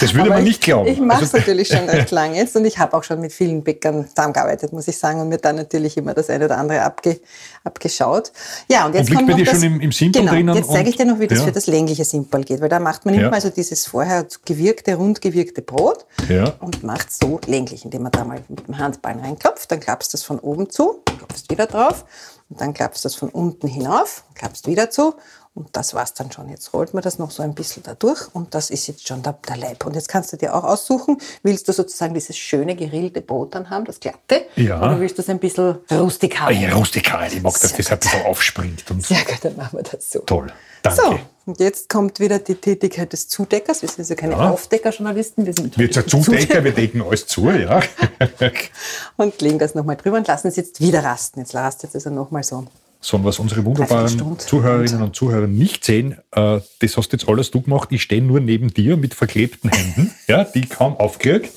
[0.00, 0.86] Das würde man ich, nicht glauben.
[0.88, 3.32] Ich mache es Also- natürlich schon recht lange jetzt und ich habe auch schon mit
[3.32, 6.82] vielen Bäckern zusammengearbeitet, muss ich sagen, und mir dann natürlich immer das eine oder andere
[6.82, 7.20] abge,
[7.64, 8.32] abgeschaut.
[8.68, 10.70] Ja, und jetzt liegt kommt noch dir das, schon im- im Simpel genau, drinnen Jetzt
[10.70, 11.44] zeige ich und- dir noch, wie das ja.
[11.46, 13.22] für das längliche Simpel geht, weil da macht man Ja.
[13.22, 16.52] man also dieses vorher gewirkte, rund gewirkte Brot Ja.
[16.60, 20.16] und macht so länglich, indem man da mal mit dem Handballen reinklopft, dann klappst du
[20.16, 22.04] das von oben zu, klopfst wieder drauf
[22.50, 25.14] und dann klappst du das von unten hinauf, klappst wieder zu
[25.56, 26.48] Und das war's dann schon.
[26.48, 29.22] Jetzt rollt man das noch so ein bisschen da durch und das ist jetzt schon
[29.22, 29.86] der, der Leib.
[29.86, 33.70] Und jetzt kannst du dir auch aussuchen, willst du sozusagen dieses schöne gerillte Brot dann
[33.70, 34.46] haben, das glatte?
[34.56, 34.78] Ja.
[34.78, 36.52] Oder willst du es ein bisschen rustikal?
[36.52, 37.28] Ja, rustikal.
[37.32, 38.90] Ich mag, dass Sehr das ein bisschen aufspringt.
[38.90, 40.18] Und Sehr gut, dann machen wir das so.
[40.20, 40.52] toll.
[40.82, 41.00] Danke.
[41.00, 43.82] So, und jetzt kommt wieder die Tätigkeit des Zudeckers.
[43.82, 44.50] Wir sind also keine Ja.
[44.50, 47.80] Aufdeckerjournalisten, wir sind Wir sind Zudecker, wir decken alles zu, ja.
[49.16, 51.40] und legen das nochmal drüber und lassen es jetzt wieder rasten.
[51.40, 52.66] Jetzt rastet es also nochmal so.
[53.04, 54.46] So, und was unsere wunderbaren Dreiviertelstunde.
[54.46, 57.90] Zuhörerinnen und Zuhörer nicht sehen, äh, das hast jetzt alles du gemacht.
[57.92, 61.50] Ich stehe nur neben dir mit verklebten Händen, ja, die kaum aufkriege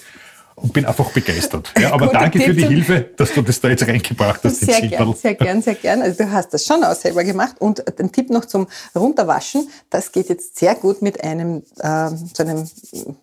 [0.59, 1.71] und bin einfach begeistert.
[1.79, 2.65] Ja, aber danke für die.
[2.65, 4.59] Hilfe, dass du das da jetzt reingebracht hast.
[4.61, 6.01] Sehr gern, sehr gern, sehr gern.
[6.01, 7.55] Also du hast das schon auch selber gemacht.
[7.59, 9.69] Und ein Tipp noch zum Runterwaschen.
[9.89, 12.69] Das geht jetzt sehr gut mit einem, ähm, so einem,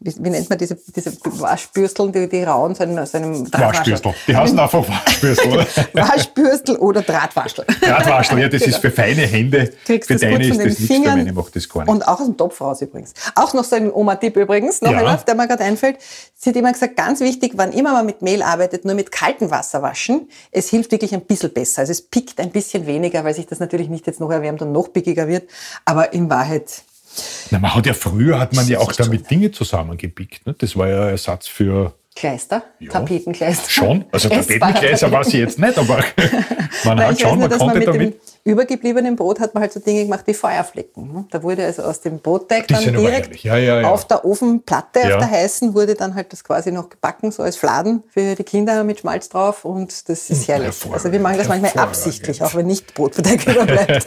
[0.01, 4.14] wie, wie nennt man diese, diese Waschbürsteln, die, die rauen, so einem, so einem Waschbürstel.
[4.28, 5.66] Die heißen einfach Waschbürstel, oder?
[5.93, 7.64] Waschbürstel oder Drahtwaschel.
[7.80, 9.72] Drahtwaschel, ja, das ist für feine Hände.
[9.85, 11.91] Kriegst für deine ist das nichts, für meine macht das gar nicht.
[11.91, 13.12] und auch aus dem Topf raus übrigens.
[13.35, 14.99] Auch noch so ein Oma-Tipp übrigens, noch Ja.
[14.99, 15.99] einer, der mir gerade einfällt.
[16.37, 19.51] Sie hat immer gesagt, ganz wichtig, wann immer man mit Mehl arbeitet, nur mit kaltem
[19.51, 20.29] Wasser waschen.
[20.53, 21.81] Es hilft wirklich ein bisschen besser.
[21.81, 24.70] Also es pickt ein bisschen weniger, weil sich das natürlich nicht jetzt noch erwärmt und
[24.70, 25.51] noch pickiger wird.
[25.85, 26.85] Aber in Wahrheit,
[27.51, 30.47] Na, man hat ja früher hat man ja auch damit Dinge zusammengepickt.
[30.47, 30.55] Ne?
[30.57, 32.93] Das war ja Ersatz für Kleister, Ja.
[32.93, 33.69] Tapetenkleister.
[33.71, 34.05] schon.
[34.12, 35.99] Also Tapetenkleister weiß ich jetzt nicht, aber
[36.85, 38.15] man hat schon, man dass man konnte mit damit.
[38.45, 41.12] dem übergebliebenen Brot hat man halt so Dinge gemacht wie Feuerflecken.
[41.12, 41.25] ne?
[41.33, 43.43] Da wurde also aus dem Brotteig Die dann direkt herrlich.
[43.43, 47.33] Ja, ja, auf der Ofenplatte, auf der heißen, wurde dann halt das quasi noch gebacken,
[47.33, 50.67] so als Fladen für die Kinder mit Schmalz drauf und das ist herrlich.
[50.67, 54.07] hervorragend, Also wir machen das manchmal absichtlich, auch wenn nicht Brotverteig überbleibt.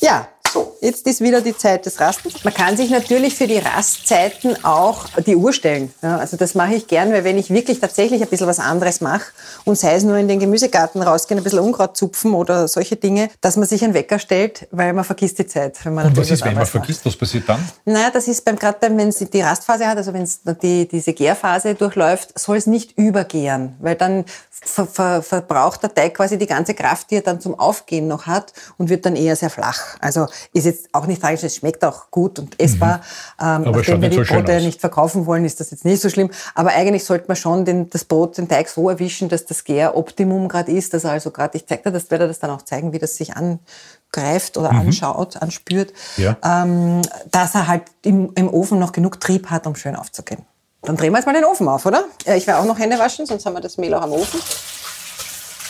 [0.00, 2.44] Ja, so, jetzt ist wieder die Zeit des Rastens.
[2.44, 5.92] Man kann sich natürlich für die Rastzeiten auch die Uhr stellen.
[6.00, 9.00] Ja, also das mache ich gern, weil wenn ich wirklich tatsächlich ein bisschen was anderes
[9.00, 9.24] mache
[9.64, 13.30] und sei es nur in den Gemüsegarten rausgehen, ein bisschen Unkraut zupfen oder solche Dinge,
[13.40, 15.84] dass man sich einen Wecker stellt, weil man vergisst die Zeit.
[15.84, 16.70] Wenn man Und was ist, wenn man macht.
[16.70, 17.68] vergisst, was passiert dann?
[17.84, 21.14] Naja, das ist beim gerade wenn es die Rastphase hat, also wenn es die, diese
[21.14, 26.46] Gärphase durchläuft, soll es nicht übergären, weil dann ver, ver, verbraucht der Teig quasi die
[26.46, 29.96] ganze Kraft, die er dann zum Aufgehen noch hat und wird dann eher sehr flach.
[30.00, 33.00] Also ist jetzt auch nicht tragisch, es schmeckt auch gut und essbar.
[33.40, 33.68] Ähm, Mhm.
[33.68, 34.62] Aber nachdem wir die so Brote aus.
[34.62, 36.30] nicht verkaufen wollen, ist das jetzt nicht so schlimm.
[36.54, 40.48] Aber eigentlich sollte man schon den, das Brot, den Teig so erwischen, dass das Gäroptimum
[40.48, 40.92] gerade ist.
[40.94, 43.16] Dass er also gerade, ich zeige dir das, werde das dann auch zeigen, wie das
[43.16, 46.22] sich angreift oder anschaut, anspürt Mhm.
[46.24, 46.36] Ja.
[46.62, 50.42] ähm, dass er halt im, im Ofen noch genug Trieb hat, um schön aufzugehen.
[50.82, 52.04] Dann drehen wir jetzt mal den Ofen auf, oder?
[52.26, 54.38] Ja, ich werde auch noch Hände waschen, sonst haben wir das Mehl auch am Ofen.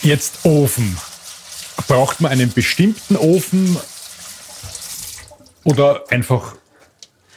[0.01, 0.97] Jetzt Ofen.
[1.87, 3.77] Braucht man einen bestimmten Ofen
[5.65, 6.55] oder einfach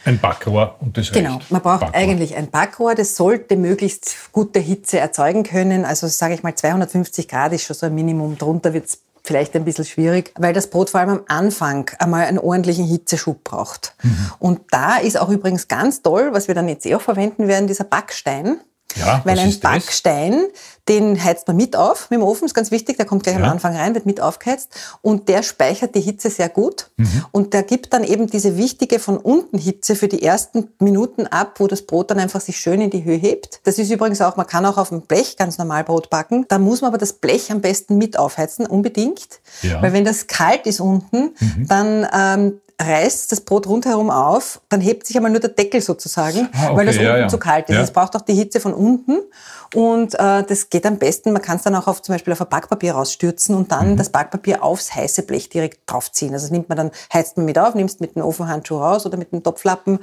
[0.04, 1.50] ein Backrohr und das Genau, reicht?
[1.50, 1.94] man braucht Backrohr.
[2.00, 5.84] eigentlich ein Backrohr, das sollte möglichst gute Hitze erzeugen können.
[5.84, 9.54] Also sage ich mal 250 Grad ist schon so ein Minimum, drunter wird es vielleicht
[9.56, 13.94] ein bisschen schwierig, weil das Brot vor allem am Anfang einmal einen ordentlichen Hitzeschub braucht.
[14.02, 14.30] Mhm.
[14.38, 17.66] Und da ist auch übrigens ganz toll, was wir dann jetzt eh auch verwenden werden,
[17.66, 18.58] dieser Backstein.
[18.96, 19.70] Ja, Weil ein ist das?
[19.70, 20.44] Backstein,
[20.88, 23.44] den heizt man mit auf mit dem Ofen, ist ganz wichtig, der kommt gleich Ja.
[23.44, 24.70] am Anfang rein, wird mit aufgeheizt
[25.02, 27.24] und der speichert die Hitze sehr gut Mhm.
[27.30, 31.56] und der gibt dann eben diese wichtige von unten Hitze für die ersten Minuten ab,
[31.60, 33.60] wo das Brot dann einfach sich schön in die Höhe hebt.
[33.64, 36.58] Das ist übrigens auch, man kann auch auf dem Blech ganz normal Brot backen, da
[36.58, 39.82] muss man aber das Blech am besten mit aufheizen, unbedingt, Ja.
[39.82, 41.68] weil wenn das kalt ist unten, Mhm.
[41.68, 46.48] dann ähm, reißt das Brot rundherum auf, dann hebt sich einmal nur der Deckel sozusagen,
[46.52, 47.28] Ah, weil das okay, ja, unten ja.
[47.28, 47.74] zu kalt ist.
[47.74, 47.82] Ja.
[47.82, 49.18] Es braucht auch die Hitze von unten
[49.74, 52.40] und äh, das geht am besten, man kann es dann auch auf zum Beispiel auf
[52.40, 53.96] ein Backpapier rausstürzen und dann Mhm.
[53.96, 56.32] das Backpapier aufs heiße Blech direkt draufziehen.
[56.32, 59.16] Also das nimmt man dann, heizt man mit auf, nimmst mit dem Ofenhandschuh raus oder
[59.16, 59.98] mit dem Topflappen,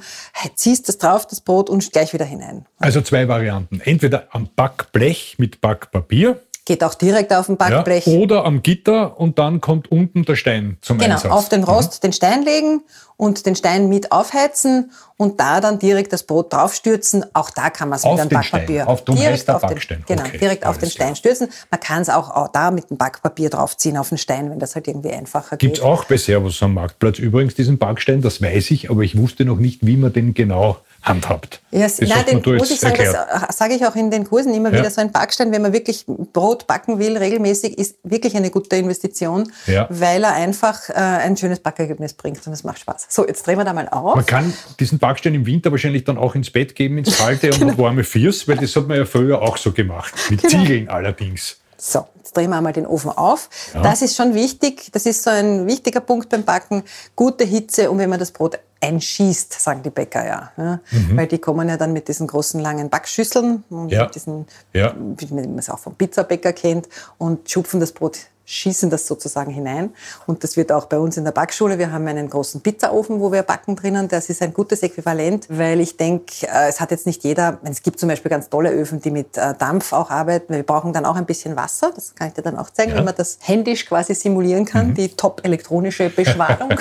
[0.54, 2.66] ziehst das drauf, das Brot und gleich wieder hinein.
[2.78, 3.80] Also zwei Varianten.
[3.80, 8.06] Entweder am Backblech mit Backpapier Geht auch direkt auf dem ja, Backblech.
[8.08, 11.30] oder am Gitter und dann kommt unten der Stein zum Genau, Einsatz.
[11.32, 12.82] auf den Rost den Stein legen
[13.16, 17.24] und den Stein mit aufheizen und da dann direkt das Brot draufstürzen.
[17.34, 18.82] Auch da kann man es mit einem Backpapier.
[18.82, 18.86] Stein.
[18.88, 20.04] Auf- darum direkt auf den, Backstein.
[20.08, 21.16] Genau, Okay, direkt auf den Stein klar.
[21.16, 21.48] stürzen.
[21.70, 24.74] Man kann es auch, auch da mit dem Backpapier draufziehen auf den Stein, wenn das
[24.74, 25.88] halt irgendwie einfacher Gibt es geht.
[25.88, 29.56] auch bei Servus am Marktplatz übrigens diesen Backstein, das weiß ich, aber ich wusste noch
[29.58, 31.60] nicht, wie man den genau handhabt.
[31.70, 33.50] Ja, das nein, den muss ich sagen, das erklärt.
[33.50, 34.80] äh, sage ich auch in den Kursen immer Ja.
[34.80, 38.76] wieder, so ein Backstein, wenn man wirklich Brot backen will, regelmäßig, ist wirklich eine gute
[38.76, 39.86] Investition, Ja.
[39.90, 43.06] weil er einfach äh, ein schönes Backergebnis bringt und es macht Spaß.
[43.08, 44.16] So, jetzt drehen wir da mal auf.
[44.16, 47.68] Man kann diesen Backstein im Winter wahrscheinlich dann auch ins Bett geben, ins kalte Genau.
[47.72, 50.12] und warme Fiers, weil das hat man ja früher auch so gemacht.
[50.30, 51.58] Mit Ziegeln allerdings.
[51.78, 53.50] So, jetzt drehen wir einmal den Ofen auf.
[53.74, 53.82] Ja.
[53.82, 54.88] Das ist schon wichtig.
[54.92, 56.82] Das ist so ein wichtiger Punkt beim Backen.
[57.14, 60.52] Gute Hitze und wenn man das Brot einschießt, sagen die Bäcker ja.
[60.56, 60.80] ja.
[60.90, 61.16] Mhm.
[61.16, 64.04] Weil die kommen ja dann mit diesen großen langen Backschüsseln, ja.
[64.04, 64.94] mit diesen, ja.
[64.96, 69.90] wie man es auch vom Pizzabäcker kennt, und schupfen das Brot schießen das sozusagen hinein.
[70.26, 71.78] Und das wird auch bei uns in der Backschule.
[71.78, 74.08] Wir haben einen großen Pizzaofen, wo wir backen drinnen.
[74.08, 77.82] Das ist ein gutes Äquivalent, weil ich denke, äh, es hat jetzt nicht jeder, es
[77.82, 80.54] gibt zum Beispiel ganz tolle Öfen, die mit äh, Dampf auch arbeiten.
[80.54, 81.90] Wir brauchen dann auch ein bisschen Wasser.
[81.94, 82.98] Das kann ich dir dann auch zeigen, ja.
[82.98, 84.94] wie man das händisch quasi simulieren kann, mhm.
[84.94, 86.78] die top elektronische Beschwadung.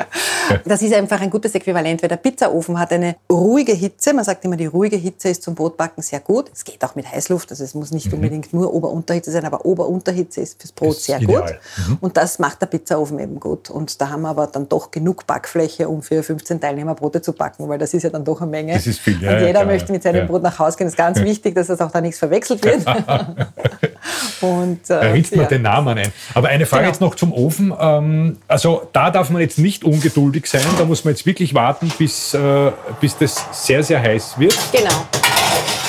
[0.64, 4.14] das ist einfach ein gutes Äquivalent, weil der Pizzaofen hat eine ruhige Hitze.
[4.14, 6.50] Man sagt immer, die ruhige Hitze ist zum Brotbacken sehr gut.
[6.54, 8.14] Es geht auch mit Heißluft, also es muss nicht mhm.
[8.14, 11.42] unbedingt nur Ober-Unterhitze sein, aber Ober-Unterhitze ist fürs Brot Brot sehr ideal.
[11.42, 11.88] gut.
[11.88, 11.98] Mhm.
[12.00, 13.70] Und das macht der Pizzaofen eben gut.
[13.70, 17.32] Und da haben wir aber dann doch genug Backfläche, um für 15 Teilnehmer Brote zu
[17.32, 18.74] backen, weil das ist ja dann doch eine Menge.
[18.74, 20.24] Das ist viel, ja, Und jeder ja, möchte mit seinem ja.
[20.24, 20.86] Brot nach Hause gehen.
[20.86, 22.84] Das ist ganz wichtig, dass das auch da nichts verwechselt wird.
[24.40, 26.12] Und, äh, da ringt man den Namen ein.
[26.34, 26.92] Aber eine Frage genau.
[26.92, 27.72] jetzt noch zum Ofen.
[27.78, 30.62] Ähm, also da darf man jetzt nicht ungeduldig sein.
[30.78, 34.56] Da muss man jetzt wirklich warten, bis, äh, bis das sehr, sehr heiß wird.
[34.72, 35.06] Genau.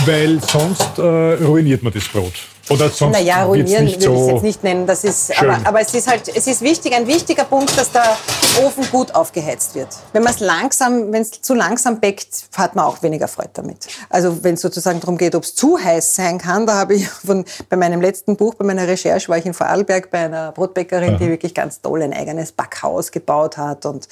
[0.06, 2.34] Weil sonst äh, ruiniert man das Brot.
[2.70, 4.88] Oder sonst naja, ruinieren würde so ich es jetzt nicht nennen.
[4.88, 8.18] Das ist, aber, aber, es ist halt, es ist wichtig, ein wichtiger Punkt, dass der
[8.64, 9.90] Ofen gut aufgeheizt wird.
[10.14, 13.88] Wenn man es langsam, wenn es zu langsam backt, hat man auch weniger Freude damit.
[14.10, 17.08] Also wenn es sozusagen darum geht, ob es zu heiß sein kann, da habe ich
[17.26, 21.12] von, bei meinem letzten Buch, bei meiner Recherche, war ich in Vorarlberg bei einer Brotbäckerin,
[21.12, 21.18] Aha.
[21.18, 24.08] die wirklich ganz toll ein eigenes Backhaus gebaut hat und,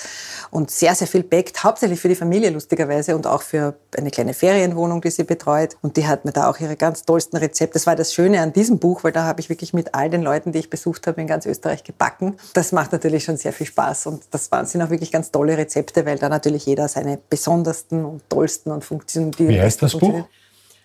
[0.52, 4.34] und sehr, sehr viel backt, hauptsächlich für die Familie lustigerweise und auch für eine kleine
[4.34, 5.76] Ferienwohnung, die sie betreut.
[5.82, 7.74] Und die hat mir da auch ihre ganz tollsten Rezepte.
[7.74, 10.22] Das war das Schöne an diesem Buch, weil da habe ich wirklich mit all den
[10.22, 12.38] Leuten, die ich besucht habe, in ganz Österreich gebacken.
[12.54, 16.06] Das macht natürlich schon sehr viel Spaß und das sind auch wirklich ganz tolle Rezepte,
[16.06, 19.50] weil da natürlich jeder seine besondersten und tollsten und funktionieren.
[19.50, 20.26] Wie heißt das Buch?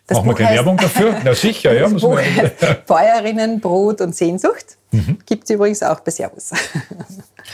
[0.06, 1.14] Das Machen Buch wir keine Werbung dafür?
[1.24, 1.86] Na sicher, ja.
[1.86, 4.76] Buch heißt Bäuerinnen, Brot und Sehnsucht.
[4.90, 5.18] Mhm.
[5.24, 6.50] Gibt es übrigens auch bei Servus.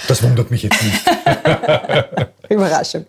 [0.09, 1.05] Das wundert mich jetzt nicht.
[2.55, 3.07] Überraschung.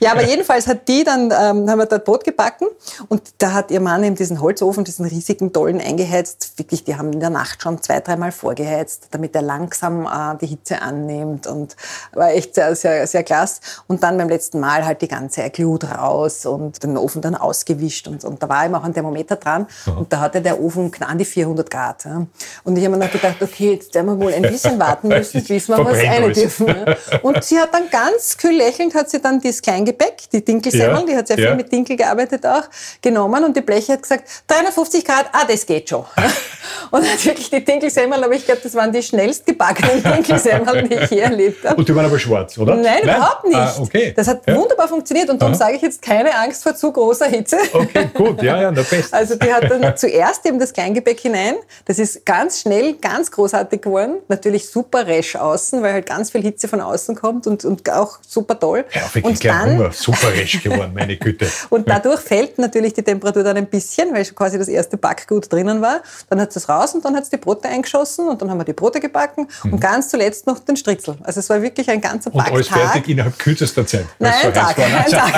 [0.00, 2.68] Ja, aber jedenfalls hat die dann, ähm, haben wir dort Brot gebacken
[3.08, 6.58] und da hat ihr Mann eben diesen Holzofen, diesen riesigen, tollen eingeheizt.
[6.58, 10.46] Wirklich, die haben in der Nacht schon zwei, dreimal vorgeheizt, damit er langsam äh, die
[10.46, 11.76] Hitze annimmt und
[12.12, 13.60] war echt sehr, sehr, sehr klasse.
[13.86, 18.08] Und dann beim letzten Mal halt die ganze Glut raus und den Ofen dann ausgewischt
[18.08, 19.92] und, und da war eben auch ein Thermometer dran ja.
[19.94, 22.04] und da hatte der Ofen an die 400 Grad.
[22.04, 22.26] Ja.
[22.64, 25.42] Und ich habe mir dann gedacht, okay, jetzt werden wir wohl ein bisschen warten müssen,
[25.48, 26.66] bis wir was rein dürfen.
[26.66, 26.96] Ja.
[27.22, 31.00] Und sie hat dann ganz kühl lächelnd, hat sie dann das klein Gebäck, die Dinkelsemmeln,
[31.00, 32.64] ja, die hat sehr viel mit Dinkel gearbeitet auch,
[33.00, 36.04] genommen und die Bleche hat gesagt, 350 Grad, ah, das geht schon.
[36.90, 40.94] und hat wirklich die Dinkelsemmeln, aber ich glaube, das waren die schnellst gebackenen Dinkelsemmeln, die
[40.94, 41.76] ich je erlebt habe.
[41.76, 42.74] Und die waren aber schwarz, oder?
[42.74, 43.16] Nein, Nein?
[43.16, 43.56] überhaupt nicht.
[43.56, 44.12] Ah, okay.
[44.16, 44.56] Das hat ja.
[44.56, 45.58] wunderbar funktioniert und darum Aha.
[45.58, 47.58] sage ich jetzt keine Angst vor zu großer Hitze.
[47.72, 49.14] Okay, gut, ja, ja, der Beste.
[49.14, 53.82] Also die hat dann zuerst eben das Kleingebäck hinein, das ist ganz schnell, ganz großartig
[53.82, 57.88] geworden, natürlich super resch außen, weil halt ganz viel Hitze von außen kommt und, und
[57.90, 58.84] auch super toll.
[58.92, 61.48] Ja, und dann Hunger, super resch geworden, meine Güte.
[61.70, 65.52] und dadurch fällt natürlich die Temperatur dann ein bisschen, weil schon quasi das erste Backgut
[65.52, 66.02] drinnen war.
[66.28, 68.64] Dann hat es raus und dann hat es die Brote eingeschossen und dann haben wir
[68.64, 69.74] die Brote gebacken mhm.
[69.74, 71.16] und ganz zuletzt noch den Stritzel.
[71.22, 72.52] Also es war wirklich ein ganzer Backtag.
[72.52, 74.06] Und alles fertig innerhalb kürzester Zeit.
[74.18, 75.32] Nein, ein Tag, ein Tag.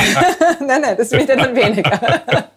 [0.61, 2.01] nein, nein, das wird ja dann weniger.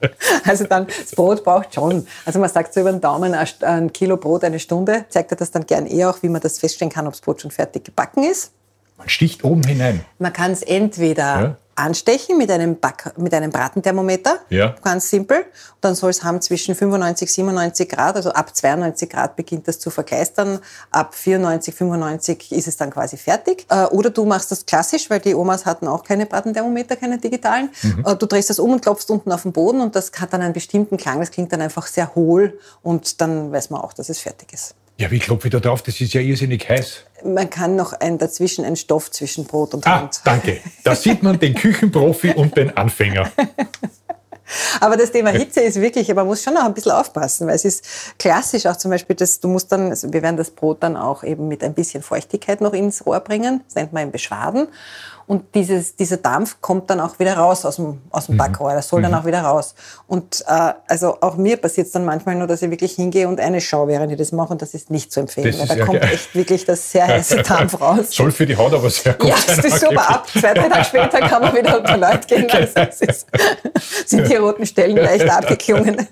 [0.45, 4.17] also dann, das Brot braucht schon, also man sagt so über den Daumen, ein Kilo
[4.17, 7.07] Brot eine Stunde, zeigt er das dann gern eh auch, wie man das feststellen kann,
[7.07, 8.51] ob das Brot schon fertig gebacken ist.
[9.01, 10.05] Man sticht oben hinein.
[10.19, 14.39] Man kann es entweder ja anstechen mit einem, Back, mit einem Bratenthermometer.
[14.49, 14.75] Ja.
[14.81, 15.37] Ganz simpel.
[15.37, 15.45] Und
[15.81, 19.89] dann soll es haben zwischen 95, 97 Grad, also ab 92 Grad beginnt das zu
[19.89, 20.59] vergeistern.
[20.91, 23.65] Ab 94, 95 ist es dann quasi fertig.
[23.69, 27.69] Äh, oder du machst das klassisch, weil die Omas hatten auch keine Bratenthermometer, keine digitalen.
[27.81, 28.05] Mhm.
[28.05, 30.41] Äh, du drehst das um und klopfst unten auf den Boden und das hat dann
[30.41, 31.19] einen bestimmten Klang.
[31.19, 34.75] Das klingt dann einfach sehr hohl und dann weiß man auch, dass es fertig ist.
[35.01, 35.81] Ja, wie klopfe ich da drauf?
[35.81, 37.05] Das ist ja irrsinnig heiß.
[37.25, 40.21] Man kann noch ein, dazwischen einen Stoff zwischen Brot und ah, Hand.
[40.23, 40.59] Danke.
[40.83, 43.31] Da sieht man den Küchenprofi und den Anfänger.
[44.79, 47.65] Aber das Thema Hitze ist wirklich, man muss schon auch ein bisschen aufpassen, weil es
[47.65, 47.83] ist
[48.19, 51.23] klassisch auch zum Beispiel, dass du musst dann, also wir werden das Brot dann auch
[51.23, 53.61] eben mit ein bisschen Feuchtigkeit noch ins Rohr bringen.
[53.65, 54.67] Das nennt man im Beschwaden.
[55.31, 58.39] Und dieses, dieser Dampf kommt dann auch wieder raus aus dem, aus dem mhm.
[58.39, 58.73] Backrohr.
[58.73, 59.03] Das soll mhm.
[59.03, 59.75] dann auch wieder raus.
[60.05, 63.39] Und äh, also auch mir passiert es dann manchmal nur, dass ich wirklich hingehe und
[63.39, 64.51] eine schaue, während ich das mache.
[64.51, 66.09] Und das ist nicht zu empfehlen, weil da kommt geil.
[66.11, 68.11] echt wirklich das sehr heiße Dampf raus.
[68.11, 69.55] Soll für die Haut aber sehr gut ja, sein.
[69.55, 70.09] Ja, das ist super.
[70.09, 72.51] Ab zwei, drei Tage später kann man wieder unter Leute gehen.
[72.51, 73.27] Also es ist,
[74.07, 76.09] sind die roten Stellen leicht abgeklungen.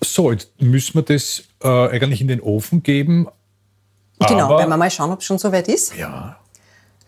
[0.00, 3.28] So, jetzt müssen wir das äh, eigentlich in den Ofen geben.
[4.18, 5.96] Genau, werden wir mal schauen, ob es schon soweit ist.
[5.96, 6.38] Ja.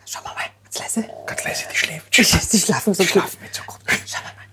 [0.07, 1.09] Schauen wir mal, ganz leise.
[1.27, 2.17] Ganz leise, die schläft.
[2.17, 3.13] Die, die schlafen so die gut.
[3.13, 3.79] Schlafen mit so gut.
[4.07, 4.45] Schauen wir mal.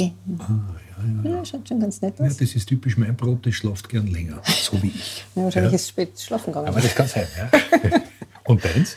[0.00, 0.14] Backen.
[0.38, 1.36] Ah, ja, ja.
[1.36, 2.32] ja, schaut schon ganz nett aus.
[2.32, 5.24] Ja, das ist typisch mein Brot, das schlaft gern länger, so wie ich.
[5.34, 6.68] Ja, wahrscheinlich ist es spät schlafen gegangen.
[6.68, 7.50] Aber das kann sein, ja.
[8.44, 8.96] Und deins?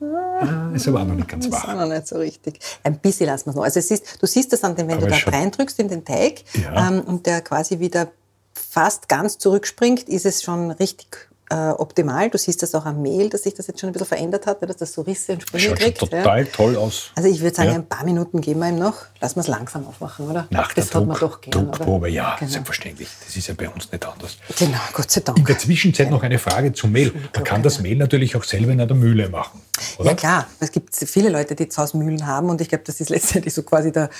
[0.00, 1.58] Ah, ist aber auch noch nicht ganz wahr.
[1.58, 2.58] Ist auch noch nicht so richtig.
[2.82, 3.64] Ein bisschen lassen wir es noch.
[3.64, 6.04] Also es ist, du siehst das an dem, wenn aber du da reindrückst in den
[6.04, 6.88] Teig ja.
[6.88, 8.08] ähm, und der quasi wieder
[8.52, 12.30] fast ganz zurückspringt, ist es schon richtig äh, optimal.
[12.30, 14.62] Du siehst das auch am Mehl, dass sich das jetzt schon ein bisschen verändert hat,
[14.62, 15.98] dass das so Risse und Sprünge Schaut kriegt.
[15.98, 16.50] Schaut total ja.
[16.50, 17.10] toll aus.
[17.14, 17.74] Also ich würde sagen, ja.
[17.76, 18.96] ein paar Minuten geben wir ihm noch.
[19.20, 20.46] Lassen wir es langsam aufmachen, oder?
[20.50, 22.50] Nach das der Druck, doch gern, Druckprobe, ja, genau.
[22.50, 23.08] selbstverständlich.
[23.24, 24.36] Das ist ja bei uns nicht anders.
[24.58, 25.38] Genau, Gott sei Dank.
[25.38, 27.12] In der Zwischenzeit noch eine Frage zum Mehl.
[27.34, 29.60] Man kann das Mehl natürlich auch selber in einer Mühle machen.
[29.98, 30.10] Oder?
[30.10, 33.00] Ja klar, es gibt viele Leute, die zu Hause Mühlen haben und ich glaube, das
[33.00, 34.10] ist letztendlich so quasi der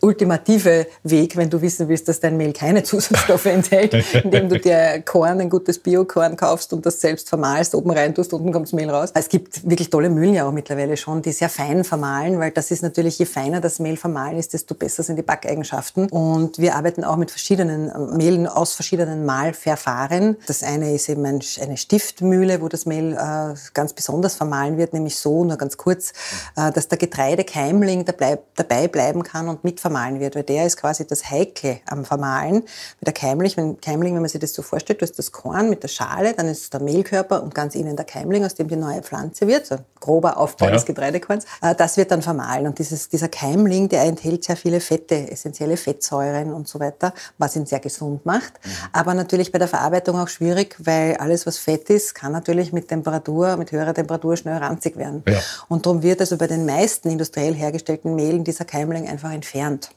[0.00, 5.02] ultimative Weg, wenn du wissen willst, dass dein Mehl keine Zusatzstoffe enthält, indem du dir
[5.04, 8.72] Korn, ein gutes Biokorn kaufst und das selbst vermahlst, oben rein tust, unten kommt das
[8.72, 9.10] Mehl raus.
[9.14, 12.70] Es gibt wirklich tolle Mühlen ja auch mittlerweile schon, die sehr fein vermahlen, weil das
[12.70, 16.08] ist natürlich, je feiner das Mehl vermahlen ist, desto besser sind die Backeigenschaften.
[16.08, 20.36] Und wir arbeiten auch mit verschiedenen äh, Mehlen aus verschiedenen Mahlverfahren.
[20.46, 25.16] Das eine ist eben eine Stiftmühle, wo das Mehl äh, ganz besonders vermahlen wird, nämlich
[25.16, 26.12] so, nur ganz kurz,
[26.56, 31.30] äh, dass der Getreidekeimling dabei bleiben kann und mitvermahlen wird, weil der ist quasi das
[31.30, 32.56] Heikle am Vermahlen.
[33.00, 35.70] Mit der Keimling, wenn, Keimling, wenn man sich das so vorstellt, du hast das Korn
[35.70, 38.76] mit der Schale, dann ist der Mehlkörper und ganz innen der Keimling, aus dem die
[38.76, 40.72] neue Pflanze wird, so ein grober Aufbau ja.
[40.72, 41.44] des Getreidekorns.
[41.62, 45.76] Äh, das wird dann vermahlen und dieses, dieser Keimling, der enthält sehr viele Fette, essentielle
[45.76, 48.54] Fettsäuren und so weiter, was ihn sehr gesund macht.
[48.64, 48.70] Mhm.
[48.92, 52.88] Aber natürlich bei der Verarbeitung auch schwierig, weil alles, was Fett ist, kann natürlich mit
[52.88, 55.22] Temperatur, mit höherer Temperatur schnell ranzig werden.
[55.28, 55.40] Ja.
[55.68, 59.90] Und darum wird also bei den meisten industriell hergestellten Mehlen dieser Keimling einfach entfernt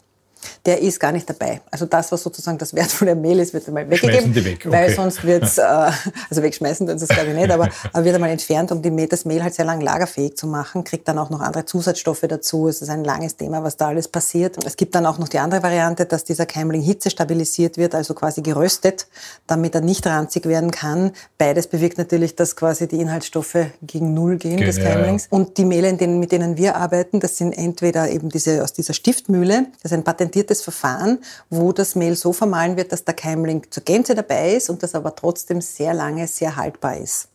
[0.66, 1.62] der ist gar nicht dabei.
[1.72, 4.64] Also das, was sozusagen das wertvolle Mehl ist, wird einmal weggegeben, weg.
[4.66, 4.72] okay.
[4.72, 8.16] weil sonst wird es, äh, also wegschmeißen sie es glaube ich nicht, aber, aber wird
[8.16, 11.30] einmal entfernt, um die, das Mehl halt sehr lang lagerfähig zu machen, kriegt dann auch
[11.30, 12.68] noch andere Zusatzstoffe dazu.
[12.68, 14.58] Es ist ein langes Thema, was da alles passiert.
[14.66, 18.14] Es gibt dann auch noch die andere Variante, dass dieser Keimling Hitze stabilisiert wird, also
[18.14, 19.08] quasi geröstet,
[19.48, 21.12] damit er nicht ranzig werden kann.
[21.38, 25.28] Beides bewirkt natürlich, dass quasi die Inhaltsstoffe gegen Null gehen Gehen, des Keimlings.
[25.30, 29.68] Und die Mehle, mit denen wir arbeiten, das sind entweder eben diese aus dieser Stiftmühle,
[29.82, 31.20] das ist ein Patent patentiertes Verfahren,
[31.50, 34.96] wo das Mehl so vermahlen wird, dass der Keimling zur Gänze dabei ist und das
[34.96, 37.28] aber trotzdem sehr lange sehr haltbar ist.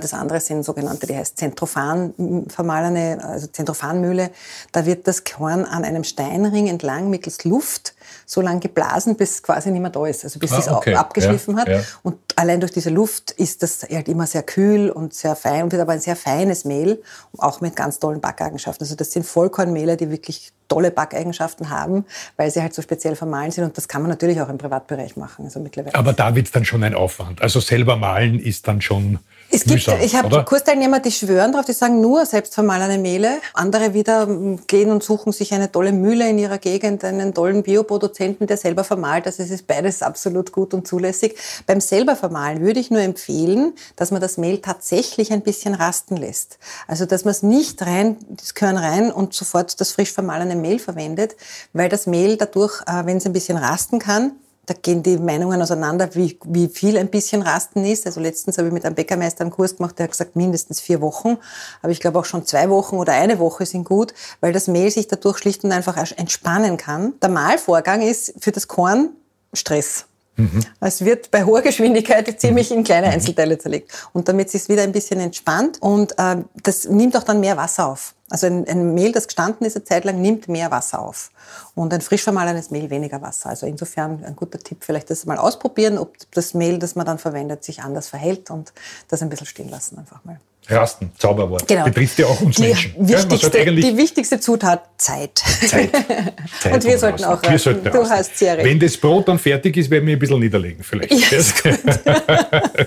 [0.00, 4.30] Das andere sind sogenannte, die heißt Zentrofan vermahlene, also Zentrofanmühle.
[4.72, 7.94] Da wird das Korn an einem Steinring entlang mittels Luft
[8.26, 10.94] so lange geblasen, bis es quasi nicht mehr da ist, also bis ah, es okay.
[10.94, 11.68] abgeschliffen ja, hat.
[11.68, 11.80] Ja.
[12.02, 15.72] Und allein durch diese Luft ist das halt immer sehr kühl und sehr fein und
[15.72, 17.02] wird aber ein sehr feines Mehl,
[17.38, 18.84] auch mit ganz tollen Backeigenschaften.
[18.84, 22.04] Also das sind Vollkornmehle, die wirklich tolle Backeigenschaften haben,
[22.36, 23.64] weil sie halt so speziell vermahlen sind.
[23.64, 25.46] Und das kann man natürlich auch im Privatbereich machen.
[25.46, 25.94] Also mittlerweile.
[25.94, 27.42] Aber da wird es dann schon ein Aufwand.
[27.42, 29.18] Also selber malen ist dann schon.
[29.50, 33.38] Es gibt, mühsam, ich habe Kursteilnehmer, die schwören drauf, die sagen nur selbstvermahlene Mehle.
[33.54, 34.26] Andere wieder
[34.66, 38.84] gehen und suchen sich eine tolle Mühle in ihrer Gegend, einen tollen Bioproduzenten, der selber
[38.84, 39.26] vermahlt.
[39.26, 41.38] Also es ist beides absolut gut und zulässig.
[41.66, 46.16] Beim selber vermahlen würde ich nur empfehlen, dass man das Mehl tatsächlich ein bisschen rasten
[46.18, 46.58] lässt.
[46.86, 50.78] Also dass man es nicht rein, das Körn rein und sofort das frisch vermahlene Mehl
[50.78, 51.36] verwendet,
[51.72, 54.32] weil das Mehl dadurch, äh, wenn es ein bisschen rasten kann,
[54.68, 58.04] da gehen die Meinungen auseinander, wie, wie viel ein bisschen Rasten ist.
[58.04, 61.00] Also letztens habe ich mit einem Bäckermeister einen Kurs gemacht, der hat gesagt, mindestens vier
[61.00, 61.38] Wochen.
[61.80, 64.90] Aber ich glaube auch schon zwei Wochen oder eine Woche sind gut, weil das Mehl
[64.90, 67.14] sich dadurch schlicht und einfach entspannen kann.
[67.22, 69.10] Der Mahlvorgang ist für das Korn
[69.54, 70.07] Stress.
[70.38, 70.64] Mhm.
[70.80, 73.14] Es wird bei hoher Geschwindigkeit ziemlich in kleine mhm.
[73.14, 73.92] Einzelteile zerlegt.
[74.12, 77.56] Und damit sich es wieder ein bisschen entspannt und äh, das nimmt auch dann mehr
[77.56, 78.14] Wasser auf.
[78.30, 81.30] Also ein, ein, Mehl, das gestanden ist eine Zeit lang, nimmt mehr Wasser auf.
[81.74, 83.48] Und ein frisch vermahlenes Mehl weniger Wasser.
[83.48, 87.18] Also insofern ein guter Tipp, vielleicht das mal ausprobieren, ob das Mehl, das man dann
[87.18, 88.72] verwendet, sich anders verhält und
[89.08, 90.38] das ein bisschen stehen lassen einfach mal.
[90.70, 91.66] Rasten, Zauberwort.
[91.66, 91.84] Genau.
[91.84, 92.94] Betrifft ja auch uns die Menschen.
[92.98, 95.38] Wichtigste, ja, die wichtigste Zutat, Zeit.
[95.66, 95.90] Zeit.
[96.60, 98.10] Zeit und wir sollten auch wir sollten Du rasten.
[98.10, 98.66] hast sehr recht.
[98.66, 101.12] Wenn das Brot dann fertig ist, werden wir ein bisschen niederlegen vielleicht.
[101.12, 101.38] Ja,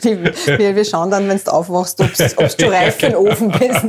[0.00, 3.82] wir, wir, schauen dann, wenn du aufwachst, ob du reif für den Ofen bist.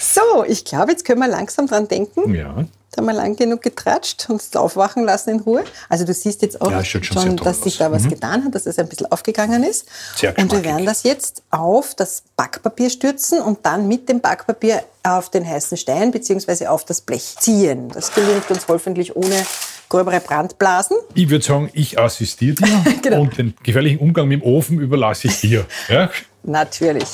[0.00, 2.34] so, ich glaube, jetzt können wir langsam dran denken.
[2.34, 2.64] Ja.
[2.92, 5.64] Da haben wir lang genug getratscht und es aufwachen lassen in Ruhe.
[5.88, 8.10] Also du siehst jetzt auch ja, schon, schon dass sich da was mhm.
[8.10, 9.86] getan hat, dass es ein bisschen aufgegangen ist.
[10.14, 14.84] Sehr und wir werden das jetzt auf das Backpapier stürzen und dann mit dem Backpapier
[15.04, 16.66] auf den heißen Stein bzw.
[16.66, 17.88] auf das Blech ziehen.
[17.88, 19.42] Das gelingt uns hoffentlich ohne
[19.88, 20.98] gröbere Brandblasen.
[21.14, 23.22] Ich würde sagen, ich assistiere dir genau.
[23.22, 25.64] und den gefährlichen Umgang mit dem Ofen überlasse ich dir.
[25.88, 26.10] Ja?
[26.42, 27.08] Natürlich.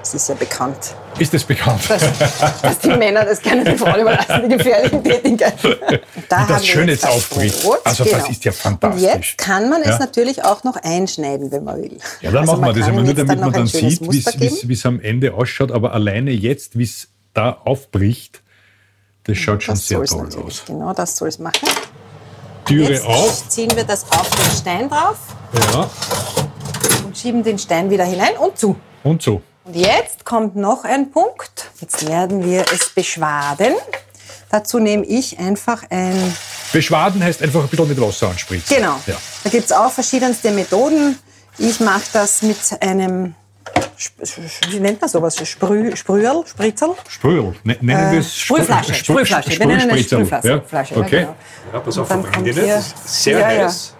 [0.00, 0.94] Das ist ja bekannt.
[1.18, 1.82] Ist das bekannt?
[1.88, 2.02] Dass,
[2.62, 5.76] dass die Männer das gerne den Frauen überlassen, die gefährlichen Tätigkeiten.
[6.28, 7.66] Da das schön jetzt aufbricht.
[7.84, 8.18] Also genau.
[8.18, 9.02] das ist ja fantastisch.
[9.02, 9.90] Und jetzt kann man ja?
[9.90, 11.98] es natürlich auch noch einschneiden, wenn man will.
[12.20, 15.00] Ja, dann also machen wir das aber nur, damit man dann sieht, wie es am
[15.00, 15.72] Ende ausschaut.
[15.72, 18.42] Aber alleine jetzt, wie es da aufbricht,
[19.24, 20.62] Das schaut schon Das sehr soll's toll aus.
[20.66, 21.68] Genau das soll es machen.
[22.64, 23.48] Türe Jetzt auf.
[23.48, 25.18] ziehen wir das auf den Stein drauf
[25.72, 25.90] Ja.
[27.04, 28.76] und schieben den Stein wieder hinein und zu.
[29.02, 29.42] Und so.
[29.70, 31.70] Und jetzt kommt noch ein Punkt.
[31.80, 33.74] Jetzt werden wir es beschwaden.
[34.50, 36.36] Dazu nehme ich einfach ein
[36.72, 38.76] Beschwaden heißt einfach ein bisschen mit Wasser anspritzen.
[38.76, 38.96] Genau.
[39.06, 39.14] Ja.
[39.44, 41.16] Da gibt es auch verschiedenste Methoden.
[41.58, 43.36] Ich mache das mit einem,
[44.70, 45.36] wie nennt man sowas?
[45.48, 46.90] Sprüh, Sprüherl, Spritzel?
[47.08, 47.54] Sprühl.
[47.62, 49.50] Ne- Nennen wir es Sprü- Äh, Sprühflasche, Sprü- Sprühflasche.
[49.60, 50.06] Wir nennen es.
[50.06, 51.00] Sprühflasche, Ja.
[51.00, 51.20] ja, Okay.
[51.20, 51.36] genau.
[51.72, 53.08] Ja, pass auf, Und dann verbrenn die kommt nicht.
[53.08, 53.64] sehr Ja, ja.
[53.66, 53.94] heiß.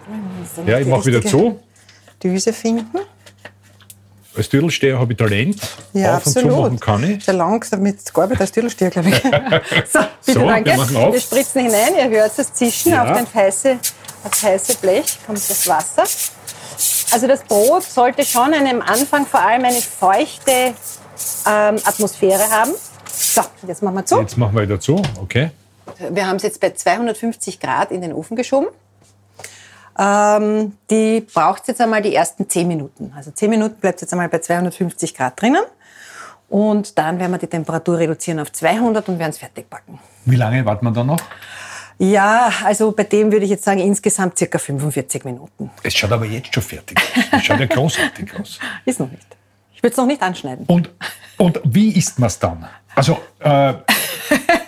[0.65, 1.59] Ja, ich mache wieder zu.
[2.21, 2.99] Düse finden.
[4.35, 5.57] Als Türlsteher habe ich Talent.
[5.93, 7.25] Ja, Auf und zu machen kann ich.
[7.25, 9.15] Sehr langsam mit gearbeitet als Türlsteher, glaube ich.
[9.91, 10.69] so, bitte So, danke.
[10.71, 11.13] wir machen auf.
[11.13, 13.03] Wir spritzen hinein, ihr hört das Zischen Ja.
[13.11, 13.77] auf, den heiße,
[14.23, 16.03] das heiße Blech, kommt das Wasser.
[17.13, 20.51] Also das Brot sollte schon am Anfang vor allem eine feuchte
[21.45, 22.71] ähm, Atmosphäre haben.
[23.11, 24.19] So, jetzt machen wir zu.
[24.21, 25.01] Jetzt machen wir wieder zu.
[25.21, 25.51] Okay.
[26.09, 28.67] Wir haben es jetzt bei 250 Grad in den Ofen geschoben.
[29.97, 33.13] Ähm, die braucht jetzt einmal die ersten 10 Minuten.
[33.15, 35.63] Also 10 Minuten bleibt jetzt einmal bei 250 Grad drinnen.
[36.49, 39.99] Und dann werden wir die Temperatur reduzieren auf 200 und werden es fertig backen.
[40.25, 41.19] Wie lange warten wir da noch?
[41.97, 45.69] Ja, also bei dem würde ich jetzt sagen, insgesamt circa 45 Minuten.
[45.83, 47.23] Es schaut aber jetzt schon fertig aus.
[47.31, 48.59] Es schaut ja großartig aus.
[48.85, 49.27] Ist noch nicht.
[49.75, 50.65] Ich würde es noch nicht anschneiden.
[50.65, 50.89] Und,
[51.37, 52.67] und wie isst man es dann?
[52.95, 53.73] Also, äh,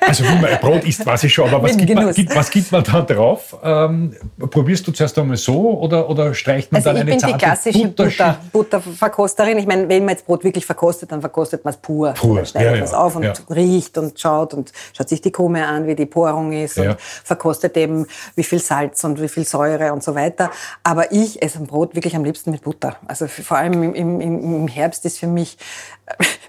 [0.08, 2.50] also wie man ein Brot isst, weiß ich schon, aber was gibt, man, gibt, was
[2.50, 3.56] gibt man da drauf?
[3.64, 7.20] Ähm, probierst du zuerst einmal so oder, oder streicht man Also dann ich eine bin
[7.20, 7.88] die zarte klassische?
[7.88, 9.58] Butter, Butterverkosterin.
[9.58, 12.14] Ich meine, wenn man jetzt Brot wirklich verkostet, dann verkostet man es pur.
[12.14, 13.34] Pur, Dann schneidet ja, man es ja, auf und ja.
[13.50, 17.78] riecht und schaut und schaut sich die Krume an, wie die Porung ist und verkostet
[17.78, 18.06] eben,
[18.36, 20.52] wie viel Salz und wie viel Säure und so weiter.
[20.84, 22.98] Aber ich esse ein Brot wirklich am liebsten mit Butter.
[23.08, 25.58] Also vor allem im, im, im Herbst ist für mich,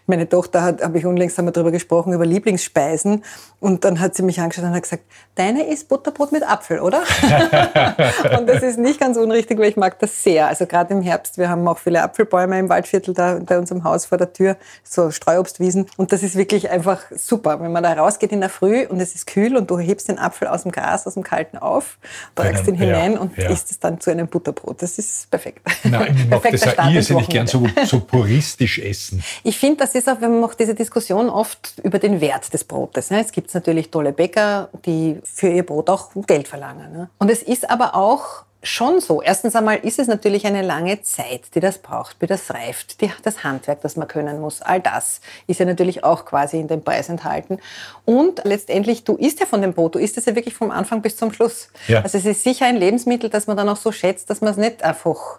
[0.06, 3.24] meine Tochter hat, habe ich unlängst wir darüber gesprochen, über Lieblingsspeisen
[3.60, 7.02] und dann hat sie mich angeschaut und hat gesagt, deine ist Butterbrot mit Apfel, oder?
[8.38, 10.48] und das ist nicht ganz unrichtig, weil ich mag das sehr.
[10.48, 14.06] Also gerade im Herbst, wir haben auch viele Apfelbäume im Waldviertel da bei unserem Haus
[14.06, 15.86] vor der Tür, so Streuobstwiesen.
[15.96, 19.14] Und das ist wirklich einfach super, wenn man da rausgeht in der Früh und es
[19.14, 21.98] ist kühl und du hebst den Apfel aus dem Gras, aus dem Kalten auf,
[22.34, 23.48] trägst ihn einem- ja, hinein und ja.
[23.48, 24.82] isst es dann zu einem Butterbrot.
[24.82, 25.60] Das ist perfekt.
[25.84, 29.22] Nein, ich mag das ins irrsinnig gern so, so puristisch essen.
[29.42, 32.64] Ich finde, das ist auch, wenn man macht diese Diskussion oft über den Wert des
[32.64, 33.10] Brotes.
[33.10, 33.20] Ne?
[33.20, 36.92] Es gibt natürlich tolle Bäcker, die für ihr Brot auch Geld verlangen.
[36.92, 37.10] Ne?
[37.18, 39.22] Und es ist aber auch schon so.
[39.22, 43.10] Erstens einmal ist es natürlich eine lange Zeit, die das braucht, wie das reift, die,
[43.22, 44.62] das Handwerk, das man können muss.
[44.62, 47.58] All das ist ja natürlich auch quasi in dem Preis enthalten.
[48.04, 51.02] Und letztendlich, du isst ja von dem Brot, du isst es ja wirklich vom Anfang
[51.02, 51.68] bis zum Schluss.
[51.86, 52.02] Ja.
[52.02, 54.56] Also es ist sicher ein Lebensmittel, das man dann auch so schätzt, dass man es
[54.56, 55.38] nicht einfach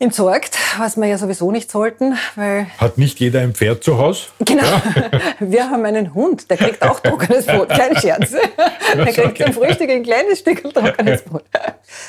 [0.00, 4.22] entsorgt, was wir ja sowieso nicht sollten, weil Hat nicht jeder ein Pferd zu Hause?
[4.40, 4.64] Genau.
[5.40, 7.68] Wir haben einen Hund, der kriegt auch trockenes Brot.
[7.68, 8.32] Kein Scherz.
[8.96, 11.44] Der kriegt zum Frühstück ein kleines Stück trockenes Brot.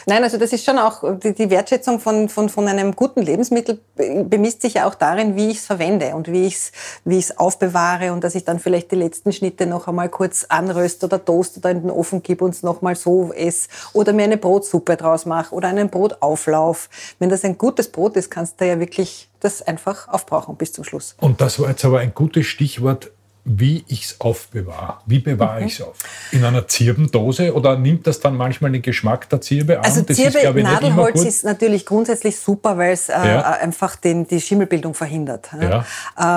[0.05, 3.79] Nein, also das ist schon auch, die, die Wertschätzung von, von, von einem guten Lebensmittel
[3.95, 6.71] be- bemisst sich ja auch darin, wie ich es verwende und wie ich es
[7.03, 11.07] wie ich's aufbewahre und dass ich dann vielleicht die letzten Schnitte noch einmal kurz anröste
[11.07, 14.37] oder toast oder in den Ofen gebe und es nochmal so esse oder mir eine
[14.37, 16.89] Brotsuppe draus mache oder einen Brotauflauf.
[17.19, 20.83] Wenn das ein gutes Brot ist, kannst du ja wirklich das einfach aufbrauchen bis zum
[20.83, 21.15] Schluss.
[21.19, 23.11] Und das war jetzt aber ein gutes Stichwort,
[23.43, 24.97] wie ich es aufbewahre.
[25.07, 25.65] Wie bewahre Mhm.
[25.65, 25.97] ich es auf?
[26.31, 29.83] In einer Zirbendose oder nimmt das dann manchmal den Geschmack der Zirbe an?
[29.85, 33.41] Also das Zirbe, ist, ich, Nadelholz ist natürlich grundsätzlich super, weil es äh, Ja.
[33.53, 35.49] einfach den, die Schimmelbildung verhindert.
[35.59, 35.83] Ja.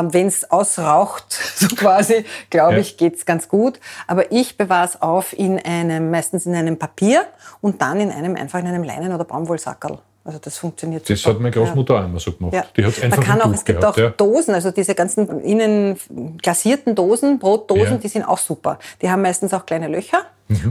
[0.01, 1.27] Ähm, Wenn es ausraucht,
[1.57, 3.81] so quasi, glaube ich, geht's ganz gut.
[4.07, 7.27] Aber ich bewahre es auf in einem, meistens in einem Papier
[7.61, 9.99] und dann in einem, einfach in einem Leinen- oder Baumwollsackerl.
[10.27, 11.35] Also das funktioniert Das super.
[11.35, 12.55] hat meine Großmutter auch immer so gemacht.
[12.55, 12.65] Ja.
[12.75, 13.99] Die hat einfach Man kann auch, es gibt gehabt.
[13.99, 14.09] auch ja.
[14.09, 15.99] Dosen, also diese ganzen innen
[16.43, 17.97] glasierten Dosen, Brotdosen, Ja.
[17.99, 18.79] die sind auch super.
[19.03, 20.23] Die haben meistens auch kleine Löcher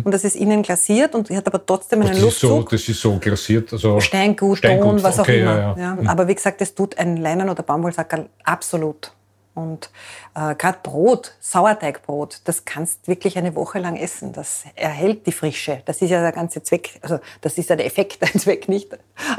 [0.03, 2.23] und das ist innen glasiert und hat aber trotzdem einen Mhm.
[2.23, 2.69] das, ist so, Luftzug.
[2.71, 3.71] das ist so glasiert.
[3.73, 5.55] Also Steingut, Steingut, Ton, was auch okay, immer.
[5.55, 5.95] Ja, Ja, ja.
[5.95, 6.07] Mhm.
[6.07, 9.11] Aber wie gesagt, das tut ein Leinen- oder Baumwollsackerl absolut.
[9.55, 9.91] Und
[10.35, 14.33] äh, gerade Brot, Sauerteigbrot, das kannst wirklich eine Woche lang essen.
[14.33, 15.81] Das erhält die Frische.
[15.85, 18.89] Das ist ja der ganze Zweck, also das ist ja der Effekt, der Zweck nicht.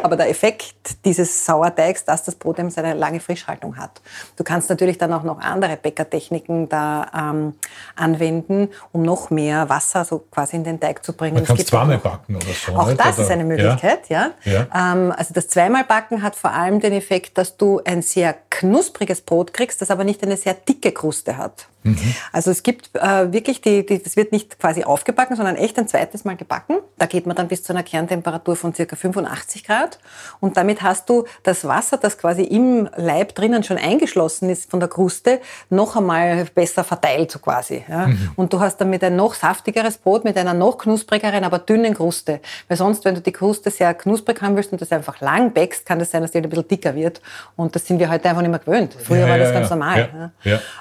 [0.02, 0.74] Aber der Effekt
[1.04, 4.00] dieses Sauerteigs, dass das Brot eben seine lange Frischhaltung hat.
[4.36, 7.54] Du kannst natürlich dann auch noch andere Bäckertechniken da ähm,
[7.96, 11.34] anwenden, um noch mehr Wasser so quasi in den Teig zu bringen.
[11.34, 12.72] Man kann es zweimal backen oder so.
[12.72, 13.00] auch nicht?
[13.00, 13.24] das oder?
[13.24, 14.30] ist eine Möglichkeit, ja.
[14.44, 14.66] Ja.
[14.74, 19.52] Ähm, also das Zweimalbacken hat vor allem den Effekt, dass du ein sehr knuspriges Brot
[19.52, 21.68] kriegst, das aber nicht eine sehr dicke Kruste hat.
[21.84, 22.14] Mhm.
[22.32, 25.86] Also es gibt äh, wirklich, die, die, das wird nicht quasi aufgebacken, sondern echt ein
[25.86, 26.78] zweites Mal gebacken.
[26.98, 29.98] Da geht man dann bis zu einer Kerntemperatur von circa 85 Grad.
[30.40, 34.80] Und damit hast du das Wasser, das quasi im Leib drinnen schon eingeschlossen ist von
[34.80, 37.84] der Kruste, noch einmal besser verteilt so quasi.
[37.86, 38.06] Ja?
[38.06, 38.30] Mhm.
[38.36, 42.40] Und du hast damit ein noch saftigeres Brot mit einer noch knusprigeren, aber dünnen Kruste.
[42.68, 45.84] Weil sonst, wenn du die Kruste sehr knusprig haben willst und das einfach lang bäckst,
[45.84, 47.20] kann das sein, dass die ein bisschen dicker wird.
[47.56, 48.96] Und das sind wir heute einfach nicht mehr gewöhnt.
[48.98, 50.32] Früher ja, war das ja, ganz normal.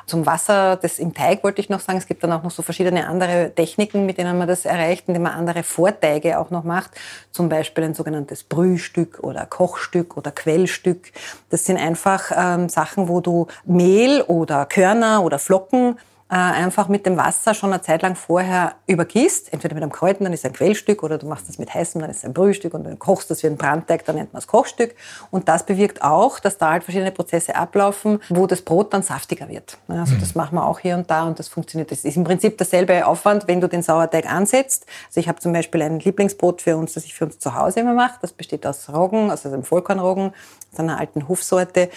[0.05, 2.61] Zum Wasser, das im Teig wollte ich noch sagen, es gibt dann auch noch so
[2.61, 6.91] verschiedene andere Techniken, mit denen man das erreicht, indem man andere Vorteige auch noch macht.
[7.31, 11.11] Zum Beispiel ein sogenanntes Brühstück oder Kochstück oder Quellstück.
[11.49, 15.97] Das sind einfach ähm, Sachen, wo du Mehl oder Körner oder Flocken
[16.33, 20.33] einfach mit dem Wasser schon eine Zeit lang vorher übergießt, entweder mit einem Kräuten, dann
[20.33, 22.73] ist es ein Quellstück, oder du machst das mit heißem, dann ist es ein Brühstück
[22.73, 24.95] und dann kochst du das wie ein Brandteig, dann nennt man es Kochstück.
[25.31, 29.49] Und das bewirkt auch, dass da halt verschiedene Prozesse ablaufen, wo das Brot dann saftiger
[29.49, 29.77] wird.
[29.87, 30.19] Also mhm.
[30.19, 31.91] das machen wir auch hier und da und das funktioniert.
[31.91, 34.85] Das ist im Prinzip derselbe Aufwand, wenn du den Sauerteig ansetzt.
[35.07, 37.81] Also ich habe zum Beispiel ein Lieblingsbrot für uns, das ich für uns zu Hause
[37.81, 38.17] immer mache.
[38.21, 40.33] Das besteht aus Roggen, also einem Vollkornroggen,
[40.71, 41.89] aus einer alten Hofsorte,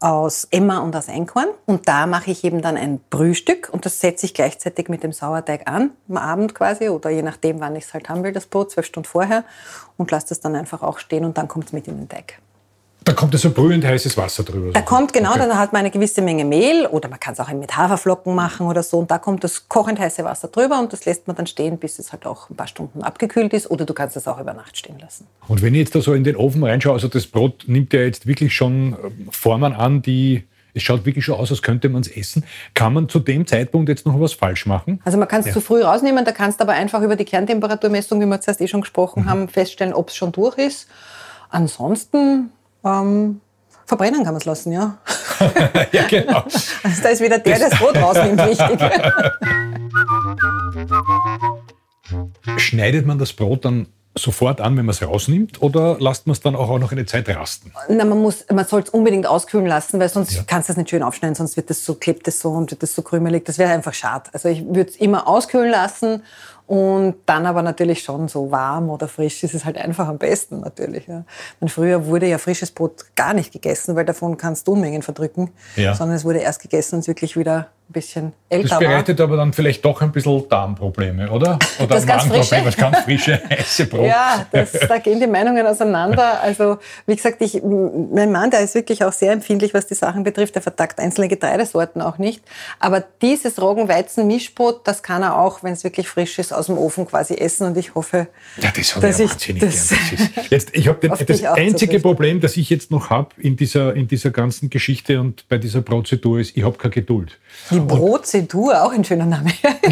[0.00, 1.48] aus Emma und aus Einkorn.
[1.66, 5.12] Und da mache ich eben dann ein Brühstück und das setze ich gleichzeitig mit dem
[5.12, 8.46] Sauerteig an, am Abend quasi, oder je nachdem, wann ich es halt haben will, das
[8.46, 9.44] Brot, zwölf Stunden vorher,
[9.96, 12.38] und lasse das dann einfach auch stehen und dann kommt es mit in den Teig.
[13.04, 14.72] Da kommt so brühend heißes Wasser drüber.
[14.72, 15.46] Da kommt genau, okay.
[15.46, 18.66] da hat man eine gewisse Menge Mehl oder man kann es auch mit Haferflocken machen
[18.66, 21.46] oder so und da kommt das kochend heiße Wasser drüber und das lässt man dann
[21.46, 24.40] stehen, bis es halt auch ein paar Stunden abgekühlt ist oder du kannst es auch
[24.40, 25.26] über Nacht stehen lassen.
[25.48, 28.00] Und wenn ich jetzt da so in den Ofen reinschaue, also das Brot nimmt ja
[28.00, 30.44] jetzt wirklich schon ähm, Formen an, die
[30.74, 32.44] es schaut wirklich schon aus, als könnte man es essen.
[32.74, 35.00] Kann man zu dem Zeitpunkt jetzt noch was falsch machen?
[35.04, 35.52] Also man kann es ja.
[35.52, 38.66] zu früh rausnehmen, da kannst du aber einfach über die Kerntemperaturmessung, wie wir zuerst eh
[38.66, 39.30] schon gesprochen mhm.
[39.30, 40.88] haben, feststellen, ob es schon durch ist.
[41.48, 42.50] Ansonsten
[42.84, 43.40] ähm,
[43.86, 44.98] verbrennen kann man es lassen, ja.
[45.92, 46.44] ja, genau.
[46.82, 48.80] Also da ist wieder der, der das Brot rausnimmt, wichtig.
[52.60, 56.40] Schneidet man das Brot dann sofort an, wenn man es rausnimmt, oder lasst man es
[56.40, 57.72] dann auch noch eine Zeit rasten?
[57.88, 60.42] Na, man man soll es unbedingt auskühlen lassen, weil sonst ja.
[60.46, 62.82] kannst du es nicht schön aufschneiden, sonst wird das so, klebt es so und wird
[62.82, 63.44] das so krümelig.
[63.44, 64.30] Das wäre einfach schade.
[64.32, 66.22] Also ich würde es immer auskühlen lassen
[66.66, 70.60] und dann aber natürlich schon so warm oder frisch ist es halt einfach am besten
[70.60, 71.06] natürlich.
[71.06, 71.24] Ja.
[71.60, 75.50] Und früher wurde ja frisches Brot gar nicht gegessen, weil davon kannst du Unmengen verdrücken,
[75.76, 75.94] ja.
[75.94, 79.26] sondern es wurde erst gegessen, wenn es wirklich wieder ein bisschen älter Das bereitet war.
[79.26, 81.58] aber dann vielleicht doch ein bisschen Darmprobleme, oder?
[81.78, 82.60] Oder das ganz frische?
[82.64, 84.06] das ganz frische, heiße Brot.
[84.06, 86.40] Ja, das, da gehen die Meinungen auseinander.
[86.40, 90.24] Also wie gesagt, ich, mein Mann, der ist wirklich auch sehr empfindlich, was die Sachen
[90.24, 90.54] betrifft.
[90.54, 92.42] Der vertagt einzelne Getreidesorten auch nicht.
[92.80, 97.06] Aber dieses Roggenweizen-Mischbrot, das kann er auch, wenn es wirklich frisch ist, aus dem Ofen
[97.06, 97.66] quasi essen.
[97.66, 98.28] Und ich hoffe,
[98.62, 100.30] ja, das dass ich wahnsinnig das, gern.
[100.36, 104.08] Das jetzt, ich habe das einzige Problem, das ich jetzt noch habe in dieser, in
[104.08, 107.38] dieser ganzen Geschichte und bei dieser Prozedur ist, ich habe keine Geduld.
[107.74, 109.50] Die Brozedur, auch ein schöner Name.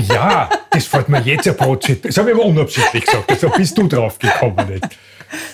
[0.08, 2.08] Ja, das fällt mir jetzt ja Brozedur.
[2.10, 3.42] Das habe ich aber unabsichtlich gesagt.
[3.42, 4.68] Da bist du drauf gekommen.
[4.68, 4.88] Nicht?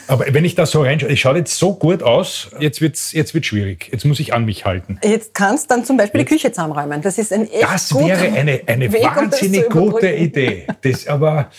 [0.06, 3.12] Aber wenn ich da so reinschaue, es schaut jetzt so gut aus, jetzt wird es
[3.12, 3.88] jetzt wird's schwierig.
[3.92, 4.98] Jetzt muss ich an mich halten.
[5.02, 6.30] Jetzt kannst du dann zum Beispiel jetzt.
[6.30, 7.02] die Küche zusammenräumen.
[7.02, 10.66] Das ist ein echt Das wäre eine, eine Weg, wahnsinnig um gute Idee.
[10.82, 11.50] Das aber,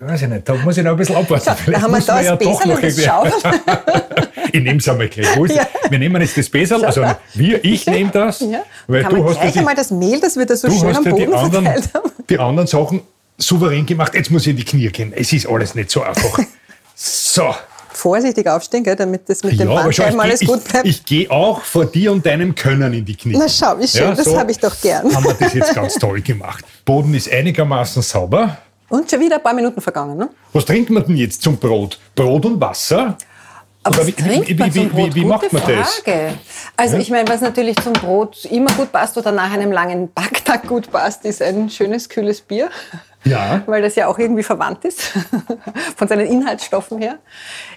[0.00, 1.44] weiß ich nicht, da muss ich noch ein bisschen abwarten.
[1.64, 2.82] Schau, da haben wir da das ja doch noch
[4.52, 5.36] Ich nehme es einmal gleich.
[5.50, 5.66] Ja.
[5.90, 8.40] Wir nehmen jetzt das Besel, also wir, ich nehme das.
[8.40, 8.62] Ja.
[8.86, 11.04] Weil Kann du man hast gleich einmal das Mehl, das wir da so schön am
[11.04, 12.10] Boden die anderen, haben.
[12.28, 13.02] Die anderen Sachen
[13.38, 14.14] souverän gemacht.
[14.14, 15.12] Jetzt muss ich in die Knie gehen.
[15.14, 16.38] Es ist alles nicht so einfach.
[16.98, 17.54] So.
[17.92, 20.86] Vorsichtig aufstehen, gell, damit das mit ja, dem Bandscheiben alles gut bleibt.
[20.86, 23.36] Ich, ich gehe auch vor dir und deinem Können in die Knie.
[23.38, 25.14] Na schau, wie schön, ja, das so habe ich doch gern.
[25.14, 26.64] Haben wir das jetzt ganz toll gemacht.
[26.84, 28.58] Boden ist einigermaßen sauber.
[28.88, 30.28] Und schon wieder ein paar Minuten vergangen, ne?
[30.52, 31.98] Was trinkt man denn jetzt zum Brot?
[32.14, 33.16] Brot und Wasser?
[33.82, 35.76] Aber wie, wie, wie, wie, macht man Frage.
[35.76, 36.02] das?
[36.76, 40.66] Also ich meine, was natürlich zum Brot immer gut passt oder nach einem langen Backtag
[40.66, 42.68] gut passt, ist ein schönes, kühles Bier.
[43.26, 43.62] Ja.
[43.66, 45.02] Weil das ja auch irgendwie verwandt ist,
[45.96, 47.18] von seinen Inhaltsstoffen her.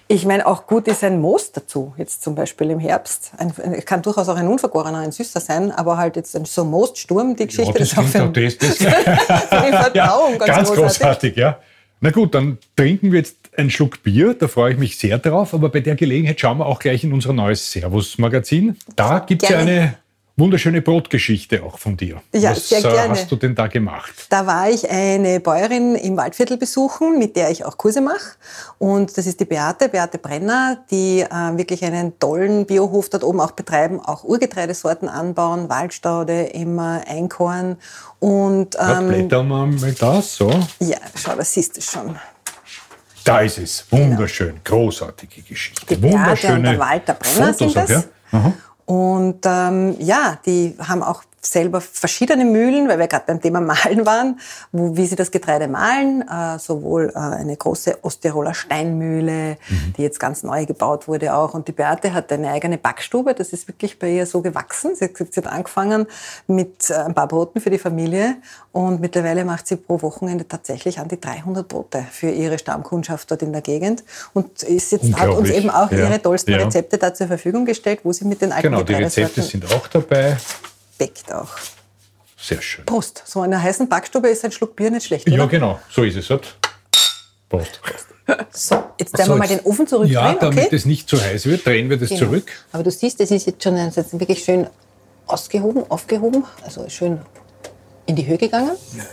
[0.08, 3.32] Ich meine, auch gut ist ein Most dazu, jetzt zum Beispiel im Herbst.
[3.38, 3.54] Ein,
[3.86, 7.48] kann durchaus auch ein unvergorener, ein süßer sein, aber halt jetzt ein so Most-Sturm, die
[7.48, 10.76] Geschichte, ja, das, ist auch für, das, das, für die Verdauung ja, ganz, ganz großartig.
[10.76, 11.36] großartig.
[11.36, 11.60] Ja.
[12.02, 15.54] Na gut, dann trinken wir jetzt einen Schluck Bier, da freue ich mich sehr drauf,
[15.54, 18.78] aber bei der Gelegenheit schauen wir auch gleich in unser neues Servus-Magazin.
[18.96, 19.96] Da gibt es ja eine
[20.40, 22.22] wunderschöne Brotgeschichte auch von dir.
[22.34, 23.10] Ja, Was sehr gerne.
[23.10, 24.14] hast du denn da gemacht?
[24.30, 28.38] Da war ich eine Bäuerin im Waldviertel besuchen, mit der ich auch Kurse mache.
[28.78, 33.42] Und das ist die Beate, Beate Brenner, die äh, wirklich einen tollen Biohof dort oben
[33.42, 37.78] auch betreiben, auch Urgetreidesorten anbauen, Waldstaude, immer Einkorn.
[38.20, 40.50] Und, ähm, blättern wir mal das so.
[40.80, 42.16] Ja, schau, das siehst du schon.
[43.24, 43.86] Da ist es.
[43.92, 44.60] Wunderschön.
[44.64, 44.84] Genau.
[44.84, 45.86] Großartige Geschichte.
[45.88, 47.92] Die Beate und der Walter Brenner Fotos sind das.
[48.32, 48.54] Auch, ja?
[48.90, 54.06] Und ähm, ja, die haben auch selber verschiedene Mühlen, weil wir gerade beim Thema Mahlen
[54.06, 54.40] waren,
[54.72, 56.24] wo, wie sie das Getreide mahlen.
[56.28, 59.94] Äh, sowohl äh, eine große Osteroler Steinmühle, mhm.
[59.98, 61.54] die jetzt ganz neu gebaut wurde auch.
[61.54, 63.34] Und die Beate hat eine eigene Backstube.
[63.34, 64.96] Das ist wirklich bei ihr so gewachsen.
[64.96, 66.08] Sie hat, sie hat angefangen
[66.48, 68.38] mit äh, ein paar Broten für die Familie
[68.72, 73.42] und mittlerweile macht sie pro Wochenende tatsächlich an die 300 Brote für ihre Stammkundschaft dort
[73.42, 74.04] in der Gegend
[74.34, 76.00] und ist jetzt, hat uns eben auch ja.
[76.00, 76.58] ihre tollsten ja.
[76.58, 79.88] Rezepte da zur Verfügung gestellt, wo sie mit den alten Genau, die Rezepte sind auch
[79.88, 80.38] dabei
[81.00, 81.50] schmeckt auch.
[82.38, 82.86] Sehr schön.
[82.86, 83.24] Prost.
[83.26, 85.38] So in einer heißen Backstube ist ein Schluck Bier nicht schlecht, oder?
[85.38, 85.80] Ja, genau.
[85.90, 86.30] So ist es.
[86.30, 86.56] Halt.
[87.50, 87.82] Prost.
[88.52, 90.08] So, jetzt drehen so, wir mal den Ofen zurück.
[90.08, 90.76] Ja, damit okay?
[90.76, 92.26] es nicht zu heiß wird, drehen wir das genau.
[92.26, 92.52] zurück.
[92.72, 94.68] Aber du siehst, das ist jetzt schon jetzt wirklich schön
[95.26, 97.20] ausgehoben, aufgehoben, also schön
[98.06, 98.74] in die Höhe gegangen.
[98.96, 99.04] Ja,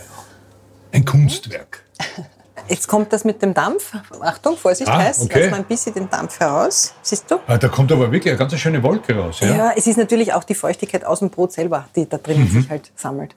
[0.93, 1.83] ein Kunstwerk.
[2.69, 3.93] Jetzt kommt das mit dem Dampf.
[4.21, 5.23] Achtung, Vorsicht, ah, heiß.
[5.23, 5.43] Okay.
[5.43, 6.95] Lass mal ein bisschen den Dampf heraus.
[7.03, 7.37] Siehst du?
[7.47, 9.41] Ah, da kommt aber wirklich eine ganz schöne Wolke raus.
[9.41, 9.57] Ja?
[9.57, 12.61] ja, es ist natürlich auch die Feuchtigkeit aus dem Brot selber, die da drinnen mhm.
[12.61, 13.35] sich halt sammelt.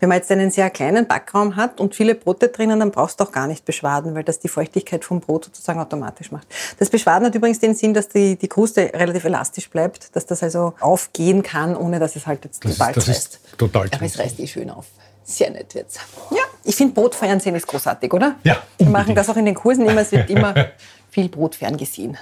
[0.00, 3.24] Wenn man jetzt einen sehr kleinen Backraum hat und viele Brote drinnen, dann brauchst du
[3.24, 6.46] auch gar nicht beschwaden, weil das die Feuchtigkeit vom Brot sozusagen automatisch macht.
[6.78, 10.42] Das Beschwaden hat übrigens den Sinn, dass die, die Kruste relativ elastisch bleibt, dass das
[10.42, 13.34] also aufgehen kann, ohne dass es halt jetzt das total ist, das reißt.
[13.34, 14.86] Ist total Aber es reißt eh schön auf.
[15.24, 16.00] Sehr nett jetzt.
[16.30, 18.36] Ja, ich finde Brotfernsehen ist großartig, oder?
[18.42, 18.56] Ja.
[18.78, 20.00] Wir machen das auch in den Kursen immer.
[20.00, 20.54] Es wird immer
[21.10, 22.16] viel Brot ferngesehen.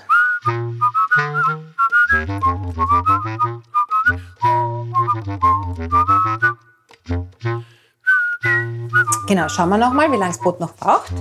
[9.29, 11.13] Genau, schauen wir noch mal, wie lange das Brot noch braucht.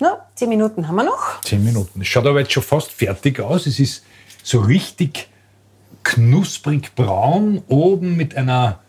[0.00, 1.40] Na, zehn Minuten haben wir noch.
[1.42, 2.00] Zehn Minuten.
[2.00, 3.66] Es schaut aber jetzt schon fast fertig aus.
[3.66, 4.04] Es ist
[4.42, 5.28] so richtig
[6.02, 8.80] knusprig braun, oben mit einer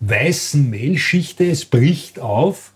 [0.00, 2.72] weißen Mehlschichte, es bricht auf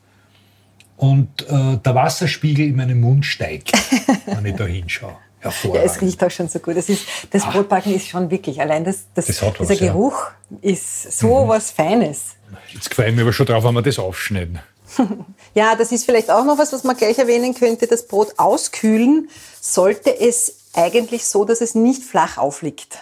[0.97, 3.73] und äh, der Wasserspiegel in meinem Mund steigt,
[4.27, 5.17] wenn ich da hinschaue.
[5.43, 6.77] Ja, es riecht auch schon so gut.
[6.77, 7.51] Das, ist, das ah.
[7.51, 10.71] Brotbacken ist schon wirklich, allein das, das, das dieser was, Geruch ja.
[10.71, 11.49] ist so mhm.
[11.49, 12.37] was Feines.
[12.73, 14.61] Jetzt ich mich aber schon drauf, wenn wir das aufschneiden.
[15.55, 17.87] ja, das ist vielleicht auch noch was, was man gleich erwähnen könnte.
[17.87, 19.29] Das Brot auskühlen
[19.61, 22.99] sollte es eigentlich so, dass es nicht flach aufliegt.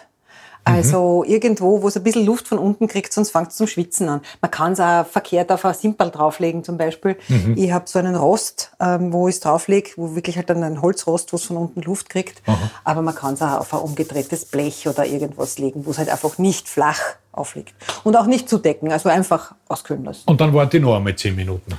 [0.65, 1.33] Also mhm.
[1.33, 4.21] irgendwo, wo es ein bisschen Luft von unten kriegt, sonst fängt es zum Schwitzen an.
[4.41, 7.17] Man kann es auch verkehrt auf ein Simpel drauflegen zum Beispiel.
[7.29, 7.57] Mhm.
[7.57, 10.81] Ich habe so einen Rost, ähm, wo ich es drauflege, wo wirklich halt dann ein
[10.81, 12.43] Holzrost, wo es von unten Luft kriegt.
[12.47, 12.71] Aha.
[12.85, 16.09] Aber man kann es auch auf ein umgedrehtes Blech oder irgendwas legen, wo es halt
[16.09, 17.01] einfach nicht flach
[17.33, 17.75] aufliegt.
[18.05, 20.23] Und auch nicht zudecken, also einfach auskühlen lassen.
[20.27, 21.73] Und dann warte ich noch einmal zehn Minuten.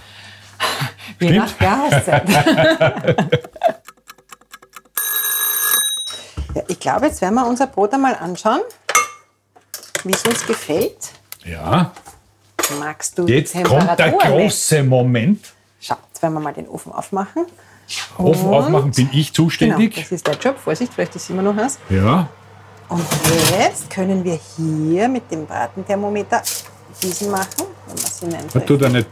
[1.19, 2.23] Je nach Jahreszeit.
[6.53, 8.61] Ja, ich glaube, jetzt werden wir unser Brot einmal anschauen,
[10.03, 11.11] wie es uns gefällt.
[11.45, 11.91] Ja.
[12.79, 14.83] Magst du Jetzt kommt der große?
[14.83, 15.53] Moment.
[15.79, 17.45] Schau, jetzt werden wir mal den Ofen aufmachen.
[18.17, 19.91] Ofen Und aufmachen bin ich zuständig.
[19.91, 20.57] Genau, das ist der Job.
[20.57, 21.79] Vorsicht, vielleicht ist immer noch was.
[21.89, 22.27] Ja.
[22.87, 23.03] Und
[23.57, 26.41] jetzt können wir hier mit dem Bratenthermometer
[27.01, 27.65] diesen machen.
[28.21, 29.07] Wenn tut er nicht.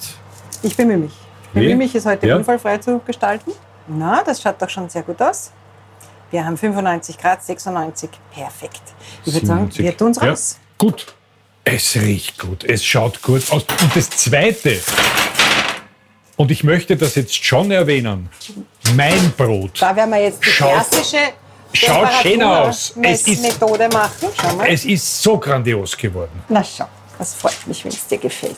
[0.61, 1.13] Ich bemühe mich.
[1.47, 2.38] Ich bemühe mich, es heute ja.
[2.38, 3.51] unfallfrei zu gestalten.
[3.88, 5.51] Na, das schaut doch schon sehr gut aus.
[6.31, 8.09] Wir haben 95 Grad, 96.
[8.33, 8.81] Perfekt.
[9.25, 10.55] Ich würde sagen, wir tun es raus.
[10.57, 11.13] Ja, gut.
[11.63, 12.63] Es riecht gut.
[12.63, 13.65] Es schaut gut aus.
[13.81, 14.79] Und das Zweite,
[16.37, 18.29] und ich möchte das jetzt schon erwähnen,
[18.95, 19.81] mein Brot.
[19.81, 21.33] Da werden wir jetzt die schaut, klassische
[21.73, 22.93] Schaut schön aus.
[23.01, 24.29] Es ist, Methode machen.
[24.39, 24.67] Schau mal.
[24.67, 26.43] Es ist so grandios geworden.
[26.49, 26.87] Na schau,
[27.17, 28.57] das freut mich, wenn es dir gefällt.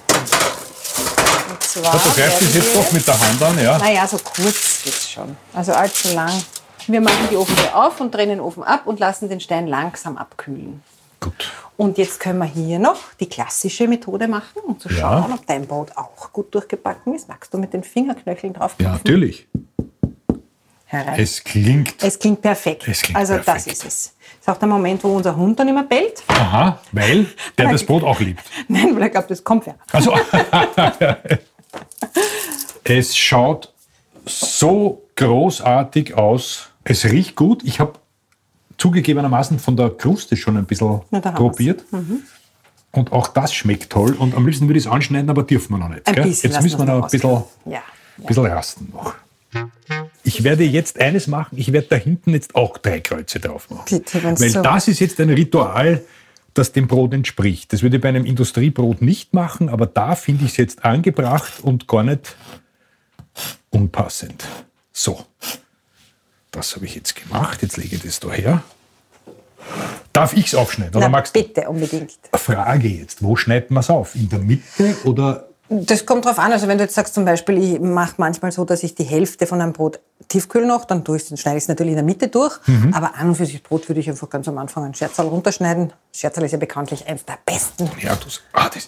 [1.49, 3.77] Und zwar ja, du greifst es jetzt doch mit der Hand an, ja?
[3.77, 5.35] Naja, so kurz geht es schon.
[5.53, 6.31] Also allzu lang.
[6.88, 10.18] Wir machen die Ofentür auf und drehen den Ofen ab und lassen den Stein langsam
[10.18, 10.84] abkühlen.
[11.19, 11.51] Gut.
[11.77, 15.34] Und jetzt können wir hier noch die klassische Methode machen, um zu schauen, ja.
[15.34, 17.30] ob dein Brot auch gut durchgebacken ist.
[17.30, 19.47] Magst du mit den Fingerknöcheln drauf Ja, natürlich.
[20.85, 21.19] Herein.
[21.19, 22.03] Es klingt.
[22.03, 22.88] Es klingt perfekt.
[22.88, 23.57] Es klingt also perfekt.
[23.57, 23.93] das ist es.
[24.14, 26.22] Das ist auch der Moment, wo unser Hund dann immer bellt.
[26.27, 27.26] Aha, weil
[27.57, 28.43] der das Brot auch liebt.
[28.68, 29.73] Nein, weil er glaubt, das kommt ja.
[29.91, 30.14] Also,
[32.84, 33.73] es schaut
[34.26, 36.69] so großartig aus.
[36.84, 37.64] Es riecht gut.
[37.64, 37.93] Ich habe
[38.77, 41.01] zugegebenermaßen von der Kruste schon ein bisschen
[41.35, 41.84] probiert.
[41.91, 42.23] Mhm.
[42.91, 44.14] Und auch das schmeckt toll.
[44.14, 46.07] Und am liebsten würde ich es anschneiden, aber dürfen wir noch nicht.
[46.07, 47.72] Jetzt müssen wir noch ein bisschen, ja.
[48.18, 48.26] Ja.
[48.27, 49.15] bisschen rasten noch.
[50.23, 53.85] Ich werde jetzt eines machen, ich werde da hinten jetzt auch drei Kreuze drauf machen.
[53.89, 56.03] Bitte, Weil so das ist jetzt ein Ritual,
[56.53, 57.73] das dem Brot entspricht.
[57.73, 61.53] Das würde ich bei einem Industriebrot nicht machen, aber da finde ich es jetzt angebracht
[61.61, 62.35] und gar nicht
[63.69, 64.45] unpassend.
[64.91, 65.26] So.
[66.53, 67.61] Das habe ich jetzt gemacht.
[67.61, 68.63] Jetzt lege ich das da her.
[70.13, 70.95] Darf ich es aufschneiden?
[70.95, 72.11] Oder Na, magst bitte, unbedingt.
[72.34, 74.15] Frage jetzt, wo schneidet man es auf?
[74.15, 76.51] In der Mitte oder das kommt drauf an.
[76.51, 79.47] Also wenn du jetzt sagst zum Beispiel, ich mache manchmal so, dass ich die Hälfte
[79.47, 82.27] von einem Brot Tiefkühl noch, dann tue dann schneide ich es natürlich in der Mitte
[82.27, 82.59] durch.
[82.67, 82.93] Mhm.
[82.93, 85.91] Aber an und für sich Brot würde ich einfach ganz am Anfang ein Scherzal runterschneiden.
[86.13, 87.89] Scherzal ist ja bekanntlich eins der besten.
[87.99, 88.88] Ja, das, ah, das,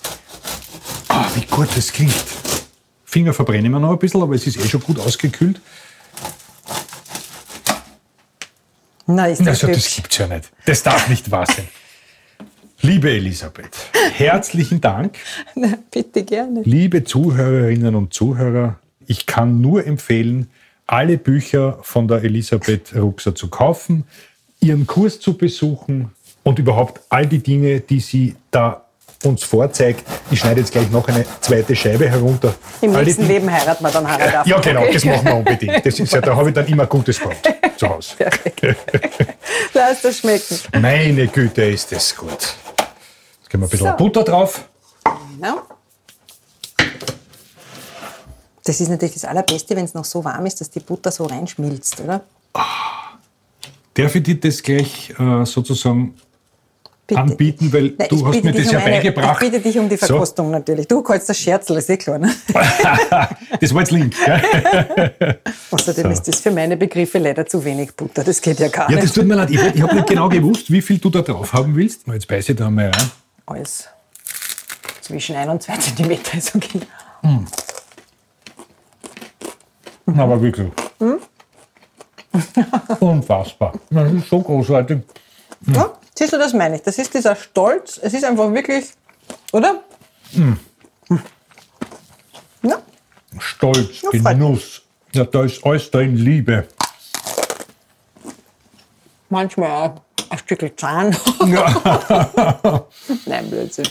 [1.08, 2.14] ah, wie gut das klingt.
[3.06, 5.60] Finger verbrennen wir noch ein bisschen, aber es ist eh schon gut ausgekühlt.
[9.08, 10.52] Na, ist das also, das gibt's ja nicht.
[10.66, 11.68] Das darf nicht wahr sein.
[12.82, 13.76] Liebe Elisabeth,
[14.14, 15.18] herzlichen Dank.
[15.56, 16.62] Na, bitte gerne.
[16.64, 20.50] Liebe Zuhörerinnen und Zuhörer, ich kann nur empfehlen,
[20.88, 24.06] alle Bücher von der Elisabeth Ruxer zu kaufen,
[24.60, 26.12] ihren Kurs zu besuchen
[26.44, 28.86] und überhaupt all die Dinge, die sie da
[29.24, 30.04] uns vorzeigt.
[30.30, 32.54] Ich schneide jetzt gleich noch eine zweite Scheibe herunter.
[32.82, 34.94] Im all nächsten Leben heiraten wir dann Harald Ja, genau, okay.
[34.94, 35.86] das machen wir unbedingt.
[35.86, 37.36] Das ist ja, da habe ich dann immer gutes Brot
[37.78, 38.16] zu Hause.
[39.74, 40.60] Lass das schmecken.
[40.82, 42.32] Meine Güte, ist das gut.
[42.32, 43.98] Jetzt geben wir ein bisschen so.
[43.98, 44.68] Butter drauf.
[45.36, 45.62] Genau.
[48.64, 51.26] Das ist natürlich das Allerbeste, wenn es noch so warm ist, dass die Butter so
[51.26, 52.22] reinschmilzt, oder?
[52.54, 52.62] Oh.
[53.94, 56.16] Darf ich dir das gleich äh, sozusagen
[57.08, 57.22] Bitte.
[57.22, 59.44] anbieten, weil Nein, du hast mir das um ja eine, beigebracht.
[59.44, 60.52] Ich bitte dich um die Verkostung so.
[60.52, 60.88] natürlich.
[60.88, 62.18] Du kannst das Scherzel, ist eh klar.
[62.18, 62.34] Ne?
[63.62, 64.16] das war jetzt link.
[65.72, 66.10] Außerdem so.
[66.10, 68.24] ist das für meine Begriffe leider zu wenig Butter.
[68.24, 68.98] Das geht ja gar nicht.
[68.98, 69.52] Ja, das tut mir leid.
[69.52, 72.08] Ich, ich habe nicht genau gewusst, wie viel du da drauf haben willst.
[72.08, 73.12] Jetzt beiße ich da mal rein.
[73.46, 73.88] Alles
[75.06, 76.80] zwischen 1 und 2 cm ist okay.
[77.22, 77.46] Mm.
[80.08, 80.20] Mhm.
[80.20, 80.72] Aber wirklich.
[81.00, 81.20] Mhm.
[83.00, 83.74] Unfassbar.
[83.90, 84.98] Das ist so großartig.
[85.62, 85.74] Mhm.
[85.76, 86.82] Ja, siehst du, das meine ich.
[86.82, 88.00] Das ist dieser Stolz.
[88.02, 88.86] Es ist einfach wirklich,
[89.52, 89.84] oder?
[90.32, 90.60] Mhm.
[92.64, 92.82] Ja.
[93.40, 94.82] Stolz, ja, Genuss.
[95.14, 96.68] Ja, da ist alles drin Liebe.
[99.30, 101.16] Manchmal auch ein Stück Zahn.
[101.46, 102.86] Ja.
[103.26, 103.88] Nein, Blödsinn.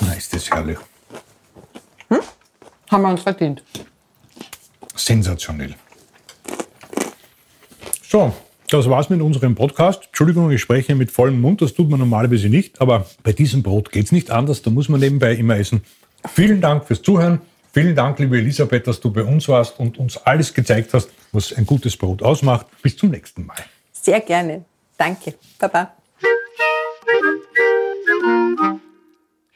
[0.00, 0.78] Na, ist das herrlich.
[2.08, 2.20] Hm?
[2.90, 3.62] Haben wir uns verdient
[5.08, 5.74] sensationell.
[8.02, 8.34] So,
[8.70, 10.06] das war's mit unserem Podcast.
[10.06, 13.90] Entschuldigung, ich spreche mit vollem Mund, das tut man normalerweise nicht, aber bei diesem Brot
[13.90, 15.82] geht es nicht anders, da muss man nebenbei immer essen.
[16.32, 17.40] Vielen Dank fürs Zuhören.
[17.72, 21.52] Vielen Dank, liebe Elisabeth, dass du bei uns warst und uns alles gezeigt hast, was
[21.52, 22.66] ein gutes Brot ausmacht.
[22.82, 23.56] Bis zum nächsten Mal.
[23.92, 24.64] Sehr gerne.
[24.96, 25.34] Danke.
[25.58, 25.92] Baba.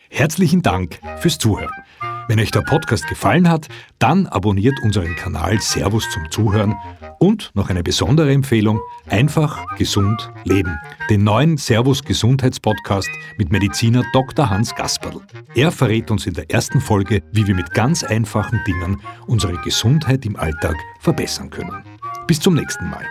[0.08, 1.72] Herzlichen Dank fürs Zuhören.
[2.28, 3.68] Wenn euch der Podcast gefallen hat,
[3.98, 6.74] dann abonniert unseren Kanal Servus zum Zuhören
[7.18, 10.78] und noch eine besondere Empfehlung, einfach gesund leben.
[11.10, 13.08] Den neuen Servus Gesundheitspodcast
[13.38, 14.50] mit Mediziner Dr.
[14.50, 15.20] Hans Gasperl.
[15.54, 20.24] Er verrät uns in der ersten Folge, wie wir mit ganz einfachen Dingen unsere Gesundheit
[20.24, 21.84] im Alltag verbessern können.
[22.26, 23.06] Bis zum nächsten Mal.